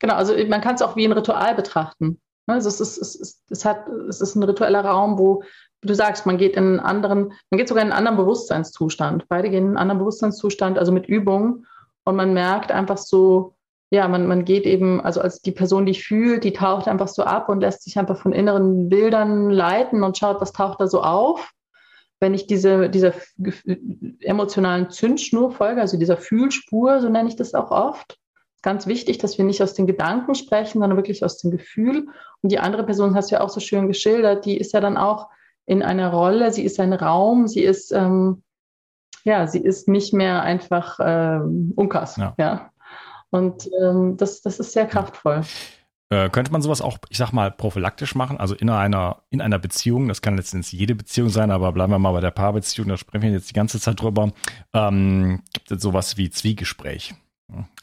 Genau, 0.00 0.14
also 0.14 0.34
man 0.48 0.60
kann 0.60 0.74
es 0.74 0.82
auch 0.82 0.96
wie 0.96 1.04
ein 1.04 1.12
Ritual 1.12 1.54
betrachten. 1.54 2.20
Also 2.46 2.68
es 2.68 2.80
ist, 2.80 2.98
es 2.98 3.14
ist, 3.14 3.42
es 3.50 3.64
hat, 3.64 3.88
es 4.08 4.20
ist 4.20 4.34
ein 4.34 4.42
ritueller 4.42 4.84
Raum, 4.84 5.18
wo 5.18 5.42
du 5.80 5.94
sagst, 5.94 6.26
man 6.26 6.36
geht 6.36 6.56
in 6.56 6.64
einen 6.64 6.80
anderen, 6.80 7.32
man 7.50 7.58
geht 7.58 7.68
sogar 7.68 7.82
in 7.82 7.90
einen 7.90 7.98
anderen 7.98 8.18
Bewusstseinszustand. 8.18 9.26
Beide 9.28 9.48
gehen 9.50 9.64
in 9.64 9.68
einen 9.68 9.76
anderen 9.78 9.98
Bewusstseinszustand, 10.00 10.78
also 10.78 10.92
mit 10.92 11.06
Übungen. 11.06 11.66
Und 12.04 12.16
man 12.16 12.34
merkt 12.34 12.70
einfach 12.70 12.98
so, 12.98 13.54
ja, 13.90 14.08
man, 14.08 14.26
man 14.26 14.44
geht 14.44 14.66
eben, 14.66 15.00
also 15.00 15.20
als 15.20 15.40
die 15.40 15.52
Person, 15.52 15.86
die 15.86 15.94
fühlt, 15.94 16.44
die 16.44 16.52
taucht 16.52 16.88
einfach 16.88 17.08
so 17.08 17.22
ab 17.22 17.48
und 17.48 17.60
lässt 17.60 17.82
sich 17.82 17.98
einfach 17.98 18.18
von 18.18 18.32
inneren 18.32 18.88
Bildern 18.88 19.50
leiten 19.50 20.02
und 20.02 20.18
schaut, 20.18 20.40
was 20.40 20.52
taucht 20.52 20.80
da 20.80 20.86
so 20.86 21.02
auf. 21.02 21.52
Wenn 22.20 22.34
ich 22.34 22.46
diese, 22.46 22.88
dieser 22.90 23.12
emotionalen 24.20 24.90
Zündschnur 24.90 25.52
folge, 25.52 25.80
also 25.80 25.98
dieser 25.98 26.16
Fühlspur, 26.16 27.00
so 27.00 27.08
nenne 27.08 27.28
ich 27.28 27.36
das 27.36 27.54
auch 27.54 27.70
oft, 27.70 28.18
ganz 28.64 28.86
wichtig, 28.88 29.18
dass 29.18 29.38
wir 29.38 29.44
nicht 29.44 29.62
aus 29.62 29.74
den 29.74 29.86
Gedanken 29.86 30.34
sprechen, 30.34 30.80
sondern 30.80 30.96
wirklich 30.96 31.24
aus 31.24 31.38
dem 31.38 31.52
Gefühl. 31.52 32.08
Und 32.42 32.50
die 32.50 32.58
andere 32.58 32.84
Person 32.84 33.14
hast 33.14 33.30
du 33.30 33.36
ja 33.36 33.42
auch 33.42 33.50
so 33.50 33.60
schön 33.60 33.86
geschildert, 33.86 34.44
die 34.44 34.56
ist 34.56 34.72
ja 34.72 34.80
dann 34.80 34.96
auch 34.96 35.28
in 35.66 35.82
einer 35.82 36.10
Rolle, 36.10 36.52
sie 36.52 36.64
ist 36.64 36.80
ein 36.80 36.92
Raum, 36.92 37.46
sie 37.46 37.62
ist, 37.62 37.92
ähm, 37.92 38.42
ja, 39.22 39.46
sie 39.46 39.60
ist 39.60 39.86
nicht 39.86 40.12
mehr 40.12 40.42
einfach 40.42 40.98
ähm, 41.00 41.72
Unkas. 41.76 42.16
Ja. 42.16 42.34
ja. 42.38 42.70
Und 43.30 43.68
ähm, 43.80 44.16
das, 44.16 44.42
das 44.42 44.58
ist 44.58 44.72
sehr 44.72 44.86
kraftvoll. 44.86 45.42
Äh, 46.10 46.30
könnte 46.30 46.52
man 46.52 46.62
sowas 46.62 46.80
auch, 46.80 46.98
ich 47.08 47.18
sag 47.18 47.32
mal, 47.32 47.50
prophylaktisch 47.50 48.14
machen? 48.14 48.38
Also 48.38 48.54
in 48.54 48.70
einer, 48.70 49.22
in 49.30 49.40
einer 49.40 49.58
Beziehung, 49.58 50.08
das 50.08 50.22
kann 50.22 50.36
letztendlich 50.36 50.72
jede 50.72 50.94
Beziehung 50.94 51.28
sein, 51.28 51.50
aber 51.50 51.72
bleiben 51.72 51.92
wir 51.92 51.98
mal 51.98 52.12
bei 52.12 52.20
der 52.20 52.30
Paarbeziehung, 52.30 52.88
da 52.88 52.96
sprechen 52.96 53.22
wir 53.24 53.30
jetzt 53.30 53.50
die 53.50 53.54
ganze 53.54 53.80
Zeit 53.80 54.00
drüber. 54.00 54.30
Ähm, 54.72 55.42
gibt 55.52 55.70
es 55.70 55.82
sowas 55.82 56.16
wie 56.16 56.30
Zwiegespräch? 56.30 57.14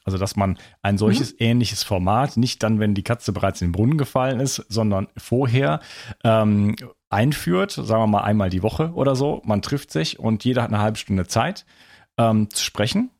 Also, 0.03 0.17
dass 0.17 0.35
man 0.35 0.57
ein 0.81 0.97
solches 0.97 1.33
mhm. 1.33 1.37
ähnliches 1.39 1.83
Format, 1.83 2.37
nicht 2.37 2.63
dann, 2.63 2.79
wenn 2.79 2.95
die 2.95 3.03
Katze 3.03 3.31
bereits 3.33 3.61
in 3.61 3.67
den 3.67 3.71
Brunnen 3.73 3.97
gefallen 3.97 4.39
ist, 4.39 4.65
sondern 4.69 5.07
vorher 5.15 5.79
ähm, 6.23 6.75
einführt, 7.09 7.71
sagen 7.71 8.01
wir 8.01 8.07
mal 8.07 8.23
einmal 8.23 8.49
die 8.49 8.63
Woche 8.63 8.91
oder 8.93 9.15
so. 9.15 9.41
Man 9.45 9.61
trifft 9.61 9.91
sich 9.91 10.19
und 10.19 10.43
jeder 10.43 10.63
hat 10.63 10.69
eine 10.71 10.81
halbe 10.81 10.97
Stunde 10.97 11.27
Zeit 11.27 11.65
ähm, 12.17 12.49
zu 12.49 12.63
sprechen. 12.63 13.11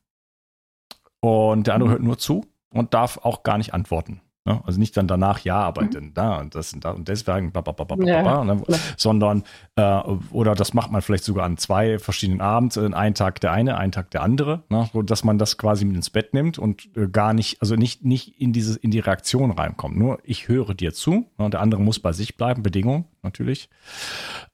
Und 1.19 1.67
der 1.67 1.75
andere 1.75 1.89
mhm. 1.89 1.93
hört 1.93 2.03
nur 2.03 2.17
zu 2.17 2.45
und 2.73 2.93
darf 2.93 3.19
auch 3.19 3.43
gar 3.43 3.57
nicht 3.57 3.73
antworten. 3.73 4.21
Ne? 4.43 4.59
Also 4.65 4.79
nicht 4.79 4.97
dann 4.97 5.07
danach, 5.07 5.41
ja, 5.41 5.57
aber 5.57 5.83
mhm. 5.83 5.91
denn 5.91 6.13
da 6.15 6.39
und 6.39 6.55
das 6.55 6.73
und 6.73 6.83
da 6.83 6.91
und 6.91 7.07
deswegen, 7.07 7.51
bla, 7.51 7.61
bla, 7.61 7.73
bla, 7.73 7.95
bla, 7.95 8.07
ja, 8.07 8.43
ne? 8.43 8.59
sondern 8.97 9.43
äh, 9.75 10.01
oder 10.31 10.55
das 10.55 10.73
macht 10.73 10.91
man 10.91 11.03
vielleicht 11.03 11.25
sogar 11.25 11.45
an 11.45 11.57
zwei 11.57 11.99
verschiedenen 11.99 12.41
Abends, 12.41 12.75
äh, 12.75 12.89
einen 12.91 13.13
Tag 13.13 13.39
der 13.41 13.51
eine, 13.51 13.77
einen 13.77 13.91
Tag 13.91 14.09
der 14.09 14.23
andere, 14.23 14.63
ne? 14.69 14.89
so 14.93 15.03
dass 15.03 15.23
man 15.23 15.37
das 15.37 15.59
quasi 15.59 15.85
mit 15.85 15.95
ins 15.95 16.09
Bett 16.09 16.33
nimmt 16.33 16.57
und 16.57 16.89
äh, 16.97 17.07
gar 17.07 17.33
nicht, 17.33 17.61
also 17.61 17.75
nicht, 17.75 18.03
nicht 18.03 18.41
in 18.41 18.51
diese, 18.51 18.79
in 18.79 18.89
die 18.89 18.99
Reaktion 18.99 19.51
reinkommt. 19.51 19.95
Nur 19.95 20.17
ich 20.23 20.47
höre 20.47 20.73
dir 20.73 20.91
zu 20.91 21.11
ne? 21.37 21.45
und 21.45 21.53
der 21.53 21.61
andere 21.61 21.81
muss 21.81 21.99
bei 21.99 22.11
sich 22.11 22.35
bleiben, 22.35 22.63
Bedingung 22.63 23.05
natürlich. 23.21 23.69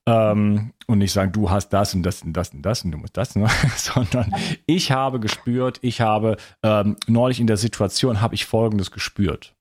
Ähm, 0.06 0.73
und 0.88 0.97
nicht 0.97 1.13
sagen, 1.13 1.32
du 1.32 1.50
hast 1.50 1.69
das 1.69 1.93
und 1.95 2.04
das 2.04 2.23
und 2.23 2.34
das 2.34 2.54
und 2.54 2.62
das 2.62 2.84
und 2.84 2.91
du 2.91 2.97
musst 2.97 3.15
das, 3.15 3.36
ne? 3.36 3.47
sondern 3.78 4.34
ich 4.65 4.91
habe 4.91 5.21
gespürt, 5.21 5.80
ich 5.82 6.02
habe 6.02 6.36
ähm, 6.62 6.97
neulich 7.08 7.39
in 7.39 7.47
der 7.47 7.58
Situation 7.58 8.19
habe 8.19 8.36
ich 8.36 8.45
Folgendes 8.45 8.91
gespürt. 8.91 9.54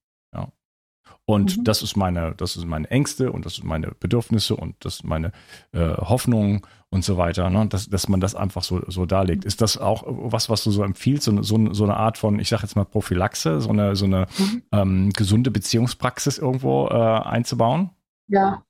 Und 1.28 1.58
mhm. 1.58 1.64
das 1.64 1.82
ist 1.82 1.96
meine, 1.96 2.34
das 2.36 2.54
sind 2.54 2.68
meine 2.68 2.88
Ängste 2.88 3.32
und 3.32 3.44
das 3.44 3.56
sind 3.56 3.66
meine 3.66 3.90
Bedürfnisse 3.98 4.54
und 4.54 4.76
das 4.84 4.98
sind 4.98 5.08
meine 5.08 5.32
äh, 5.72 5.96
Hoffnungen 5.96 6.62
und 6.90 7.04
so 7.04 7.16
weiter, 7.16 7.50
ne? 7.50 7.66
dass, 7.66 7.88
dass 7.88 8.08
man 8.08 8.20
das 8.20 8.36
einfach 8.36 8.62
so, 8.62 8.80
so 8.86 9.06
darlegt. 9.06 9.44
Ist 9.44 9.60
das 9.60 9.76
auch 9.76 10.04
was, 10.06 10.48
was 10.48 10.62
du 10.62 10.70
so 10.70 10.84
empfiehlst, 10.84 11.24
so, 11.24 11.42
so, 11.42 11.72
so 11.74 11.84
eine 11.84 11.96
Art 11.96 12.16
von, 12.16 12.38
ich 12.38 12.48
sage 12.48 12.62
jetzt 12.62 12.76
mal 12.76 12.84
Prophylaxe, 12.84 13.60
so 13.60 13.70
eine, 13.70 13.96
so 13.96 14.04
eine 14.04 14.28
mhm. 14.38 14.62
ähm, 14.70 15.10
gesunde 15.10 15.50
Beziehungspraxis 15.50 16.38
irgendwo 16.38 16.86
äh, 16.86 16.92
einzubauen? 16.92 17.90
Ja. 18.28 18.62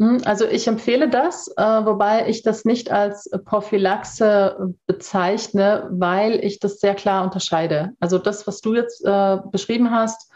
Hm, 0.00 0.22
also 0.24 0.46
ich 0.46 0.66
empfehle 0.66 1.08
das, 1.08 1.46
äh, 1.56 1.62
wobei 1.62 2.28
ich 2.28 2.42
das 2.42 2.64
nicht 2.64 2.90
als 2.90 3.30
Prophylaxe 3.44 4.74
bezeichne, 4.86 5.88
weil 5.92 6.44
ich 6.44 6.58
das 6.58 6.80
sehr 6.80 6.96
klar 6.96 7.22
unterscheide. 7.22 7.92
Also 8.00 8.18
das, 8.18 8.48
was 8.48 8.60
du 8.60 8.74
jetzt 8.74 9.04
äh, 9.04 9.38
beschrieben 9.52 9.92
hast, 9.92 10.32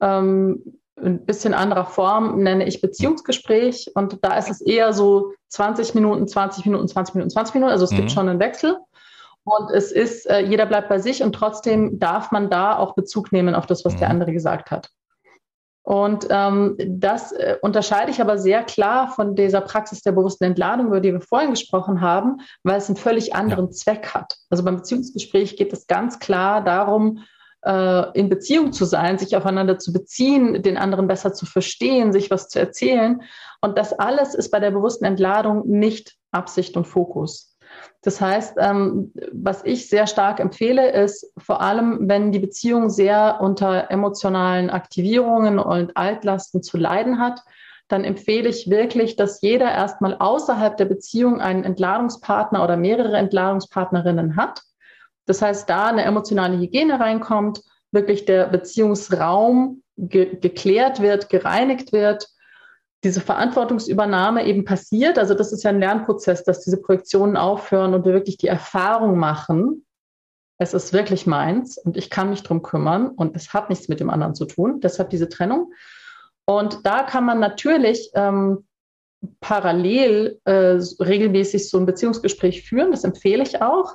ähm, 0.00 0.62
ein 0.96 1.24
bisschen 1.24 1.54
anderer 1.54 1.86
Form 1.86 2.42
nenne 2.42 2.66
ich 2.66 2.80
Beziehungsgespräch 2.80 3.90
und 3.94 4.18
da 4.22 4.36
ist 4.36 4.50
es 4.50 4.60
eher 4.60 4.92
so 4.92 5.32
20 5.48 5.94
Minuten, 5.94 6.28
20 6.28 6.66
Minuten, 6.66 6.88
20 6.88 7.14
Minuten, 7.16 7.30
20 7.30 7.54
Minuten. 7.54 7.72
Also 7.72 7.84
es 7.84 7.90
mhm. 7.90 7.96
gibt 7.96 8.12
schon 8.12 8.28
einen 8.28 8.40
Wechsel. 8.40 8.78
Und 9.44 9.70
es 9.70 9.92
ist, 9.92 10.24
äh, 10.26 10.40
jeder 10.40 10.64
bleibt 10.64 10.88
bei 10.88 10.98
sich 10.98 11.22
und 11.22 11.34
trotzdem 11.34 11.98
darf 11.98 12.30
man 12.32 12.48
da 12.48 12.78
auch 12.78 12.94
Bezug 12.94 13.30
nehmen 13.30 13.54
auf 13.54 13.66
das, 13.66 13.84
was 13.84 13.94
mhm. 13.94 13.98
der 13.98 14.10
andere 14.10 14.32
gesagt 14.32 14.70
hat. 14.70 14.90
Und 15.82 16.28
ähm, 16.30 16.76
das 16.78 17.32
äh, 17.32 17.58
unterscheide 17.60 18.10
ich 18.10 18.22
aber 18.22 18.38
sehr 18.38 18.62
klar 18.62 19.08
von 19.08 19.34
dieser 19.34 19.60
Praxis 19.60 20.00
der 20.00 20.12
bewussten 20.12 20.44
Entladung, 20.44 20.86
über 20.86 21.00
die 21.00 21.12
wir 21.12 21.20
vorhin 21.20 21.50
gesprochen 21.50 22.00
haben, 22.00 22.40
weil 22.62 22.78
es 22.78 22.88
einen 22.88 22.96
völlig 22.96 23.34
anderen 23.34 23.66
ja. 23.66 23.70
Zweck 23.72 24.14
hat. 24.14 24.38
Also 24.48 24.64
beim 24.64 24.76
Beziehungsgespräch 24.76 25.58
geht 25.58 25.74
es 25.74 25.86
ganz 25.86 26.18
klar 26.20 26.64
darum, 26.64 27.18
in 27.66 28.28
Beziehung 28.28 28.72
zu 28.72 28.84
sein, 28.84 29.18
sich 29.18 29.36
aufeinander 29.36 29.78
zu 29.78 29.92
beziehen, 29.92 30.62
den 30.62 30.76
anderen 30.76 31.06
besser 31.06 31.32
zu 31.32 31.46
verstehen, 31.46 32.12
sich 32.12 32.30
was 32.30 32.48
zu 32.48 32.58
erzählen. 32.58 33.22
Und 33.62 33.78
das 33.78 33.92
alles 33.94 34.34
ist 34.34 34.50
bei 34.50 34.60
der 34.60 34.70
bewussten 34.70 35.04
Entladung 35.04 35.66
nicht 35.66 36.14
Absicht 36.30 36.76
und 36.76 36.86
Fokus. 36.86 37.56
Das 38.02 38.20
heißt, 38.20 38.56
ähm, 38.58 39.12
was 39.32 39.64
ich 39.64 39.88
sehr 39.88 40.06
stark 40.06 40.40
empfehle, 40.40 40.92
ist 40.92 41.32
vor 41.38 41.62
allem, 41.62 42.00
wenn 42.02 42.32
die 42.32 42.38
Beziehung 42.38 42.90
sehr 42.90 43.38
unter 43.40 43.90
emotionalen 43.90 44.68
Aktivierungen 44.68 45.58
und 45.58 45.96
Altlasten 45.96 46.62
zu 46.62 46.76
leiden 46.76 47.18
hat, 47.18 47.40
dann 47.88 48.04
empfehle 48.04 48.48
ich 48.48 48.68
wirklich, 48.68 49.16
dass 49.16 49.40
jeder 49.40 49.70
erstmal 49.70 50.16
außerhalb 50.18 50.76
der 50.76 50.86
Beziehung 50.86 51.40
einen 51.40 51.64
Entladungspartner 51.64 52.62
oder 52.62 52.76
mehrere 52.76 53.16
Entladungspartnerinnen 53.16 54.36
hat 54.36 54.62
das 55.26 55.42
heißt, 55.42 55.68
da 55.68 55.86
eine 55.86 56.04
emotionale 56.04 56.58
Hygiene 56.58 57.00
reinkommt, 57.00 57.62
wirklich 57.92 58.24
der 58.24 58.46
Beziehungsraum 58.46 59.82
ge 59.96 60.36
geklärt 60.40 61.00
wird, 61.00 61.28
gereinigt 61.28 61.92
wird, 61.92 62.28
diese 63.04 63.20
Verantwortungsübernahme 63.20 64.46
eben 64.46 64.64
passiert. 64.64 65.18
Also 65.18 65.34
das 65.34 65.52
ist 65.52 65.62
ja 65.62 65.70
ein 65.70 65.80
Lernprozess, 65.80 66.42
dass 66.42 66.60
diese 66.60 66.80
Projektionen 66.80 67.36
aufhören 67.36 67.94
und 67.94 68.04
wir 68.04 68.14
wirklich 68.14 68.38
die 68.38 68.48
Erfahrung 68.48 69.18
machen, 69.18 69.84
es 70.58 70.72
ist 70.72 70.92
wirklich 70.92 71.26
meins 71.26 71.78
und 71.78 71.96
ich 71.96 72.10
kann 72.10 72.30
mich 72.30 72.42
drum 72.42 72.62
kümmern 72.62 73.08
und 73.08 73.36
es 73.36 73.52
hat 73.52 73.70
nichts 73.70 73.88
mit 73.88 74.00
dem 74.00 74.10
anderen 74.10 74.34
zu 74.34 74.46
tun. 74.46 74.80
Deshalb 74.80 75.10
diese 75.10 75.28
Trennung. 75.28 75.72
Und 76.46 76.86
da 76.86 77.02
kann 77.02 77.24
man 77.24 77.40
natürlich 77.40 78.10
ähm, 78.14 78.64
parallel 79.40 80.40
äh, 80.44 80.78
regelmäßig 81.00 81.68
so 81.68 81.78
ein 81.78 81.86
Beziehungsgespräch 81.86 82.62
führen. 82.62 82.92
Das 82.92 83.04
empfehle 83.04 83.42
ich 83.42 83.62
auch. 83.62 83.94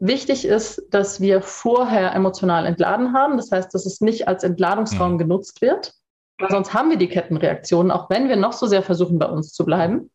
Wichtig 0.00 0.44
ist, 0.44 0.82
dass 0.90 1.20
wir 1.20 1.42
vorher 1.42 2.14
emotional 2.14 2.66
entladen 2.66 3.12
haben. 3.12 3.36
Das 3.36 3.50
heißt, 3.50 3.74
dass 3.74 3.86
es 3.86 4.00
nicht 4.00 4.28
als 4.28 4.44
Entladungsraum 4.44 5.14
mhm. 5.14 5.18
genutzt 5.18 5.60
wird. 5.60 5.94
Weil 6.38 6.50
sonst 6.50 6.72
haben 6.72 6.90
wir 6.90 6.96
die 6.96 7.08
Kettenreaktionen, 7.08 7.90
auch 7.90 8.08
wenn 8.10 8.28
wir 8.28 8.36
noch 8.36 8.52
so 8.52 8.66
sehr 8.66 8.82
versuchen, 8.82 9.18
bei 9.18 9.26
uns 9.26 9.52
zu 9.52 9.64
bleiben. 9.64 10.10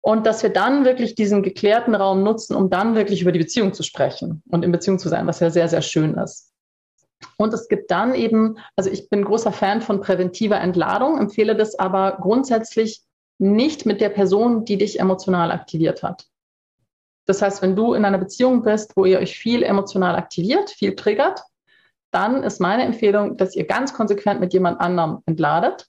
Und 0.00 0.26
dass 0.26 0.42
wir 0.42 0.50
dann 0.50 0.84
wirklich 0.84 1.14
diesen 1.14 1.42
geklärten 1.42 1.94
Raum 1.94 2.22
nutzen, 2.22 2.54
um 2.54 2.70
dann 2.70 2.94
wirklich 2.94 3.22
über 3.22 3.32
die 3.32 3.38
Beziehung 3.38 3.72
zu 3.72 3.82
sprechen 3.82 4.42
und 4.50 4.64
in 4.64 4.72
Beziehung 4.72 4.98
zu 4.98 5.08
sein, 5.08 5.26
was 5.26 5.40
ja 5.40 5.50
sehr, 5.50 5.68
sehr 5.68 5.82
schön 5.82 6.14
ist. 6.14 6.52
Und 7.38 7.54
es 7.54 7.68
gibt 7.68 7.90
dann 7.90 8.14
eben, 8.14 8.58
also 8.76 8.90
ich 8.90 9.08
bin 9.08 9.24
großer 9.24 9.52
Fan 9.52 9.80
von 9.80 10.00
präventiver 10.00 10.60
Entladung, 10.60 11.18
empfehle 11.18 11.56
das 11.56 11.78
aber 11.78 12.18
grundsätzlich 12.20 13.02
nicht 13.38 13.86
mit 13.86 14.00
der 14.00 14.10
Person, 14.10 14.64
die 14.64 14.76
dich 14.76 15.00
emotional 15.00 15.50
aktiviert 15.50 16.02
hat. 16.02 16.26
Das 17.26 17.42
heißt, 17.42 17.62
wenn 17.62 17.76
du 17.76 17.94
in 17.94 18.04
einer 18.04 18.18
Beziehung 18.18 18.62
bist, 18.62 18.96
wo 18.96 19.04
ihr 19.04 19.18
euch 19.18 19.36
viel 19.36 19.62
emotional 19.62 20.16
aktiviert, 20.16 20.70
viel 20.70 20.94
triggert, 20.94 21.42
dann 22.10 22.42
ist 22.42 22.60
meine 22.60 22.84
Empfehlung, 22.84 23.36
dass 23.36 23.56
ihr 23.56 23.66
ganz 23.66 23.92
konsequent 23.92 24.40
mit 24.40 24.52
jemand 24.52 24.80
anderem 24.80 25.22
entladet 25.26 25.88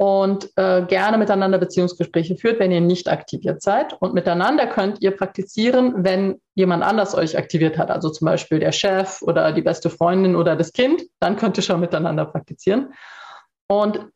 und 0.00 0.50
äh, 0.56 0.82
gerne 0.86 1.18
miteinander 1.18 1.58
Beziehungsgespräche 1.58 2.34
führt, 2.36 2.58
wenn 2.58 2.72
ihr 2.72 2.80
nicht 2.80 3.08
aktiviert 3.08 3.60
seid. 3.60 3.92
Und 4.00 4.14
miteinander 4.14 4.66
könnt 4.66 5.02
ihr 5.02 5.10
praktizieren, 5.10 6.04
wenn 6.04 6.40
jemand 6.54 6.82
anders 6.82 7.14
euch 7.14 7.36
aktiviert 7.36 7.76
hat, 7.76 7.90
also 7.90 8.08
zum 8.08 8.24
Beispiel 8.24 8.60
der 8.60 8.72
Chef 8.72 9.20
oder 9.20 9.52
die 9.52 9.60
beste 9.60 9.90
Freundin 9.90 10.36
oder 10.36 10.56
das 10.56 10.72
Kind, 10.72 11.02
dann 11.18 11.36
könnt 11.36 11.58
ihr 11.58 11.62
schon 11.62 11.80
miteinander 11.80 12.24
praktizieren. 12.24 12.94
Und 13.70 14.10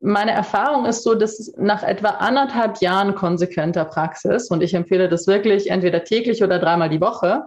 meine 0.00 0.32
Erfahrung 0.32 0.84
ist 0.84 1.04
so, 1.04 1.14
dass 1.14 1.54
nach 1.56 1.84
etwa 1.84 2.08
anderthalb 2.08 2.80
Jahren 2.80 3.14
konsequenter 3.14 3.84
Praxis, 3.84 4.50
und 4.50 4.60
ich 4.60 4.74
empfehle 4.74 5.08
das 5.08 5.28
wirklich 5.28 5.70
entweder 5.70 6.02
täglich 6.02 6.42
oder 6.42 6.58
dreimal 6.58 6.88
die 6.88 7.00
Woche, 7.00 7.44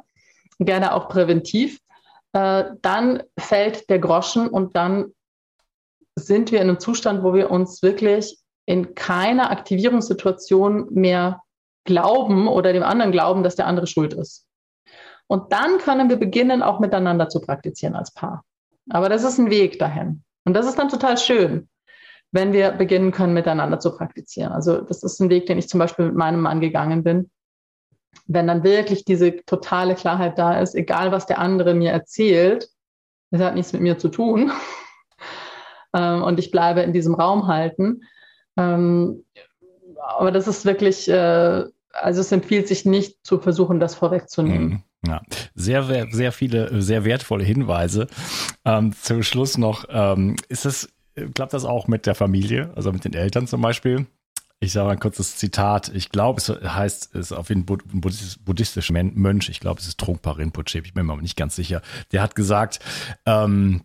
gerne 0.60 0.94
auch 0.94 1.10
präventiv, 1.10 1.82
äh, 2.32 2.64
dann 2.82 3.24
fällt 3.38 3.90
der 3.90 4.00
Groschen 4.00 4.48
und 4.48 4.78
dann 4.78 5.12
sind 6.16 6.54
wir 6.54 6.62
in 6.62 6.70
einem 6.70 6.80
Zustand, 6.80 7.22
wo 7.22 7.34
wir 7.34 7.52
uns 7.52 7.84
wirklich 7.84 8.38
in 8.66 8.96
keiner 8.96 9.52
Aktivierungssituation 9.52 10.88
mehr 10.92 11.42
glauben 11.84 12.48
oder 12.48 12.72
dem 12.72 12.84
anderen 12.84 13.12
glauben, 13.12 13.44
dass 13.44 13.58
der 13.58 13.68
andere 13.68 13.88
schuld 13.88 14.14
ist. 14.14 14.48
Und 15.28 15.52
dann 15.52 15.80
können 15.80 16.08
wir 16.08 16.16
beginnen, 16.16 16.64
auch 16.64 16.80
miteinander 16.80 17.28
zu 17.28 17.42
praktizieren 17.42 17.98
als 17.98 18.14
Paar. 18.14 18.46
Aber 18.90 19.10
das 19.10 19.26
ist 19.26 19.38
ein 19.38 19.50
Weg 19.50 19.80
dahin. 19.80 20.24
Und 20.46 20.54
das 20.54 20.68
ist 20.68 20.78
dann 20.78 20.90
total 20.90 21.18
schön, 21.18 21.70
wenn 22.32 22.54
wir 22.54 22.72
beginnen 22.72 23.12
können, 23.12 23.34
miteinander 23.34 23.80
zu 23.80 23.96
praktizieren. 23.96 24.52
Also 24.52 24.82
das 24.82 25.04
ist 25.04 25.20
ein 25.20 25.30
Weg, 25.30 25.46
den 25.46 25.58
ich 25.58 25.70
zum 25.70 25.80
Beispiel 25.80 26.06
mit 26.06 26.16
meinem 26.16 26.42
Mann 26.42 26.62
gegangen 26.62 27.04
bin. 27.04 27.30
Wenn 28.28 28.48
dann 28.48 28.64
wirklich 28.64 29.06
diese 29.06 29.38
totale 29.46 29.96
Klarheit 29.96 30.38
da 30.38 30.60
ist, 30.60 30.76
egal 30.76 31.12
was 31.12 31.26
der 31.26 31.40
andere 31.40 31.74
mir 31.74 31.92
erzählt, 31.92 32.70
das 33.32 33.42
hat 33.42 33.56
nichts 33.56 33.74
mit 33.74 33.82
mir 33.82 33.98
zu 33.98 34.10
tun. 34.10 34.52
Ähm, 35.94 36.24
und 36.24 36.40
ich 36.40 36.52
bleibe 36.52 36.80
in 36.80 36.94
diesem 36.94 37.16
Raum 37.16 37.48
halten. 37.48 38.04
Ähm, 38.56 39.26
aber 40.02 40.32
das 40.32 40.48
ist 40.48 40.66
wirklich, 40.66 41.10
äh, 41.10 41.66
also 41.92 42.22
es 42.22 42.32
empfiehlt 42.32 42.70
sich 42.70 42.86
nicht 42.86 43.18
zu 43.26 43.40
versuchen, 43.40 43.82
das 43.82 43.96
vorwegzunehmen. 43.96 44.86
Ja, 45.06 45.22
sehr, 45.56 46.08
sehr 46.12 46.32
viele, 46.32 46.82
sehr 46.82 47.04
wertvolle 47.06 47.44
Hinweise. 47.44 48.08
Ähm, 48.66 48.94
zum 48.94 49.24
Schluss 49.24 49.58
noch, 49.58 49.86
ähm, 49.90 50.36
ist 50.48 50.66
es, 50.66 50.94
klappt 51.34 51.54
das 51.54 51.66
auch 51.66 51.88
mit 51.88 52.06
der 52.06 52.14
Familie, 52.14 52.72
also 52.76 52.92
mit 52.92 53.04
den 53.06 53.14
Eltern 53.14 53.48
zum 53.48 53.62
Beispiel? 53.62 54.06
Ich 54.64 54.74
sage 54.74 54.86
mal 54.86 54.92
ein 54.92 55.00
kurzes 55.00 55.38
Zitat. 55.38 55.90
Ich 55.90 56.10
glaube, 56.10 56.40
es 56.40 56.48
heißt, 56.50 57.16
es 57.16 57.20
ist 57.20 57.32
auf 57.32 57.50
jeden 57.50 57.66
Fall 57.66 57.80
ein 57.92 58.02
buddhistischer 58.02 58.94
Mönch. 58.94 59.50
Ich 59.50 59.60
glaube, 59.60 59.80
es 59.80 59.88
ist 59.88 60.00
Trungpa 60.00 60.34
Rinpoche. 60.34 60.78
Ich 60.78 60.94
bin 60.94 61.08
mir 61.08 61.14
aber 61.14 61.22
nicht 61.24 61.36
ganz 61.36 61.56
sicher. 61.56 61.82
Der 62.12 62.22
hat 62.22 62.36
gesagt, 62.36 62.80
ähm, 63.26 63.82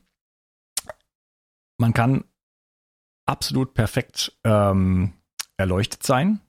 man 1.78 1.94
kann 1.94 2.24
absolut 3.24 3.72
perfekt 3.72 4.36
ähm, 4.44 5.14
erleuchtet 5.56 6.02
sein. 6.02 6.40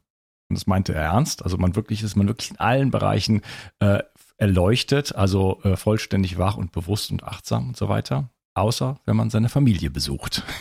Und 0.50 0.58
das 0.58 0.68
meinte 0.68 0.94
er 0.94 1.04
ernst. 1.04 1.44
Also 1.44 1.58
man 1.58 1.78
wirklich 1.78 2.04
ist 2.04 2.18
man 2.18 2.28
wirklich 2.28 2.52
in 2.52 2.60
allen 2.60 2.92
Bereichen 2.92 3.42
äh, 3.80 4.04
erleuchtet, 4.38 5.16
also 5.16 5.60
äh, 5.64 5.76
vollständig 5.76 6.38
wach 6.38 6.58
und 6.58 6.72
bewusst 6.72 7.12
und 7.12 7.24
achtsam 7.24 7.70
und 7.70 7.78
so 7.78 7.90
weiter. 7.90 8.30
Außer 8.54 9.00
wenn 9.06 9.16
man 9.16 9.30
seine 9.30 9.50
Familie 9.50 9.90
besucht. 9.90 10.44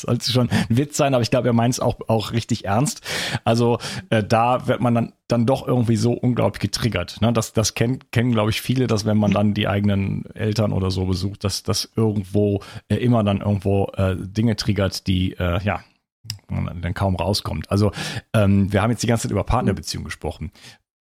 sollte 0.00 0.30
schon 0.30 0.50
ein 0.50 0.66
Witz 0.68 0.96
sein, 0.96 1.14
aber 1.14 1.22
ich 1.22 1.30
glaube, 1.30 1.48
er 1.48 1.52
meint 1.52 1.74
es 1.74 1.80
auch, 1.80 1.96
auch 2.08 2.32
richtig 2.32 2.64
ernst. 2.64 3.02
Also 3.44 3.78
äh, 4.08 4.24
da 4.24 4.66
wird 4.66 4.80
man 4.80 4.94
dann, 4.94 5.12
dann 5.28 5.46
doch 5.46 5.66
irgendwie 5.66 5.96
so 5.96 6.12
unglaublich 6.12 6.60
getriggert. 6.60 7.20
Ne? 7.20 7.32
Das, 7.32 7.52
das 7.52 7.74
kennen, 7.74 8.00
kennen 8.10 8.32
glaube 8.32 8.50
ich, 8.50 8.60
viele, 8.60 8.86
dass 8.86 9.04
wenn 9.04 9.18
man 9.18 9.32
dann 9.32 9.54
die 9.54 9.68
eigenen 9.68 10.24
Eltern 10.34 10.72
oder 10.72 10.90
so 10.90 11.06
besucht, 11.06 11.44
dass 11.44 11.62
das 11.62 11.90
irgendwo 11.96 12.62
äh, 12.88 12.96
immer 12.96 13.22
dann 13.24 13.40
irgendwo 13.40 13.86
äh, 13.96 14.16
Dinge 14.18 14.56
triggert, 14.56 15.06
die, 15.06 15.32
äh, 15.34 15.62
ja, 15.62 15.80
dann 16.48 16.94
kaum 16.94 17.16
rauskommt. 17.16 17.70
Also 17.70 17.92
ähm, 18.34 18.72
wir 18.72 18.82
haben 18.82 18.90
jetzt 18.90 19.02
die 19.02 19.06
ganze 19.06 19.22
Zeit 19.22 19.32
über 19.32 19.44
Partnerbeziehungen 19.44 20.04
gesprochen. 20.04 20.52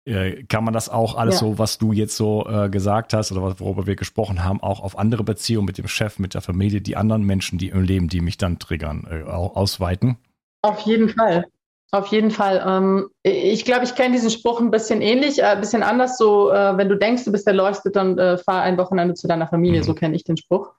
Äh, 0.05 0.43
kann 0.43 0.65
man 0.65 0.73
das 0.73 0.89
auch 0.89 1.15
alles 1.15 1.35
ja. 1.35 1.39
so, 1.41 1.59
was 1.59 1.77
du 1.77 1.93
jetzt 1.93 2.17
so 2.17 2.45
äh, 2.47 2.69
gesagt 2.69 3.13
hast 3.13 3.31
oder 3.31 3.59
worüber 3.59 3.87
wir 3.87 3.95
gesprochen 3.95 4.43
haben, 4.43 4.61
auch 4.61 4.81
auf 4.81 4.97
andere 4.97 5.23
Beziehungen 5.23 5.65
mit 5.65 5.77
dem 5.77 5.87
Chef, 5.87 6.19
mit 6.19 6.33
der 6.33 6.41
Familie, 6.41 6.81
die 6.81 6.97
anderen 6.97 7.23
Menschen, 7.23 7.57
die 7.57 7.69
im 7.69 7.83
Leben, 7.83 8.09
die 8.09 8.19
mich 8.19 8.37
dann 8.37 8.59
triggern, 8.59 9.07
äh, 9.09 9.23
ausweiten? 9.23 10.17
Auf 10.61 10.81
jeden 10.81 11.09
Fall. 11.09 11.45
Auf 11.93 12.07
jeden 12.07 12.31
Fall. 12.31 12.63
Ähm, 12.65 13.09
ich 13.21 13.65
glaube, 13.65 13.85
ich 13.85 13.93
kenne 13.93 14.15
diesen 14.15 14.31
Spruch 14.31 14.59
ein 14.59 14.71
bisschen 14.71 15.01
ähnlich, 15.01 15.39
äh, 15.39 15.43
ein 15.43 15.61
bisschen 15.61 15.83
anders. 15.83 16.17
So, 16.17 16.49
äh, 16.49 16.75
wenn 16.75 16.89
du 16.89 16.97
denkst, 16.97 17.23
du 17.23 17.31
bist 17.31 17.47
erleuchtet, 17.47 17.95
dann 17.95 18.17
äh, 18.17 18.37
fahr 18.39 18.63
ein 18.63 18.79
Wochenende 18.79 19.13
zu 19.13 19.27
deiner 19.27 19.47
Familie. 19.47 19.81
Mhm. 19.81 19.83
So 19.83 19.93
kenne 19.93 20.15
ich 20.15 20.23
den 20.23 20.35
Spruch. 20.35 20.71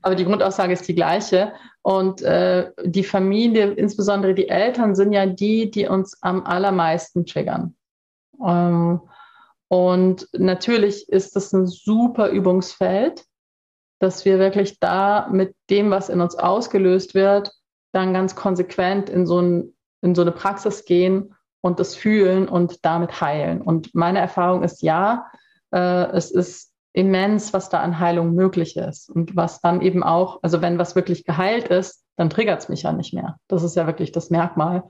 Aber 0.00 0.14
die 0.14 0.24
Grundaussage 0.24 0.72
ist 0.72 0.88
die 0.88 0.94
gleiche. 0.94 1.52
Und 1.82 2.22
äh, 2.22 2.70
die 2.84 3.04
Familie, 3.04 3.72
insbesondere 3.72 4.32
die 4.32 4.48
Eltern, 4.48 4.94
sind 4.94 5.12
ja 5.12 5.26
die, 5.26 5.70
die 5.70 5.86
uns 5.86 6.16
am 6.22 6.42
allermeisten 6.44 7.26
triggern. 7.26 7.74
Ähm, 8.46 9.00
und 9.68 10.28
natürlich 10.32 11.08
ist 11.08 11.34
das 11.34 11.52
ein 11.52 11.66
super 11.66 12.28
Übungsfeld, 12.28 13.24
dass 14.00 14.24
wir 14.24 14.38
wirklich 14.38 14.78
da 14.80 15.28
mit 15.30 15.54
dem, 15.70 15.90
was 15.90 16.08
in 16.08 16.20
uns 16.20 16.34
ausgelöst 16.34 17.14
wird, 17.14 17.52
dann 17.92 18.12
ganz 18.12 18.34
konsequent 18.34 19.08
in 19.08 19.26
so, 19.26 19.40
ein, 19.40 19.74
in 20.02 20.14
so 20.14 20.22
eine 20.22 20.32
Praxis 20.32 20.84
gehen 20.84 21.34
und 21.62 21.80
das 21.80 21.94
fühlen 21.94 22.48
und 22.48 22.84
damit 22.84 23.20
heilen. 23.20 23.62
Und 23.62 23.94
meine 23.94 24.18
Erfahrung 24.18 24.62
ist 24.62 24.82
ja, 24.82 25.26
äh, 25.70 26.06
es 26.12 26.30
ist 26.30 26.72
immens, 26.92 27.52
was 27.52 27.68
da 27.70 27.80
an 27.80 27.98
Heilung 27.98 28.34
möglich 28.34 28.76
ist. 28.76 29.08
Und 29.08 29.36
was 29.36 29.60
dann 29.60 29.80
eben 29.80 30.02
auch, 30.02 30.40
also 30.42 30.60
wenn 30.60 30.78
was 30.78 30.94
wirklich 30.94 31.24
geheilt 31.24 31.68
ist, 31.68 32.04
dann 32.16 32.28
triggert 32.28 32.60
es 32.60 32.68
mich 32.68 32.82
ja 32.82 32.92
nicht 32.92 33.14
mehr. 33.14 33.36
Das 33.48 33.62
ist 33.62 33.76
ja 33.76 33.86
wirklich 33.86 34.12
das 34.12 34.28
Merkmal 34.28 34.82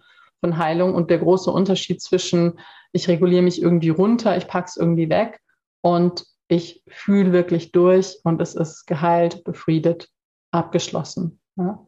von 0.42 0.58
Heilung 0.58 0.94
und 0.94 1.08
der 1.08 1.18
große 1.18 1.50
Unterschied 1.50 2.02
zwischen, 2.02 2.58
ich 2.90 3.08
reguliere 3.08 3.42
mich 3.42 3.62
irgendwie 3.62 3.90
runter, 3.90 4.36
ich 4.36 4.48
packe 4.48 4.66
es 4.66 4.76
irgendwie 4.76 5.08
weg 5.08 5.40
und 5.82 6.24
ich 6.48 6.82
fühle 6.88 7.32
wirklich 7.32 7.70
durch 7.70 8.18
und 8.24 8.42
es 8.42 8.54
ist 8.54 8.86
geheilt, 8.86 9.44
befriedet, 9.44 10.08
abgeschlossen. 10.50 11.40
Ja. 11.56 11.86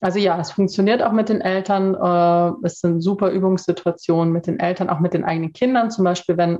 Also 0.00 0.18
ja, 0.18 0.38
es 0.38 0.50
funktioniert 0.50 1.02
auch 1.02 1.12
mit 1.12 1.30
den 1.30 1.40
Eltern. 1.40 1.94
Äh, 1.94 2.66
es 2.66 2.80
sind 2.80 3.00
super 3.00 3.30
Übungssituationen 3.30 4.32
mit 4.32 4.46
den 4.46 4.60
Eltern, 4.60 4.90
auch 4.90 5.00
mit 5.00 5.14
den 5.14 5.24
eigenen 5.24 5.52
Kindern. 5.52 5.90
Zum 5.90 6.04
Beispiel, 6.04 6.36
wenn 6.36 6.58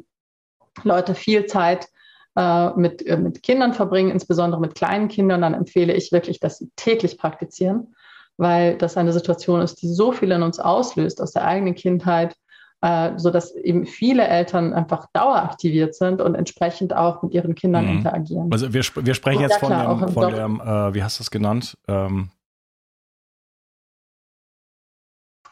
Leute 0.83 1.15
viel 1.15 1.47
Zeit 1.47 1.89
äh, 2.37 2.71
mit, 2.71 3.05
äh, 3.07 3.19
mit 3.19 3.43
Kindern 3.43 3.75
verbringen, 3.75 4.13
insbesondere 4.13 4.61
mit 4.61 4.75
kleinen 4.75 5.09
Kindern, 5.09 5.43
dann 5.43 5.55
empfehle 5.55 5.93
ich 5.93 6.13
wirklich, 6.13 6.41
dass 6.41 6.59
sie 6.59 6.71
täglich 6.77 7.19
praktizieren 7.19 7.95
weil 8.37 8.77
das 8.79 8.97
eine 8.97 9.13
Situation 9.13 9.61
ist, 9.61 9.83
die 9.83 9.89
so 9.89 10.13
viel 10.13 10.31
in 10.33 10.43
uns 10.43 10.59
auslöst 10.59 11.21
aus 11.21 11.33
der 11.33 11.45
eigenen 11.45 11.75
Kindheit, 11.75 12.37
äh, 12.81 13.17
sodass 13.17 13.55
eben 13.55 13.87
viele 13.87 14.27
Eltern 14.27 14.73
einfach 14.73 15.07
daueraktiviert 15.13 15.95
sind 15.95 16.21
und 16.21 16.35
entsprechend 16.35 16.95
auch 16.95 17.23
mit 17.23 17.33
ihren 17.33 17.55
Kindern 17.55 17.87
mhm. 17.87 17.99
interagieren. 17.99 18.53
Also 18.53 18.73
wir, 18.73 18.83
wir 18.83 19.15
sprechen 19.15 19.41
jetzt 19.41 19.53
ja, 19.53 19.59
von 19.59 19.69
klar, 19.69 19.99
dem, 19.99 20.09
von 20.09 20.35
dem 20.35 20.61
äh, 20.61 20.95
wie 20.95 21.03
hast 21.03 21.19
du 21.19 21.23
es 21.23 21.31
genannt? 21.31 21.79
Ähm, 21.89 22.31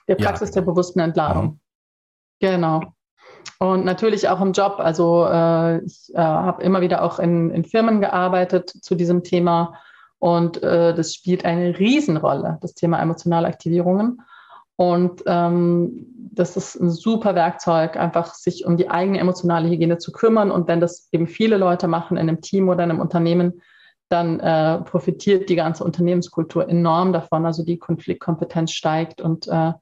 der 0.08 0.16
Praxis 0.16 0.48
ja. 0.48 0.54
der 0.54 0.62
bewussten 0.62 0.98
Entladung. 0.98 1.44
Mhm. 1.44 1.60
Genau. 2.40 2.82
Und 3.58 3.84
natürlich 3.84 4.28
auch 4.28 4.40
im 4.40 4.52
Job. 4.52 4.76
Also 4.78 5.26
äh, 5.26 5.84
ich 5.84 6.12
äh, 6.14 6.18
habe 6.18 6.62
immer 6.62 6.80
wieder 6.80 7.02
auch 7.02 7.18
in, 7.18 7.50
in 7.50 7.64
Firmen 7.64 8.00
gearbeitet 8.00 8.70
zu 8.70 8.94
diesem 8.94 9.22
Thema 9.22 9.78
und 10.20 10.62
äh, 10.62 10.94
das 10.94 11.14
spielt 11.14 11.44
eine 11.44 11.78
Riesenrolle, 11.78 12.58
das 12.60 12.74
Thema 12.74 13.00
emotionale 13.00 13.48
Aktivierungen. 13.48 14.20
Und 14.76 15.22
ähm, 15.26 16.06
das 16.32 16.56
ist 16.56 16.76
ein 16.76 16.90
super 16.90 17.34
Werkzeug, 17.34 17.96
einfach 17.96 18.34
sich 18.34 18.66
um 18.66 18.76
die 18.76 18.88
eigene 18.88 19.18
emotionale 19.18 19.68
Hygiene 19.68 19.98
zu 19.98 20.12
kümmern. 20.12 20.50
Und 20.50 20.68
wenn 20.68 20.80
das 20.80 21.08
eben 21.10 21.26
viele 21.26 21.56
Leute 21.56 21.88
machen 21.88 22.16
in 22.18 22.28
einem 22.28 22.42
Team 22.42 22.68
oder 22.68 22.84
in 22.84 22.90
einem 22.90 23.00
Unternehmen, 23.00 23.62
dann 24.10 24.40
äh, 24.40 24.82
profitiert 24.82 25.48
die 25.48 25.56
ganze 25.56 25.84
Unternehmenskultur 25.84 26.68
enorm 26.68 27.14
davon. 27.14 27.46
Also 27.46 27.64
die 27.64 27.78
Konfliktkompetenz 27.78 28.72
steigt 28.72 29.22
und 29.22 29.48
äh, 29.48 29.72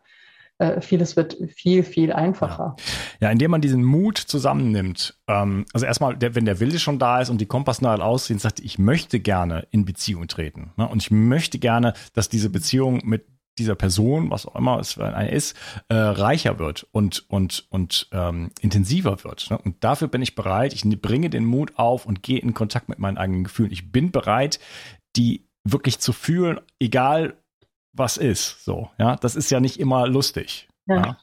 äh, 0.58 0.80
vieles 0.80 1.16
wird 1.16 1.36
viel, 1.54 1.82
viel 1.82 2.12
einfacher. 2.12 2.76
Ja, 3.20 3.28
ja 3.28 3.30
indem 3.30 3.52
man 3.52 3.60
diesen 3.60 3.84
Mut 3.84 4.18
zusammennimmt. 4.18 5.18
Ähm, 5.28 5.64
also 5.72 5.86
erstmal, 5.86 6.16
der, 6.16 6.34
wenn 6.34 6.44
der 6.44 6.60
Wille 6.60 6.78
schon 6.78 6.98
da 6.98 7.20
ist 7.20 7.30
und 7.30 7.40
die 7.40 7.46
Kompassnadel 7.46 8.02
aussehen, 8.02 8.38
sagt, 8.38 8.60
ich 8.60 8.78
möchte 8.78 9.20
gerne 9.20 9.66
in 9.70 9.84
Beziehung 9.84 10.26
treten. 10.26 10.72
Ne? 10.76 10.88
Und 10.88 11.02
ich 11.02 11.10
möchte 11.10 11.58
gerne, 11.58 11.94
dass 12.12 12.28
diese 12.28 12.50
Beziehung 12.50 13.00
mit 13.04 13.26
dieser 13.58 13.74
Person, 13.74 14.30
was 14.30 14.46
auch 14.46 14.54
immer 14.56 14.78
es 14.78 14.98
eine 14.98 15.30
ist, 15.30 15.56
äh, 15.88 15.94
reicher 15.94 16.58
wird 16.58 16.86
und, 16.92 17.28
und, 17.28 17.66
und 17.70 18.08
ähm, 18.12 18.50
intensiver 18.60 19.24
wird. 19.24 19.50
Ne? 19.50 19.58
Und 19.58 19.82
dafür 19.82 20.08
bin 20.08 20.22
ich 20.22 20.34
bereit, 20.34 20.72
ich 20.72 20.84
bringe 21.00 21.30
den 21.30 21.44
Mut 21.44 21.72
auf 21.76 22.06
und 22.06 22.22
gehe 22.22 22.38
in 22.38 22.54
Kontakt 22.54 22.88
mit 22.88 22.98
meinen 22.98 23.18
eigenen 23.18 23.44
Gefühlen. 23.44 23.72
Ich 23.72 23.90
bin 23.90 24.12
bereit, 24.12 24.60
die 25.16 25.48
wirklich 25.64 25.98
zu 25.98 26.12
fühlen, 26.12 26.60
egal 26.78 27.36
was 27.98 28.16
ist. 28.16 28.64
So, 28.64 28.90
ja, 28.98 29.16
das 29.16 29.36
ist 29.36 29.50
ja 29.50 29.60
nicht 29.60 29.78
immer 29.80 30.06
lustig. 30.06 30.68
Ja. 30.86 30.96
ja. 30.96 31.16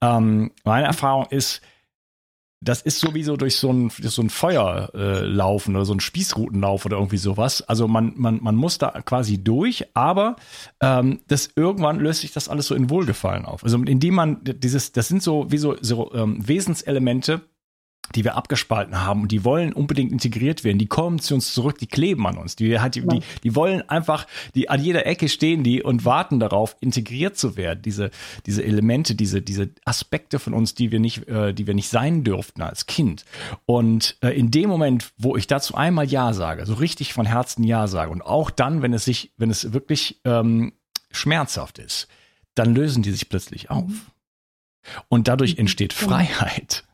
Ähm, 0.00 0.52
meine 0.64 0.86
Erfahrung 0.86 1.26
ist, 1.30 1.60
das 2.64 2.80
ist 2.80 2.98
sowieso 2.98 3.36
durch 3.36 3.56
so 3.56 3.70
ein, 3.70 3.90
durch 3.98 4.14
so 4.14 4.22
ein 4.22 4.30
Feuer 4.30 4.90
äh, 4.94 5.20
laufen 5.20 5.76
oder 5.76 5.84
so 5.84 5.92
ein 5.92 6.00
Spießrutenlauf 6.00 6.86
oder 6.86 6.96
irgendwie 6.96 7.18
sowas. 7.18 7.60
Also 7.62 7.86
man, 7.88 8.14
man, 8.16 8.42
man 8.42 8.54
muss 8.54 8.78
da 8.78 9.02
quasi 9.02 9.42
durch, 9.42 9.84
aber 9.94 10.36
ähm, 10.80 11.20
das 11.28 11.50
irgendwann 11.56 12.00
löst 12.00 12.22
sich 12.22 12.32
das 12.32 12.48
alles 12.48 12.66
so 12.66 12.74
in 12.74 12.88
Wohlgefallen 12.88 13.44
auf. 13.44 13.64
Also 13.64 13.76
indem 13.76 14.14
man 14.14 14.40
dieses, 14.42 14.92
das 14.92 15.08
sind 15.08 15.22
so 15.22 15.50
wie 15.50 15.58
so, 15.58 15.76
so 15.80 16.12
ähm, 16.14 16.46
Wesenselemente, 16.46 17.42
die 18.14 18.24
wir 18.24 18.36
abgespalten 18.36 19.00
haben 19.00 19.22
und 19.22 19.32
die 19.32 19.44
wollen 19.44 19.72
unbedingt 19.72 20.12
integriert 20.12 20.62
werden, 20.62 20.78
die 20.78 20.86
kommen 20.86 21.18
zu 21.18 21.34
uns 21.34 21.52
zurück, 21.54 21.78
die 21.78 21.86
kleben 21.86 22.26
an 22.26 22.36
uns, 22.36 22.54
die, 22.54 22.76
die, 22.90 23.00
die, 23.00 23.20
die 23.42 23.56
wollen 23.56 23.88
einfach, 23.88 24.26
die 24.54 24.68
an 24.68 24.82
jeder 24.82 25.06
Ecke 25.06 25.28
stehen 25.28 25.64
die 25.64 25.82
und 25.82 26.04
warten 26.04 26.38
darauf, 26.38 26.76
integriert 26.80 27.36
zu 27.36 27.56
werden. 27.56 27.82
Diese, 27.82 28.10
diese 28.46 28.62
Elemente, 28.62 29.14
diese, 29.14 29.42
diese 29.42 29.70
Aspekte 29.84 30.38
von 30.38 30.54
uns, 30.54 30.74
die 30.74 30.92
wir 30.92 31.00
nicht, 31.00 31.28
äh, 31.28 31.52
die 31.54 31.66
wir 31.66 31.74
nicht 31.74 31.88
sein 31.88 32.24
dürften 32.24 32.62
als 32.62 32.86
Kind. 32.86 33.24
Und 33.66 34.16
äh, 34.22 34.30
in 34.30 34.50
dem 34.50 34.68
Moment, 34.68 35.12
wo 35.16 35.36
ich 35.36 35.46
dazu 35.46 35.74
einmal 35.74 36.06
Ja 36.06 36.32
sage, 36.32 36.66
so 36.66 36.74
richtig 36.74 37.12
von 37.12 37.26
Herzen 37.26 37.64
Ja 37.64 37.86
sage 37.86 38.10
und 38.10 38.22
auch 38.22 38.50
dann, 38.50 38.82
wenn 38.82 38.92
es 38.92 39.04
sich, 39.04 39.32
wenn 39.36 39.50
es 39.50 39.72
wirklich 39.72 40.20
ähm, 40.24 40.74
schmerzhaft 41.10 41.78
ist, 41.78 42.08
dann 42.54 42.74
lösen 42.74 43.02
die 43.02 43.10
sich 43.10 43.28
plötzlich 43.28 43.70
auf. 43.70 43.90
Und 45.08 45.28
dadurch 45.28 45.54
mhm. 45.54 45.60
entsteht 45.60 45.96
genau. 45.98 46.12
Freiheit. 46.12 46.84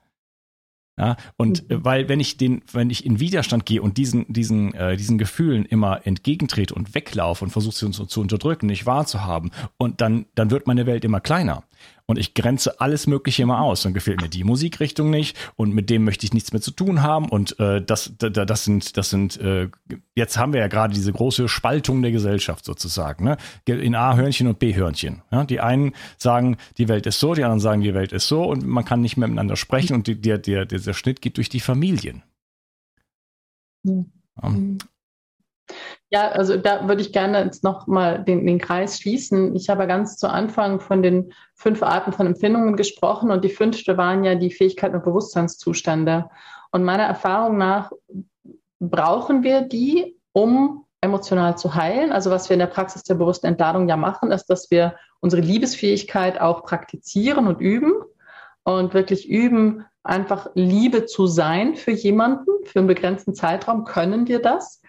Ja, 1.01 1.16
und 1.38 1.68
mhm. 1.70 1.82
weil 1.82 2.11
wenn 2.11 2.20
ich 2.20 2.36
den, 2.36 2.61
wenn 2.72 2.90
ich 2.90 3.07
in 3.07 3.20
Widerstand 3.20 3.64
gehe 3.64 3.80
und 3.80 3.96
diesen, 3.96 4.30
diesen, 4.30 4.74
äh, 4.74 4.98
diesen 4.98 5.16
Gefühlen 5.16 5.64
immer 5.64 6.07
entgegentrete 6.07 6.74
und 6.74 6.94
weglaufe 6.94 7.42
und 7.42 7.51
versuche 7.51 7.74
sie 7.74 7.90
zu, 7.90 8.05
zu 8.05 8.20
unterdrücken, 8.20 8.66
nicht 8.66 8.84
wahrzuhaben, 8.84 9.51
und 9.78 10.03
dann, 10.03 10.26
dann 10.34 10.51
wird 10.51 10.66
meine 10.66 10.84
Welt 10.84 11.03
immer 11.07 11.20
kleiner 11.20 11.64
und 12.11 12.18
ich 12.18 12.34
grenze 12.34 12.80
alles 12.80 13.06
Mögliche 13.06 13.42
immer 13.42 13.61
aus. 13.61 13.82
Dann 13.82 13.94
gefällt 13.94 14.20
mir 14.20 14.28
die 14.28 14.44
Musikrichtung 14.44 15.11
nicht 15.11 15.36
und 15.56 15.74
mit 15.74 15.90
dem 15.90 16.04
möchte 16.04 16.26
ich 16.26 16.34
nichts 16.34 16.52
mehr 16.52 16.61
zu 16.61 16.72
tun 16.72 17.02
haben. 17.02 17.28
Und 17.28 17.58
äh, 17.61 17.80
das, 17.80 18.12
das, 18.18 18.32
das 18.32 18.64
sind, 18.64 18.96
das 18.96 19.11
sind, 19.11 19.40
äh, 19.40 19.68
jetzt 20.14 20.36
haben 20.36 20.52
wir 20.52 20.61
ja 20.61 20.68
gerade 20.68 20.92
diese 20.92 21.12
große 21.12 21.48
Spaltung 21.48 22.02
der 22.02 22.11
Gesellschaft 22.11 22.64
sozusagen. 22.64 23.24
Ne? 23.24 23.36
In 23.66 23.94
A-Hörnchen 23.94 24.48
und 24.48 24.58
B-Hörnchen. 24.58 25.22
Ja? 25.30 25.44
Die 25.44 25.61
einen 25.61 25.92
sagen, 26.18 26.56
die 26.78 26.88
Welt 26.88 27.06
ist 27.06 27.20
so, 27.20 27.34
die 27.34 27.44
anderen 27.44 27.61
sagen, 27.61 27.80
die 27.80 27.94
Welt 27.94 28.12
ist 28.12 28.28
so 28.28 28.44
und 28.44 28.66
man 28.66 28.84
kann 28.84 29.00
nicht 29.00 29.16
mehr 29.16 29.28
miteinander 29.28 29.56
sprechen 29.56 29.94
und 29.94 30.06
die, 30.06 30.20
der, 30.20 30.38
der, 30.38 30.66
dieser 30.66 30.94
Schnitt 30.94 31.22
geht 31.22 31.36
durch 31.36 31.48
die 31.48 31.61
Familien. 31.61 32.22
Mhm. 33.84 34.12
Ja. 34.42 34.50
Ja, 36.12 36.28
also 36.28 36.56
da 36.56 36.88
würde 36.88 37.02
ich 37.02 37.12
gerne 37.12 37.44
jetzt 37.44 37.62
nochmal 37.62 38.24
den, 38.24 38.44
den 38.44 38.58
Kreis 38.58 38.98
schließen. 38.98 39.54
Ich 39.54 39.68
habe 39.68 39.86
ganz 39.86 40.16
zu 40.16 40.28
Anfang 40.28 40.80
von 40.80 41.02
den 41.02 41.32
fünf 41.54 41.84
Arten 41.84 42.12
von 42.12 42.26
Empfindungen 42.26 42.74
gesprochen 42.74 43.30
und 43.30 43.44
die 43.44 43.48
fünfte 43.48 43.96
waren 43.96 44.24
ja 44.24 44.34
die 44.34 44.50
Fähigkeiten 44.50 44.96
und 44.96 45.04
Bewusstseinszustände. 45.04 46.28
Und 46.72 46.82
meiner 46.82 47.04
Erfahrung 47.04 47.58
nach 47.58 47.92
brauchen 48.80 49.44
wir 49.44 49.62
die, 49.62 50.16
um 50.32 50.84
emotional 51.00 51.56
zu 51.56 51.76
heilen. 51.76 52.11
Also 52.11 52.30
was 52.30 52.48
wir 52.48 52.54
in 52.54 52.61
der 52.61 52.66
Praxis 52.66 53.04
der 53.04 53.14
bewussten 53.14 53.46
Entladung 53.46 53.88
ja 53.88 53.96
machen, 53.96 54.32
ist, 54.32 54.46
dass 54.46 54.70
wir 54.70 54.96
unsere 55.20 55.42
Liebesfähigkeit 55.42 56.40
auch 56.40 56.64
praktizieren 56.64 57.46
und 57.46 57.61
üben 57.61 57.92
und 58.64 58.94
wirklich 58.94 59.28
üben, 59.28 59.84
einfach 60.02 60.48
Liebe 60.54 61.06
zu 61.06 61.26
sein 61.26 61.76
für 61.76 61.92
jemanden. 61.92 62.50
Für 62.64 62.80
einen 62.80 62.88
begrenzten 62.88 63.34
Zeitraum 63.34 63.84
können 63.84 64.26
wir 64.28 64.40
das. 64.40 64.79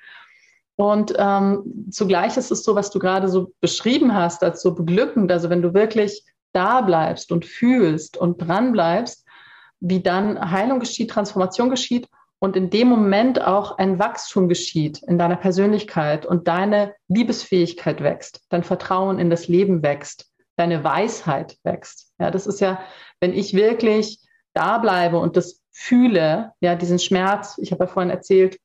Und 0.81 1.13
ähm, 1.15 1.85
zugleich 1.91 2.37
ist 2.37 2.49
es 2.49 2.63
so, 2.63 2.73
was 2.73 2.89
du 2.89 2.97
gerade 2.97 3.29
so 3.29 3.53
beschrieben 3.59 4.15
hast, 4.15 4.41
als 4.41 4.63
so 4.63 4.73
beglückend. 4.73 5.31
Also 5.31 5.51
wenn 5.51 5.61
du 5.61 5.75
wirklich 5.75 6.25
da 6.53 6.81
bleibst 6.81 7.31
und 7.31 7.45
fühlst 7.45 8.17
und 8.17 8.39
dran 8.39 8.71
bleibst, 8.71 9.23
wie 9.79 10.01
dann 10.01 10.49
Heilung 10.49 10.79
geschieht, 10.79 11.11
Transformation 11.11 11.69
geschieht 11.69 12.09
und 12.39 12.55
in 12.55 12.71
dem 12.71 12.87
Moment 12.87 13.45
auch 13.45 13.77
ein 13.77 13.99
Wachstum 13.99 14.49
geschieht 14.49 15.03
in 15.03 15.19
deiner 15.19 15.35
Persönlichkeit 15.35 16.25
und 16.25 16.47
deine 16.47 16.95
Liebesfähigkeit 17.09 18.01
wächst, 18.01 18.41
dein 18.49 18.63
Vertrauen 18.63 19.19
in 19.19 19.29
das 19.29 19.47
Leben 19.47 19.83
wächst, 19.83 20.31
deine 20.57 20.83
Weisheit 20.83 21.59
wächst. 21.61 22.11
Ja, 22.19 22.31
das 22.31 22.47
ist 22.47 22.59
ja, 22.59 22.79
wenn 23.19 23.33
ich 23.33 23.53
wirklich 23.53 24.17
da 24.55 24.79
bleibe 24.79 25.19
und 25.19 25.37
das 25.37 25.61
fühle, 25.69 26.53
ja, 26.59 26.73
diesen 26.73 26.97
Schmerz, 26.97 27.59
ich 27.61 27.71
habe 27.71 27.83
ja 27.83 27.87
vorhin 27.87 28.09
erzählt, 28.09 28.57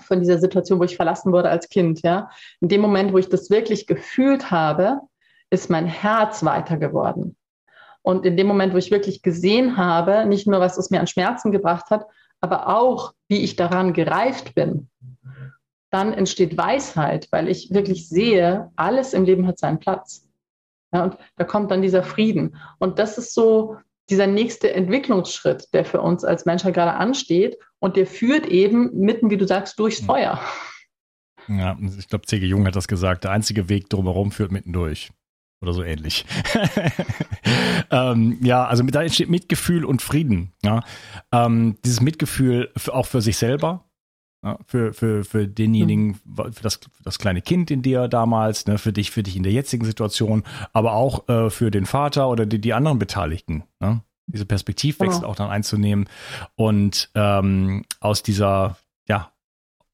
von 0.00 0.20
dieser 0.20 0.38
Situation, 0.38 0.78
wo 0.78 0.84
ich 0.84 0.96
verlassen 0.96 1.32
wurde 1.32 1.50
als 1.50 1.68
Kind, 1.68 2.02
ja. 2.02 2.30
In 2.60 2.68
dem 2.68 2.80
Moment, 2.80 3.12
wo 3.12 3.18
ich 3.18 3.28
das 3.28 3.50
wirklich 3.50 3.86
gefühlt 3.86 4.50
habe, 4.50 5.00
ist 5.50 5.70
mein 5.70 5.86
Herz 5.86 6.44
weiter 6.44 6.78
geworden. 6.78 7.36
Und 8.02 8.26
in 8.26 8.36
dem 8.36 8.46
Moment, 8.46 8.72
wo 8.72 8.78
ich 8.78 8.90
wirklich 8.90 9.22
gesehen 9.22 9.76
habe, 9.76 10.26
nicht 10.26 10.46
nur, 10.46 10.60
was 10.60 10.78
es 10.78 10.90
mir 10.90 11.00
an 11.00 11.06
Schmerzen 11.06 11.52
gebracht 11.52 11.90
hat, 11.90 12.06
aber 12.40 12.68
auch, 12.68 13.12
wie 13.28 13.42
ich 13.44 13.54
daran 13.54 13.92
gereift 13.92 14.54
bin, 14.54 14.88
dann 15.90 16.12
entsteht 16.12 16.56
Weisheit, 16.56 17.28
weil 17.30 17.48
ich 17.48 17.72
wirklich 17.72 18.08
sehe, 18.08 18.70
alles 18.76 19.12
im 19.12 19.24
Leben 19.24 19.46
hat 19.46 19.58
seinen 19.58 19.78
Platz. 19.78 20.26
Ja, 20.92 21.04
und 21.04 21.16
da 21.36 21.44
kommt 21.44 21.70
dann 21.70 21.82
dieser 21.82 22.02
Frieden. 22.02 22.56
Und 22.78 22.98
das 22.98 23.18
ist 23.18 23.34
so 23.34 23.76
dieser 24.10 24.26
nächste 24.26 24.72
Entwicklungsschritt, 24.72 25.72
der 25.72 25.84
für 25.84 26.00
uns 26.00 26.24
als 26.24 26.44
Menschheit 26.44 26.74
gerade 26.74 26.94
ansteht. 26.94 27.58
Und 27.82 27.96
der 27.96 28.06
führt 28.06 28.46
eben 28.46 28.96
mitten, 28.96 29.28
wie 29.30 29.36
du 29.36 29.44
sagst, 29.44 29.76
durchs 29.80 29.98
Feuer. 29.98 30.40
Ja, 31.48 31.76
ich 31.98 32.06
glaube, 32.06 32.26
C.G. 32.26 32.46
Jung 32.46 32.64
hat 32.64 32.76
das 32.76 32.86
gesagt. 32.86 33.24
Der 33.24 33.32
einzige 33.32 33.68
Weg 33.68 33.90
drumherum 33.90 34.30
führt 34.30 34.52
mitten 34.52 34.72
durch. 34.72 35.10
Oder 35.60 35.72
so 35.72 35.82
ähnlich. 35.82 36.24
ähm, 37.90 38.38
ja, 38.40 38.64
also 38.66 38.84
da 38.84 39.02
entsteht 39.02 39.30
Mitgefühl 39.30 39.84
und 39.84 40.00
Frieden. 40.00 40.52
Ja? 40.62 40.84
Ähm, 41.32 41.76
dieses 41.84 42.00
Mitgefühl 42.00 42.70
für, 42.76 42.94
auch 42.94 43.06
für 43.06 43.20
sich 43.20 43.36
selber, 43.36 43.84
ja, 44.44 44.58
für, 44.64 44.92
für, 44.92 45.24
für 45.24 45.48
denjenigen, 45.48 46.14
für 46.36 46.62
das, 46.62 46.76
für 46.76 47.02
das 47.02 47.18
kleine 47.18 47.42
Kind 47.42 47.72
in 47.72 47.82
dir 47.82 48.06
damals, 48.06 48.66
ne, 48.66 48.78
für 48.78 48.92
dich, 48.92 49.10
für 49.10 49.24
dich 49.24 49.34
in 49.34 49.42
der 49.42 49.52
jetzigen 49.52 49.84
Situation, 49.84 50.44
aber 50.72 50.92
auch 50.92 51.28
äh, 51.28 51.50
für 51.50 51.72
den 51.72 51.86
Vater 51.86 52.28
oder 52.28 52.46
die, 52.46 52.60
die 52.60 52.74
anderen 52.74 53.00
Beteiligten. 53.00 53.64
Ne? 53.80 54.02
Diese 54.26 54.46
Perspektivwechsel 54.46 55.20
genau. 55.20 55.30
auch 55.30 55.36
dann 55.36 55.50
einzunehmen 55.50 56.08
und 56.54 57.10
ähm, 57.14 57.84
aus 58.00 58.22
dieser, 58.22 58.76
ja, 59.08 59.32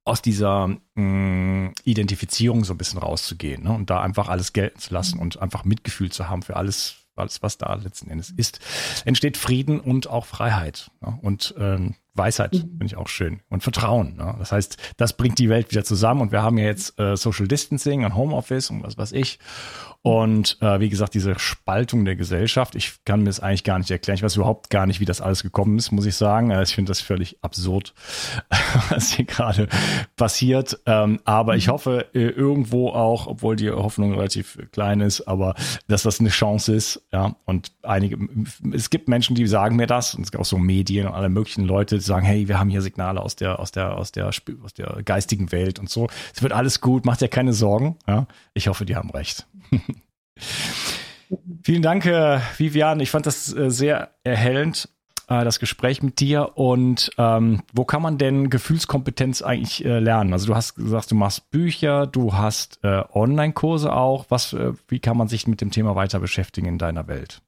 aus 0.05 0.23
dieser 0.23 0.69
mh, 0.69 0.79
mm, 0.95 1.75
Identifizierung 1.85 2.65
so 2.65 2.75
ein 2.75 2.79
bisschen 2.79 2.99
rauszugehen 2.99 3.65
ne? 3.65 3.73
und 3.73 3.91
da 3.91 4.01
einfach 4.01 4.29
alles 4.29 4.53
gelten 4.53 4.79
zu 4.79 4.93
lassen 4.95 5.19
und 5.19 5.41
einfach 5.41 5.65
Mitgefühl 5.65 6.11
zu 6.11 6.29
haben 6.29 6.43
für 6.43 6.57
alles, 6.57 6.97
alles, 7.15 7.43
was 7.43 7.59
da 7.59 7.75
letzten 7.75 8.11
Endes 8.11 8.31
ist, 8.31 8.61
entsteht 9.05 9.37
Frieden 9.37 9.81
und 9.81 10.09
auch 10.09 10.25
Freiheit. 10.25 10.91
Ne? 11.01 11.19
Und 11.21 11.55
ähm, 11.59 11.95
Weisheit 12.19 12.53
mhm. 12.53 12.61
finde 12.61 12.87
ich 12.87 12.97
auch 12.97 13.09
schön. 13.09 13.41
Und 13.49 13.63
Vertrauen. 13.63 14.17
Ne? 14.17 14.35
Das 14.39 14.53
heißt, 14.53 14.77
das 14.97 15.17
bringt 15.17 15.39
die 15.39 15.49
Welt 15.49 15.71
wieder 15.71 15.85
zusammen. 15.85 16.21
Und 16.21 16.33
wir 16.33 16.43
haben 16.43 16.59
ja 16.59 16.65
jetzt 16.65 16.99
äh, 16.99 17.17
Social 17.17 17.49
Distancing 17.49 18.05
und 18.05 18.15
Homeoffice 18.15 18.71
und 18.71 18.83
was 18.83 18.99
weiß 18.99 19.13
ich. 19.13 19.39
Und 20.03 20.59
äh, 20.61 20.79
wie 20.79 20.89
gesagt, 20.89 21.15
diese 21.15 21.39
Spaltung 21.39 22.05
der 22.05 22.15
Gesellschaft, 22.15 22.77
ich 22.77 23.05
kann 23.05 23.21
mir 23.21 23.27
das 23.27 23.41
eigentlich 23.41 23.65
gar 23.65 23.79
nicht 23.79 23.91
erklären. 23.91 24.15
Ich 24.15 24.23
weiß 24.23 24.37
überhaupt 24.37 24.71
gar 24.71 24.87
nicht, 24.87 25.01
wie 25.01 25.05
das 25.05 25.21
alles 25.21 25.43
gekommen 25.43 25.77
ist, 25.77 25.91
muss 25.91 26.07
ich 26.07 26.15
sagen. 26.15 26.51
Äh, 26.51 26.63
ich 26.63 26.75
finde 26.75 26.91
das 26.91 27.01
völlig 27.01 27.37
absurd, 27.43 27.95
was 28.91 29.11
hier 29.11 29.25
gerade 29.25 29.69
passiert. 30.17 30.79
Ähm, 30.87 31.21
aber 31.25 31.57
ich 31.57 31.67
mhm. 31.67 31.73
hoffe 31.73 32.07
äh, 32.15 32.29
irgendwo 32.29 32.91
auch, 32.91 33.27
obwohl 33.27 33.57
die 33.57 33.71
Hoffnung 33.71 34.15
relativ 34.15 34.59
klein 34.71 35.01
ist, 35.01 35.23
aber 35.23 35.57
dass 35.89 36.05
das 36.05 36.21
eine 36.21 36.29
Chance 36.29 36.75
ist. 36.75 37.03
Ja, 37.13 37.35
und 37.45 37.73
einige, 37.83 38.19
es 38.73 38.91
gibt 38.91 39.09
Menschen, 39.09 39.35
die 39.35 39.49
sagen 39.49 39.75
mir 39.75 39.89
das, 39.89 40.15
und 40.15 40.23
es 40.23 40.31
gibt 40.31 40.41
auch 40.41 40.47
so 40.47 40.59
Medien 40.59 41.09
und 41.09 41.15
alle 41.15 41.29
möglichen 41.29 41.65
Leute, 41.65 41.97
die 41.97 42.05
sagen, 42.05 42.25
hey, 42.25 42.47
wir 42.47 42.61
haben 42.61 42.71
hier 42.71 42.83
Signale 42.83 43.21
aus 43.21 43.35
der, 43.35 43.59
aus 43.59 43.73
der, 43.73 43.97
aus 43.97 44.13
der, 44.13 44.29
aus 44.29 44.75
der 44.75 45.03
geistigen 45.05 45.51
Welt 45.51 45.81
und 45.81 45.91
so. 45.91 46.09
Es 46.35 46.43
wird 46.43 46.53
alles 46.53 46.81
gut, 46.81 47.05
macht 47.05 47.21
ja 47.21 47.29
keine 47.29 47.53
Sorgen. 47.53 47.97
Ja, 48.07 48.29
ich 48.55 48.69
hoffe, 48.69 48.87
die 48.87 48.95
haben 48.95 49.11
recht. 49.11 49.47
Vielen 51.63 51.83
Dank, 51.83 52.07
äh, 52.07 52.41
Vivian. 52.57 53.01
Ich 53.01 53.11
fand 53.11 53.27
das 53.27 53.55
äh, 53.55 53.71
sehr 53.71 54.15
erhellend, 54.25 54.89
äh, 55.29 55.45
das 55.45 55.59
Gespräch 55.59 56.03
mit 56.03 56.21
dir. 56.21 56.57
Und 56.57 57.11
ähm, 57.19 57.63
wo 57.73 57.85
kann 57.85 58.03
man 58.03 58.19
denn 58.19 58.49
Gefühlskompetenz 58.49 59.43
eigentlich 59.43 59.85
äh, 59.85 59.99
lernen? 59.99 60.33
Also 60.33 60.47
du 60.47 60.55
hast 60.55 60.75
gesagt, 60.75 61.11
du 61.11 61.15
machst 61.15 61.51
Bücher, 61.51 62.07
du 62.07 62.35
hast 62.35 62.81
äh, 62.83 63.03
Online-Kurse 63.13 63.93
auch. 63.93 64.27
Was, 64.31 64.53
äh, 64.53 64.73
wie 64.89 65.01
kann 65.01 65.17
man 65.17 65.29
sich 65.29 65.47
mit 65.47 65.61
dem 65.61 65.71
Thema 65.71 65.95
weiter 65.95 66.21
beschäftigen 66.21 66.67
in 66.67 66.79
deiner 66.79 67.09
Welt? 67.09 67.43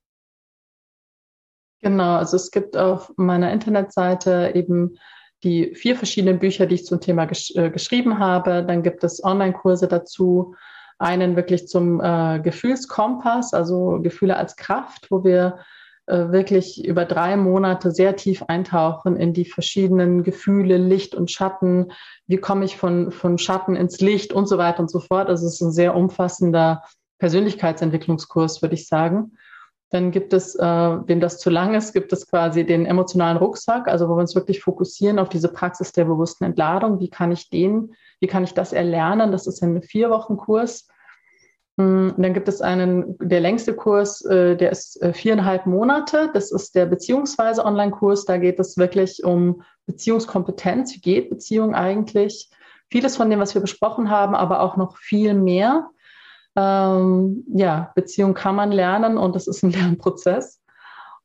Genau, 1.83 2.17
also 2.17 2.37
es 2.37 2.51
gibt 2.51 2.77
auf 2.77 3.11
meiner 3.17 3.51
Internetseite 3.51 4.53
eben 4.55 4.99
die 5.43 5.75
vier 5.75 5.97
verschiedenen 5.97 6.39
Bücher, 6.39 6.67
die 6.67 6.75
ich 6.75 6.85
zum 6.85 7.01
Thema 7.01 7.25
gesch 7.25 7.55
geschrieben 7.55 8.19
habe. 8.19 8.63
Dann 8.63 8.83
gibt 8.83 9.03
es 9.03 9.25
Online-Kurse 9.25 9.89
dazu 9.89 10.55
einen 11.01 11.35
wirklich 11.35 11.67
zum 11.67 12.01
äh, 12.01 12.41
Gefühlskompass, 12.41 13.55
also 13.55 14.01
Gefühle 14.03 14.37
als 14.37 14.57
Kraft, 14.57 15.07
wo 15.11 15.25
wir 15.25 15.59
äh, 16.07 16.31
wirklich 16.31 16.85
über 16.85 17.05
drei 17.05 17.37
Monate 17.37 17.91
sehr 17.91 18.17
tief 18.17 18.43
eintauchen 18.49 19.17
in 19.17 19.33
die 19.33 19.45
verschiedenen 19.45 20.25
Gefühle, 20.25 20.77
Licht 20.77 21.15
und 21.15 21.31
Schatten. 21.31 21.93
Wie 22.27 22.37
komme 22.37 22.65
ich 22.65 22.77
von, 22.77 23.13
von 23.13 23.39
Schatten 23.39 23.77
ins 23.77 24.01
Licht 24.01 24.33
und 24.33 24.47
so 24.47 24.59
weiter 24.59 24.81
und 24.81 24.91
so 24.91 25.01
fort. 25.01 25.29
Also 25.29 25.47
es 25.47 25.55
ist 25.55 25.61
ein 25.63 25.73
sehr 25.73 25.95
umfassender 25.97 26.83
Persönlichkeitsentwicklungskurs, 27.19 28.61
würde 28.61 28.75
ich 28.75 28.87
sagen. 28.87 29.33
Dann 29.91 30.13
gibt 30.13 30.33
es, 30.33 30.55
äh, 30.55 30.63
wem 30.63 31.21
das 31.21 31.39
zu 31.39 31.51
lang 31.51 31.75
ist, 31.75 31.93
gibt 31.93 32.13
es 32.13 32.29
quasi 32.29 32.65
den 32.65 32.87
emotionalen 32.87 33.37
Rucksack, 33.37 33.89
also 33.89 34.09
wo 34.09 34.15
wir 34.15 34.21
uns 34.21 34.37
wirklich 34.37 34.63
fokussieren 34.63 35.19
auf 35.19 35.29
diese 35.29 35.49
Praxis 35.49 35.93
der 35.93 36.05
bewussten 36.05 36.45
Entladung. 36.45 37.01
Wie 37.01 37.11
kann 37.11 37.33
ich 37.33 37.51
den, 37.51 37.95
wie 38.21 38.29
kann 38.29 38.45
ich 38.45 38.55
das 38.55 38.73
erlernen? 38.73 39.33
Das 39.33 39.49
ist 39.49 39.63
ein 39.63 39.83
vier 39.83 40.11
Wochen 40.11 40.37
Kurs. 40.37 40.87
Hm, 41.77 42.15
dann 42.17 42.35
gibt 42.35 42.47
es 42.47 42.61
einen, 42.61 43.17
der 43.19 43.41
längste 43.41 43.75
Kurs, 43.75 44.25
äh, 44.25 44.57
der 44.57 44.71
ist 44.71 45.03
äh, 45.03 45.13
viereinhalb 45.13 45.67
Monate. 45.67 46.31
Das 46.35 46.53
ist 46.53 46.77
der 46.77 46.87
Beziehungsweise 46.87 47.65
Online-Kurs. 47.65 48.27
Da 48.27 48.37
geht 48.37 48.61
es 48.61 48.77
wirklich 48.77 49.25
um 49.25 49.63
Beziehungskompetenz. 49.87 50.95
Wie 50.95 51.01
geht 51.01 51.31
Beziehung 51.31 51.75
eigentlich? 51.75 52.51
Vieles 52.91 53.17
von 53.17 53.29
dem, 53.29 53.41
was 53.41 53.55
wir 53.55 53.61
besprochen 53.61 54.09
haben, 54.09 54.37
aber 54.37 54.61
auch 54.61 54.77
noch 54.77 54.99
viel 54.99 55.35
mehr 55.35 55.91
ähm, 56.57 57.45
ja, 57.55 57.93
Beziehung 57.95 58.35
kann 58.35 58.57
man 58.57 58.73
lernen 58.73 59.19
und 59.19 59.35
das 59.35 59.47
ist 59.47 59.63
ein 59.63 59.71
Lernprozess. 59.73 60.61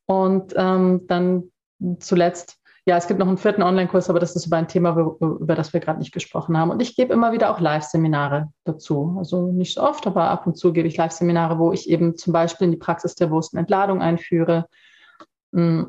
Und 0.05 0.53
ähm, 0.55 1.07
dann 1.07 1.51
zuletzt, 1.99 2.57
ja, 2.85 2.97
es 2.97 3.07
gibt 3.07 3.19
noch 3.19 3.27
einen 3.27 3.37
vierten 3.39 3.63
Online-Kurs, 3.63 4.09
aber 4.09 4.19
das 4.19 4.35
ist 4.35 4.45
über 4.45 4.57
ein 4.57 4.67
Thema, 4.67 4.95
über 5.19 5.55
das 5.55 5.73
wir 5.73 5.79
gerade 5.79 5.97
nicht 5.97 6.13
gesprochen 6.13 6.55
haben. 6.57 6.69
Und 6.69 6.81
ich 6.81 6.95
gebe 6.95 7.13
immer 7.13 7.31
wieder 7.31 7.49
auch 7.49 7.59
Live-Seminare 7.59 8.49
dazu. 8.63 9.15
Also 9.17 9.51
nicht 9.51 9.73
so 9.73 9.81
oft, 9.81 10.05
aber 10.05 10.29
ab 10.29 10.45
und 10.45 10.55
zu 10.55 10.71
gebe 10.71 10.87
ich 10.87 10.97
Live-Seminare, 10.97 11.57
wo 11.57 11.71
ich 11.71 11.89
eben 11.89 12.15
zum 12.15 12.31
Beispiel 12.31 12.65
in 12.65 12.71
die 12.71 12.77
Praxis 12.77 13.15
der 13.15 13.27
bewussten 13.27 13.57
Entladung 13.57 14.03
einführe. 14.03 14.67
Mm, 15.51 15.85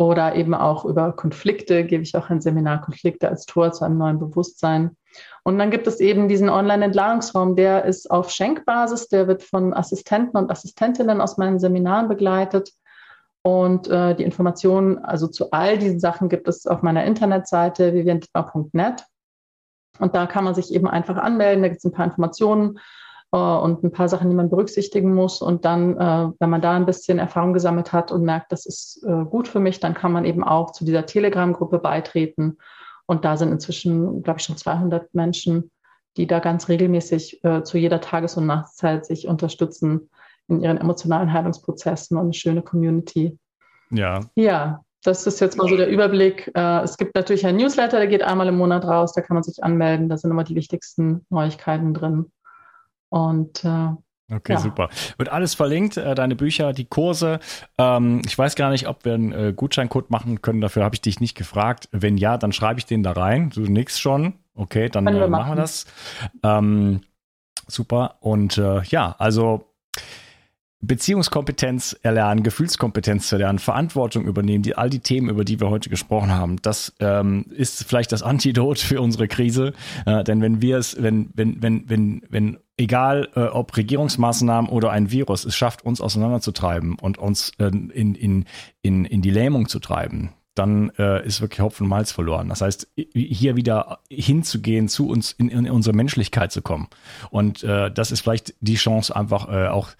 oder 0.00 0.34
eben 0.34 0.54
auch 0.54 0.86
über 0.86 1.12
Konflikte 1.12 1.84
gebe 1.84 2.02
ich 2.02 2.16
auch 2.16 2.30
ein 2.30 2.40
Seminar 2.40 2.80
Konflikte 2.80 3.28
als 3.28 3.44
Tor 3.44 3.70
zu 3.72 3.84
einem 3.84 3.98
neuen 3.98 4.18
Bewusstsein. 4.18 4.96
Und 5.44 5.58
dann 5.58 5.70
gibt 5.70 5.86
es 5.86 6.00
eben 6.00 6.26
diesen 6.26 6.48
Online-Entladungsraum, 6.48 7.54
der 7.54 7.84
ist 7.84 8.10
auf 8.10 8.30
Schenkbasis, 8.30 9.08
der 9.08 9.28
wird 9.28 9.42
von 9.42 9.74
Assistenten 9.74 10.38
und 10.38 10.50
Assistentinnen 10.50 11.20
aus 11.20 11.36
meinen 11.36 11.58
Seminaren 11.58 12.08
begleitet. 12.08 12.70
Und 13.42 13.88
äh, 13.88 14.14
die 14.14 14.22
Informationen, 14.24 14.96
also 14.96 15.26
zu 15.26 15.50
all 15.50 15.76
diesen 15.76 16.00
Sachen 16.00 16.30
gibt 16.30 16.48
es 16.48 16.66
auf 16.66 16.80
meiner 16.80 17.04
Internetseite 17.04 17.92
viviandittmar.net. 17.92 19.04
Und 19.98 20.14
da 20.14 20.24
kann 20.26 20.44
man 20.44 20.54
sich 20.54 20.72
eben 20.72 20.88
einfach 20.88 21.18
anmelden, 21.18 21.62
da 21.62 21.68
gibt 21.68 21.80
es 21.80 21.84
ein 21.84 21.92
paar 21.92 22.06
Informationen 22.06 22.78
äh, 23.32 23.36
und 23.36 23.82
ein 23.82 23.92
paar 23.92 24.08
Sachen, 24.08 24.28
die 24.30 24.36
man 24.36 24.50
berücksichtigen 24.50 25.14
muss. 25.14 25.42
Und 25.42 25.64
dann, 25.64 25.96
äh, 25.96 26.30
wenn 26.38 26.50
man 26.50 26.60
da 26.60 26.72
ein 26.72 26.86
bisschen 26.86 27.18
Erfahrung 27.18 27.52
gesammelt 27.52 27.92
hat 27.92 28.12
und 28.12 28.22
merkt, 28.22 28.52
das 28.52 28.66
ist 28.66 29.02
äh, 29.04 29.24
gut 29.24 29.48
für 29.48 29.60
mich, 29.60 29.80
dann 29.80 29.94
kann 29.94 30.12
man 30.12 30.24
eben 30.24 30.44
auch 30.44 30.72
zu 30.72 30.84
dieser 30.84 31.06
Telegram-Gruppe 31.06 31.78
beitreten. 31.78 32.58
Und 33.06 33.24
da 33.24 33.36
sind 33.36 33.50
inzwischen, 33.50 34.22
glaube 34.22 34.38
ich, 34.38 34.46
schon 34.46 34.56
200 34.56 35.14
Menschen, 35.14 35.70
die 36.16 36.26
da 36.26 36.38
ganz 36.38 36.68
regelmäßig 36.68 37.44
äh, 37.44 37.62
zu 37.62 37.78
jeder 37.78 38.00
Tages- 38.00 38.36
und 38.36 38.46
Nachtszeit 38.46 39.06
sich 39.06 39.26
unterstützen 39.26 40.10
in 40.48 40.60
ihren 40.60 40.78
emotionalen 40.78 41.32
Heilungsprozessen 41.32 42.16
und 42.16 42.24
eine 42.24 42.34
schöne 42.34 42.62
Community. 42.62 43.38
Ja. 43.90 44.20
Ja, 44.34 44.80
das 45.02 45.26
ist 45.26 45.40
jetzt 45.40 45.56
mal 45.56 45.68
so 45.68 45.76
der 45.76 45.88
Überblick. 45.88 46.50
Äh, 46.54 46.82
es 46.82 46.96
gibt 46.96 47.14
natürlich 47.14 47.46
ein 47.46 47.56
Newsletter, 47.56 47.98
der 47.98 48.08
geht 48.08 48.22
einmal 48.22 48.48
im 48.48 48.58
Monat 48.58 48.84
raus, 48.84 49.12
da 49.14 49.22
kann 49.22 49.34
man 49.34 49.44
sich 49.44 49.62
anmelden. 49.62 50.08
Da 50.08 50.16
sind 50.16 50.30
immer 50.30 50.44
die 50.44 50.56
wichtigsten 50.56 51.24
Neuigkeiten 51.30 51.94
drin. 51.94 52.30
Und 53.10 53.64
äh, 53.64 53.90
Okay, 54.32 54.52
ja. 54.52 54.60
super. 54.60 54.88
Wird 55.18 55.28
alles 55.28 55.54
verlinkt, 55.54 55.96
äh, 55.96 56.14
deine 56.14 56.36
Bücher, 56.36 56.72
die 56.72 56.84
Kurse. 56.84 57.40
Ähm, 57.78 58.22
ich 58.24 58.38
weiß 58.38 58.54
gar 58.54 58.70
nicht, 58.70 58.86
ob 58.86 59.04
wir 59.04 59.14
einen 59.14 59.32
äh, 59.32 59.52
Gutscheincode 59.54 60.10
machen 60.10 60.40
können. 60.40 60.60
Dafür 60.60 60.84
habe 60.84 60.94
ich 60.94 61.00
dich 61.00 61.20
nicht 61.20 61.36
gefragt. 61.36 61.88
Wenn 61.90 62.16
ja, 62.16 62.38
dann 62.38 62.52
schreibe 62.52 62.78
ich 62.78 62.86
den 62.86 63.02
da 63.02 63.12
rein. 63.12 63.50
Du 63.50 63.62
nix 63.62 63.98
schon. 63.98 64.34
Okay, 64.54 64.88
dann 64.88 65.06
äh, 65.06 65.12
machen. 65.12 65.30
machen 65.30 65.50
wir 65.52 65.56
das. 65.56 65.86
Ähm, 66.44 67.00
super. 67.66 68.18
Und 68.20 68.56
äh, 68.56 68.82
ja, 68.84 69.16
also 69.18 69.66
Beziehungskompetenz 70.82 71.98
erlernen, 72.02 72.42
Gefühlskompetenz 72.42 73.28
zu 73.28 73.36
lernen, 73.36 73.58
Verantwortung 73.58 74.24
übernehmen, 74.24 74.62
die, 74.62 74.76
all 74.76 74.88
die 74.88 75.00
Themen, 75.00 75.28
über 75.28 75.44
die 75.44 75.60
wir 75.60 75.68
heute 75.68 75.90
gesprochen 75.90 76.30
haben, 76.30 76.56
das 76.62 76.94
ähm, 77.00 77.44
ist 77.50 77.84
vielleicht 77.84 78.12
das 78.12 78.22
Antidot 78.22 78.78
für 78.78 79.00
unsere 79.02 79.28
Krise. 79.28 79.74
Äh, 80.06 80.24
denn 80.24 80.40
wenn 80.40 80.62
wir 80.62 80.78
es, 80.78 81.00
wenn, 81.02 81.30
wenn, 81.34 81.62
wenn, 81.62 81.88
wenn, 81.90 82.22
wenn, 82.30 82.58
egal 82.80 83.28
äh, 83.36 83.42
ob 83.42 83.76
Regierungsmaßnahmen 83.76 84.70
oder 84.70 84.90
ein 84.90 85.10
Virus, 85.10 85.44
es 85.44 85.54
schafft, 85.54 85.84
uns 85.84 86.00
auseinanderzutreiben 86.00 86.98
und 86.98 87.18
uns 87.18 87.52
äh, 87.58 87.66
in, 87.66 88.14
in, 88.14 88.44
in, 88.82 89.04
in 89.04 89.22
die 89.22 89.30
Lähmung 89.30 89.68
zu 89.68 89.78
treiben, 89.78 90.30
dann 90.54 90.90
äh, 90.98 91.24
ist 91.24 91.40
wirklich 91.40 91.60
Hopfen 91.60 91.84
und 91.84 91.90
Malz 91.90 92.10
verloren. 92.10 92.48
Das 92.48 92.60
heißt, 92.60 92.88
hier 93.14 93.56
wieder 93.56 94.00
hinzugehen, 94.10 94.88
zu 94.88 95.08
uns 95.08 95.32
in, 95.32 95.48
in 95.48 95.70
unsere 95.70 95.94
Menschlichkeit 95.94 96.52
zu 96.52 96.60
kommen. 96.60 96.88
Und 97.30 97.62
äh, 97.62 97.90
das 97.90 98.10
ist 98.10 98.22
vielleicht 98.22 98.54
die 98.60 98.74
Chance, 98.74 99.14
einfach 99.14 99.48
äh, 99.48 99.68
auch, 99.68 99.90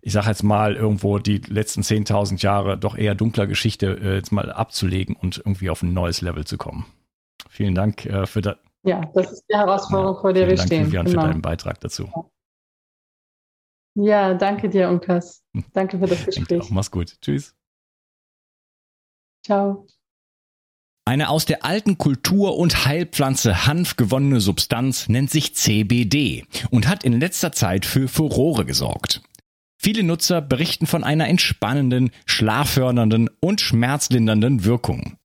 ich 0.00 0.12
sage 0.12 0.28
jetzt 0.28 0.42
mal, 0.42 0.76
irgendwo 0.76 1.18
die 1.18 1.38
letzten 1.46 1.82
10.000 1.82 2.40
Jahre 2.42 2.78
doch 2.78 2.96
eher 2.96 3.14
dunkler 3.14 3.46
Geschichte 3.46 3.98
äh, 4.00 4.14
jetzt 4.14 4.32
mal 4.32 4.50
abzulegen 4.50 5.14
und 5.14 5.38
irgendwie 5.38 5.70
auf 5.70 5.82
ein 5.82 5.92
neues 5.92 6.22
Level 6.22 6.46
zu 6.46 6.56
kommen. 6.56 6.86
Vielen 7.50 7.74
Dank 7.74 8.06
äh, 8.06 8.26
für 8.26 8.40
das. 8.40 8.56
Ja, 8.84 9.10
das 9.14 9.32
ist 9.32 9.44
die 9.50 9.56
Herausforderung, 9.56 10.14
ja, 10.16 10.20
vor 10.20 10.32
der 10.32 10.48
wir 10.48 10.56
Dank, 10.56 10.66
stehen. 10.66 10.86
Vivian, 10.86 11.06
genau. 11.06 11.22
für 11.22 11.28
deinen 11.28 11.42
Beitrag 11.42 11.80
dazu. 11.80 12.08
Ja, 13.94 14.34
danke 14.34 14.68
dir, 14.68 14.88
Unkas. 14.88 15.44
Danke 15.72 15.98
für 15.98 16.06
das 16.06 16.24
Gespräch. 16.24 16.70
Mach's 16.70 16.90
gut. 16.90 17.20
Tschüss. 17.20 17.56
Ciao. 19.44 19.86
Eine 21.04 21.30
aus 21.30 21.46
der 21.46 21.64
alten 21.64 21.98
Kultur- 21.98 22.58
und 22.58 22.84
Heilpflanze 22.84 23.66
Hanf 23.66 23.96
gewonnene 23.96 24.40
Substanz 24.40 25.08
nennt 25.08 25.30
sich 25.30 25.56
CBD 25.56 26.44
und 26.70 26.86
hat 26.86 27.02
in 27.02 27.18
letzter 27.18 27.50
Zeit 27.50 27.86
für 27.86 28.08
Furore 28.08 28.66
gesorgt. 28.66 29.22
Viele 29.80 30.02
Nutzer 30.02 30.42
berichten 30.42 30.86
von 30.86 31.04
einer 31.04 31.28
entspannenden, 31.28 32.10
schlaffördernden 32.26 33.30
und 33.40 33.60
schmerzlindernden 33.60 34.64
Wirkung. 34.64 35.17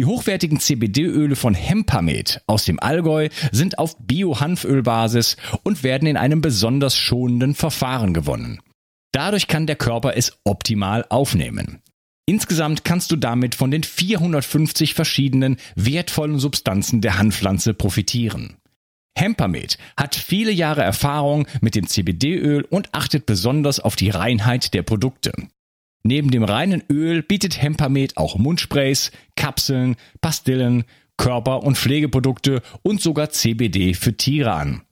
Die 0.00 0.06
hochwertigen 0.06 0.58
CBD-Öle 0.58 1.36
von 1.36 1.52
Hempamet 1.52 2.40
aus 2.46 2.64
dem 2.64 2.80
Allgäu 2.80 3.28
sind 3.52 3.78
auf 3.78 3.98
Bio-Hanfölbasis 3.98 5.36
und 5.62 5.82
werden 5.82 6.08
in 6.08 6.16
einem 6.16 6.40
besonders 6.40 6.96
schonenden 6.96 7.54
Verfahren 7.54 8.14
gewonnen. 8.14 8.62
Dadurch 9.12 9.46
kann 9.46 9.66
der 9.66 9.76
Körper 9.76 10.16
es 10.16 10.38
optimal 10.44 11.04
aufnehmen. 11.10 11.82
Insgesamt 12.24 12.82
kannst 12.82 13.10
du 13.10 13.16
damit 13.16 13.54
von 13.54 13.70
den 13.70 13.82
450 13.82 14.94
verschiedenen 14.94 15.58
wertvollen 15.76 16.38
Substanzen 16.38 17.02
der 17.02 17.18
Hanfpflanze 17.18 17.74
profitieren. 17.74 18.56
Hempamet 19.14 19.76
hat 19.98 20.14
viele 20.14 20.50
Jahre 20.50 20.82
Erfahrung 20.82 21.46
mit 21.60 21.74
dem 21.74 21.86
CBD-Öl 21.86 22.62
und 22.62 22.88
achtet 22.94 23.26
besonders 23.26 23.80
auf 23.80 23.96
die 23.96 24.08
Reinheit 24.08 24.72
der 24.72 24.82
Produkte. 24.82 25.32
Neben 26.02 26.30
dem 26.30 26.44
reinen 26.44 26.82
Öl 26.90 27.22
bietet 27.22 27.60
Hempamet 27.60 28.16
auch 28.16 28.36
Mundsprays, 28.36 29.10
Kapseln, 29.36 29.96
Pastillen, 30.20 30.84
Körper- 31.16 31.62
und 31.62 31.76
Pflegeprodukte 31.76 32.62
und 32.82 33.00
sogar 33.02 33.30
CBD 33.30 33.94
für 33.94 34.16
Tiere 34.16 34.52
an. 34.52 34.82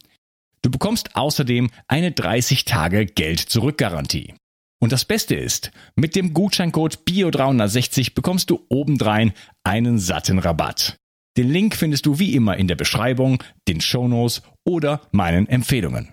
Du 0.62 0.70
bekommst 0.70 1.16
außerdem 1.16 1.70
eine 1.86 2.12
30 2.12 2.64
Tage 2.64 3.06
Geld-Zurück-Garantie. 3.06 4.34
Und 4.80 4.92
das 4.92 5.04
Beste 5.04 5.34
ist, 5.34 5.72
mit 5.96 6.14
dem 6.14 6.34
Gutscheincode 6.34 7.00
BIO360 7.08 8.14
bekommst 8.14 8.50
du 8.50 8.64
obendrein 8.68 9.32
einen 9.64 9.98
satten 9.98 10.38
Rabatt. 10.38 10.96
Den 11.36 11.48
Link 11.48 11.74
findest 11.76 12.06
du 12.06 12.18
wie 12.18 12.34
immer 12.34 12.56
in 12.56 12.68
der 12.68 12.76
Beschreibung, 12.76 13.42
den 13.66 13.80
Shownotes 13.80 14.42
oder 14.66 15.00
meinen 15.12 15.48
Empfehlungen. 15.48 16.12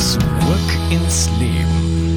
Zurück 0.00 0.70
ins 0.90 1.28
Leben. 1.38 2.09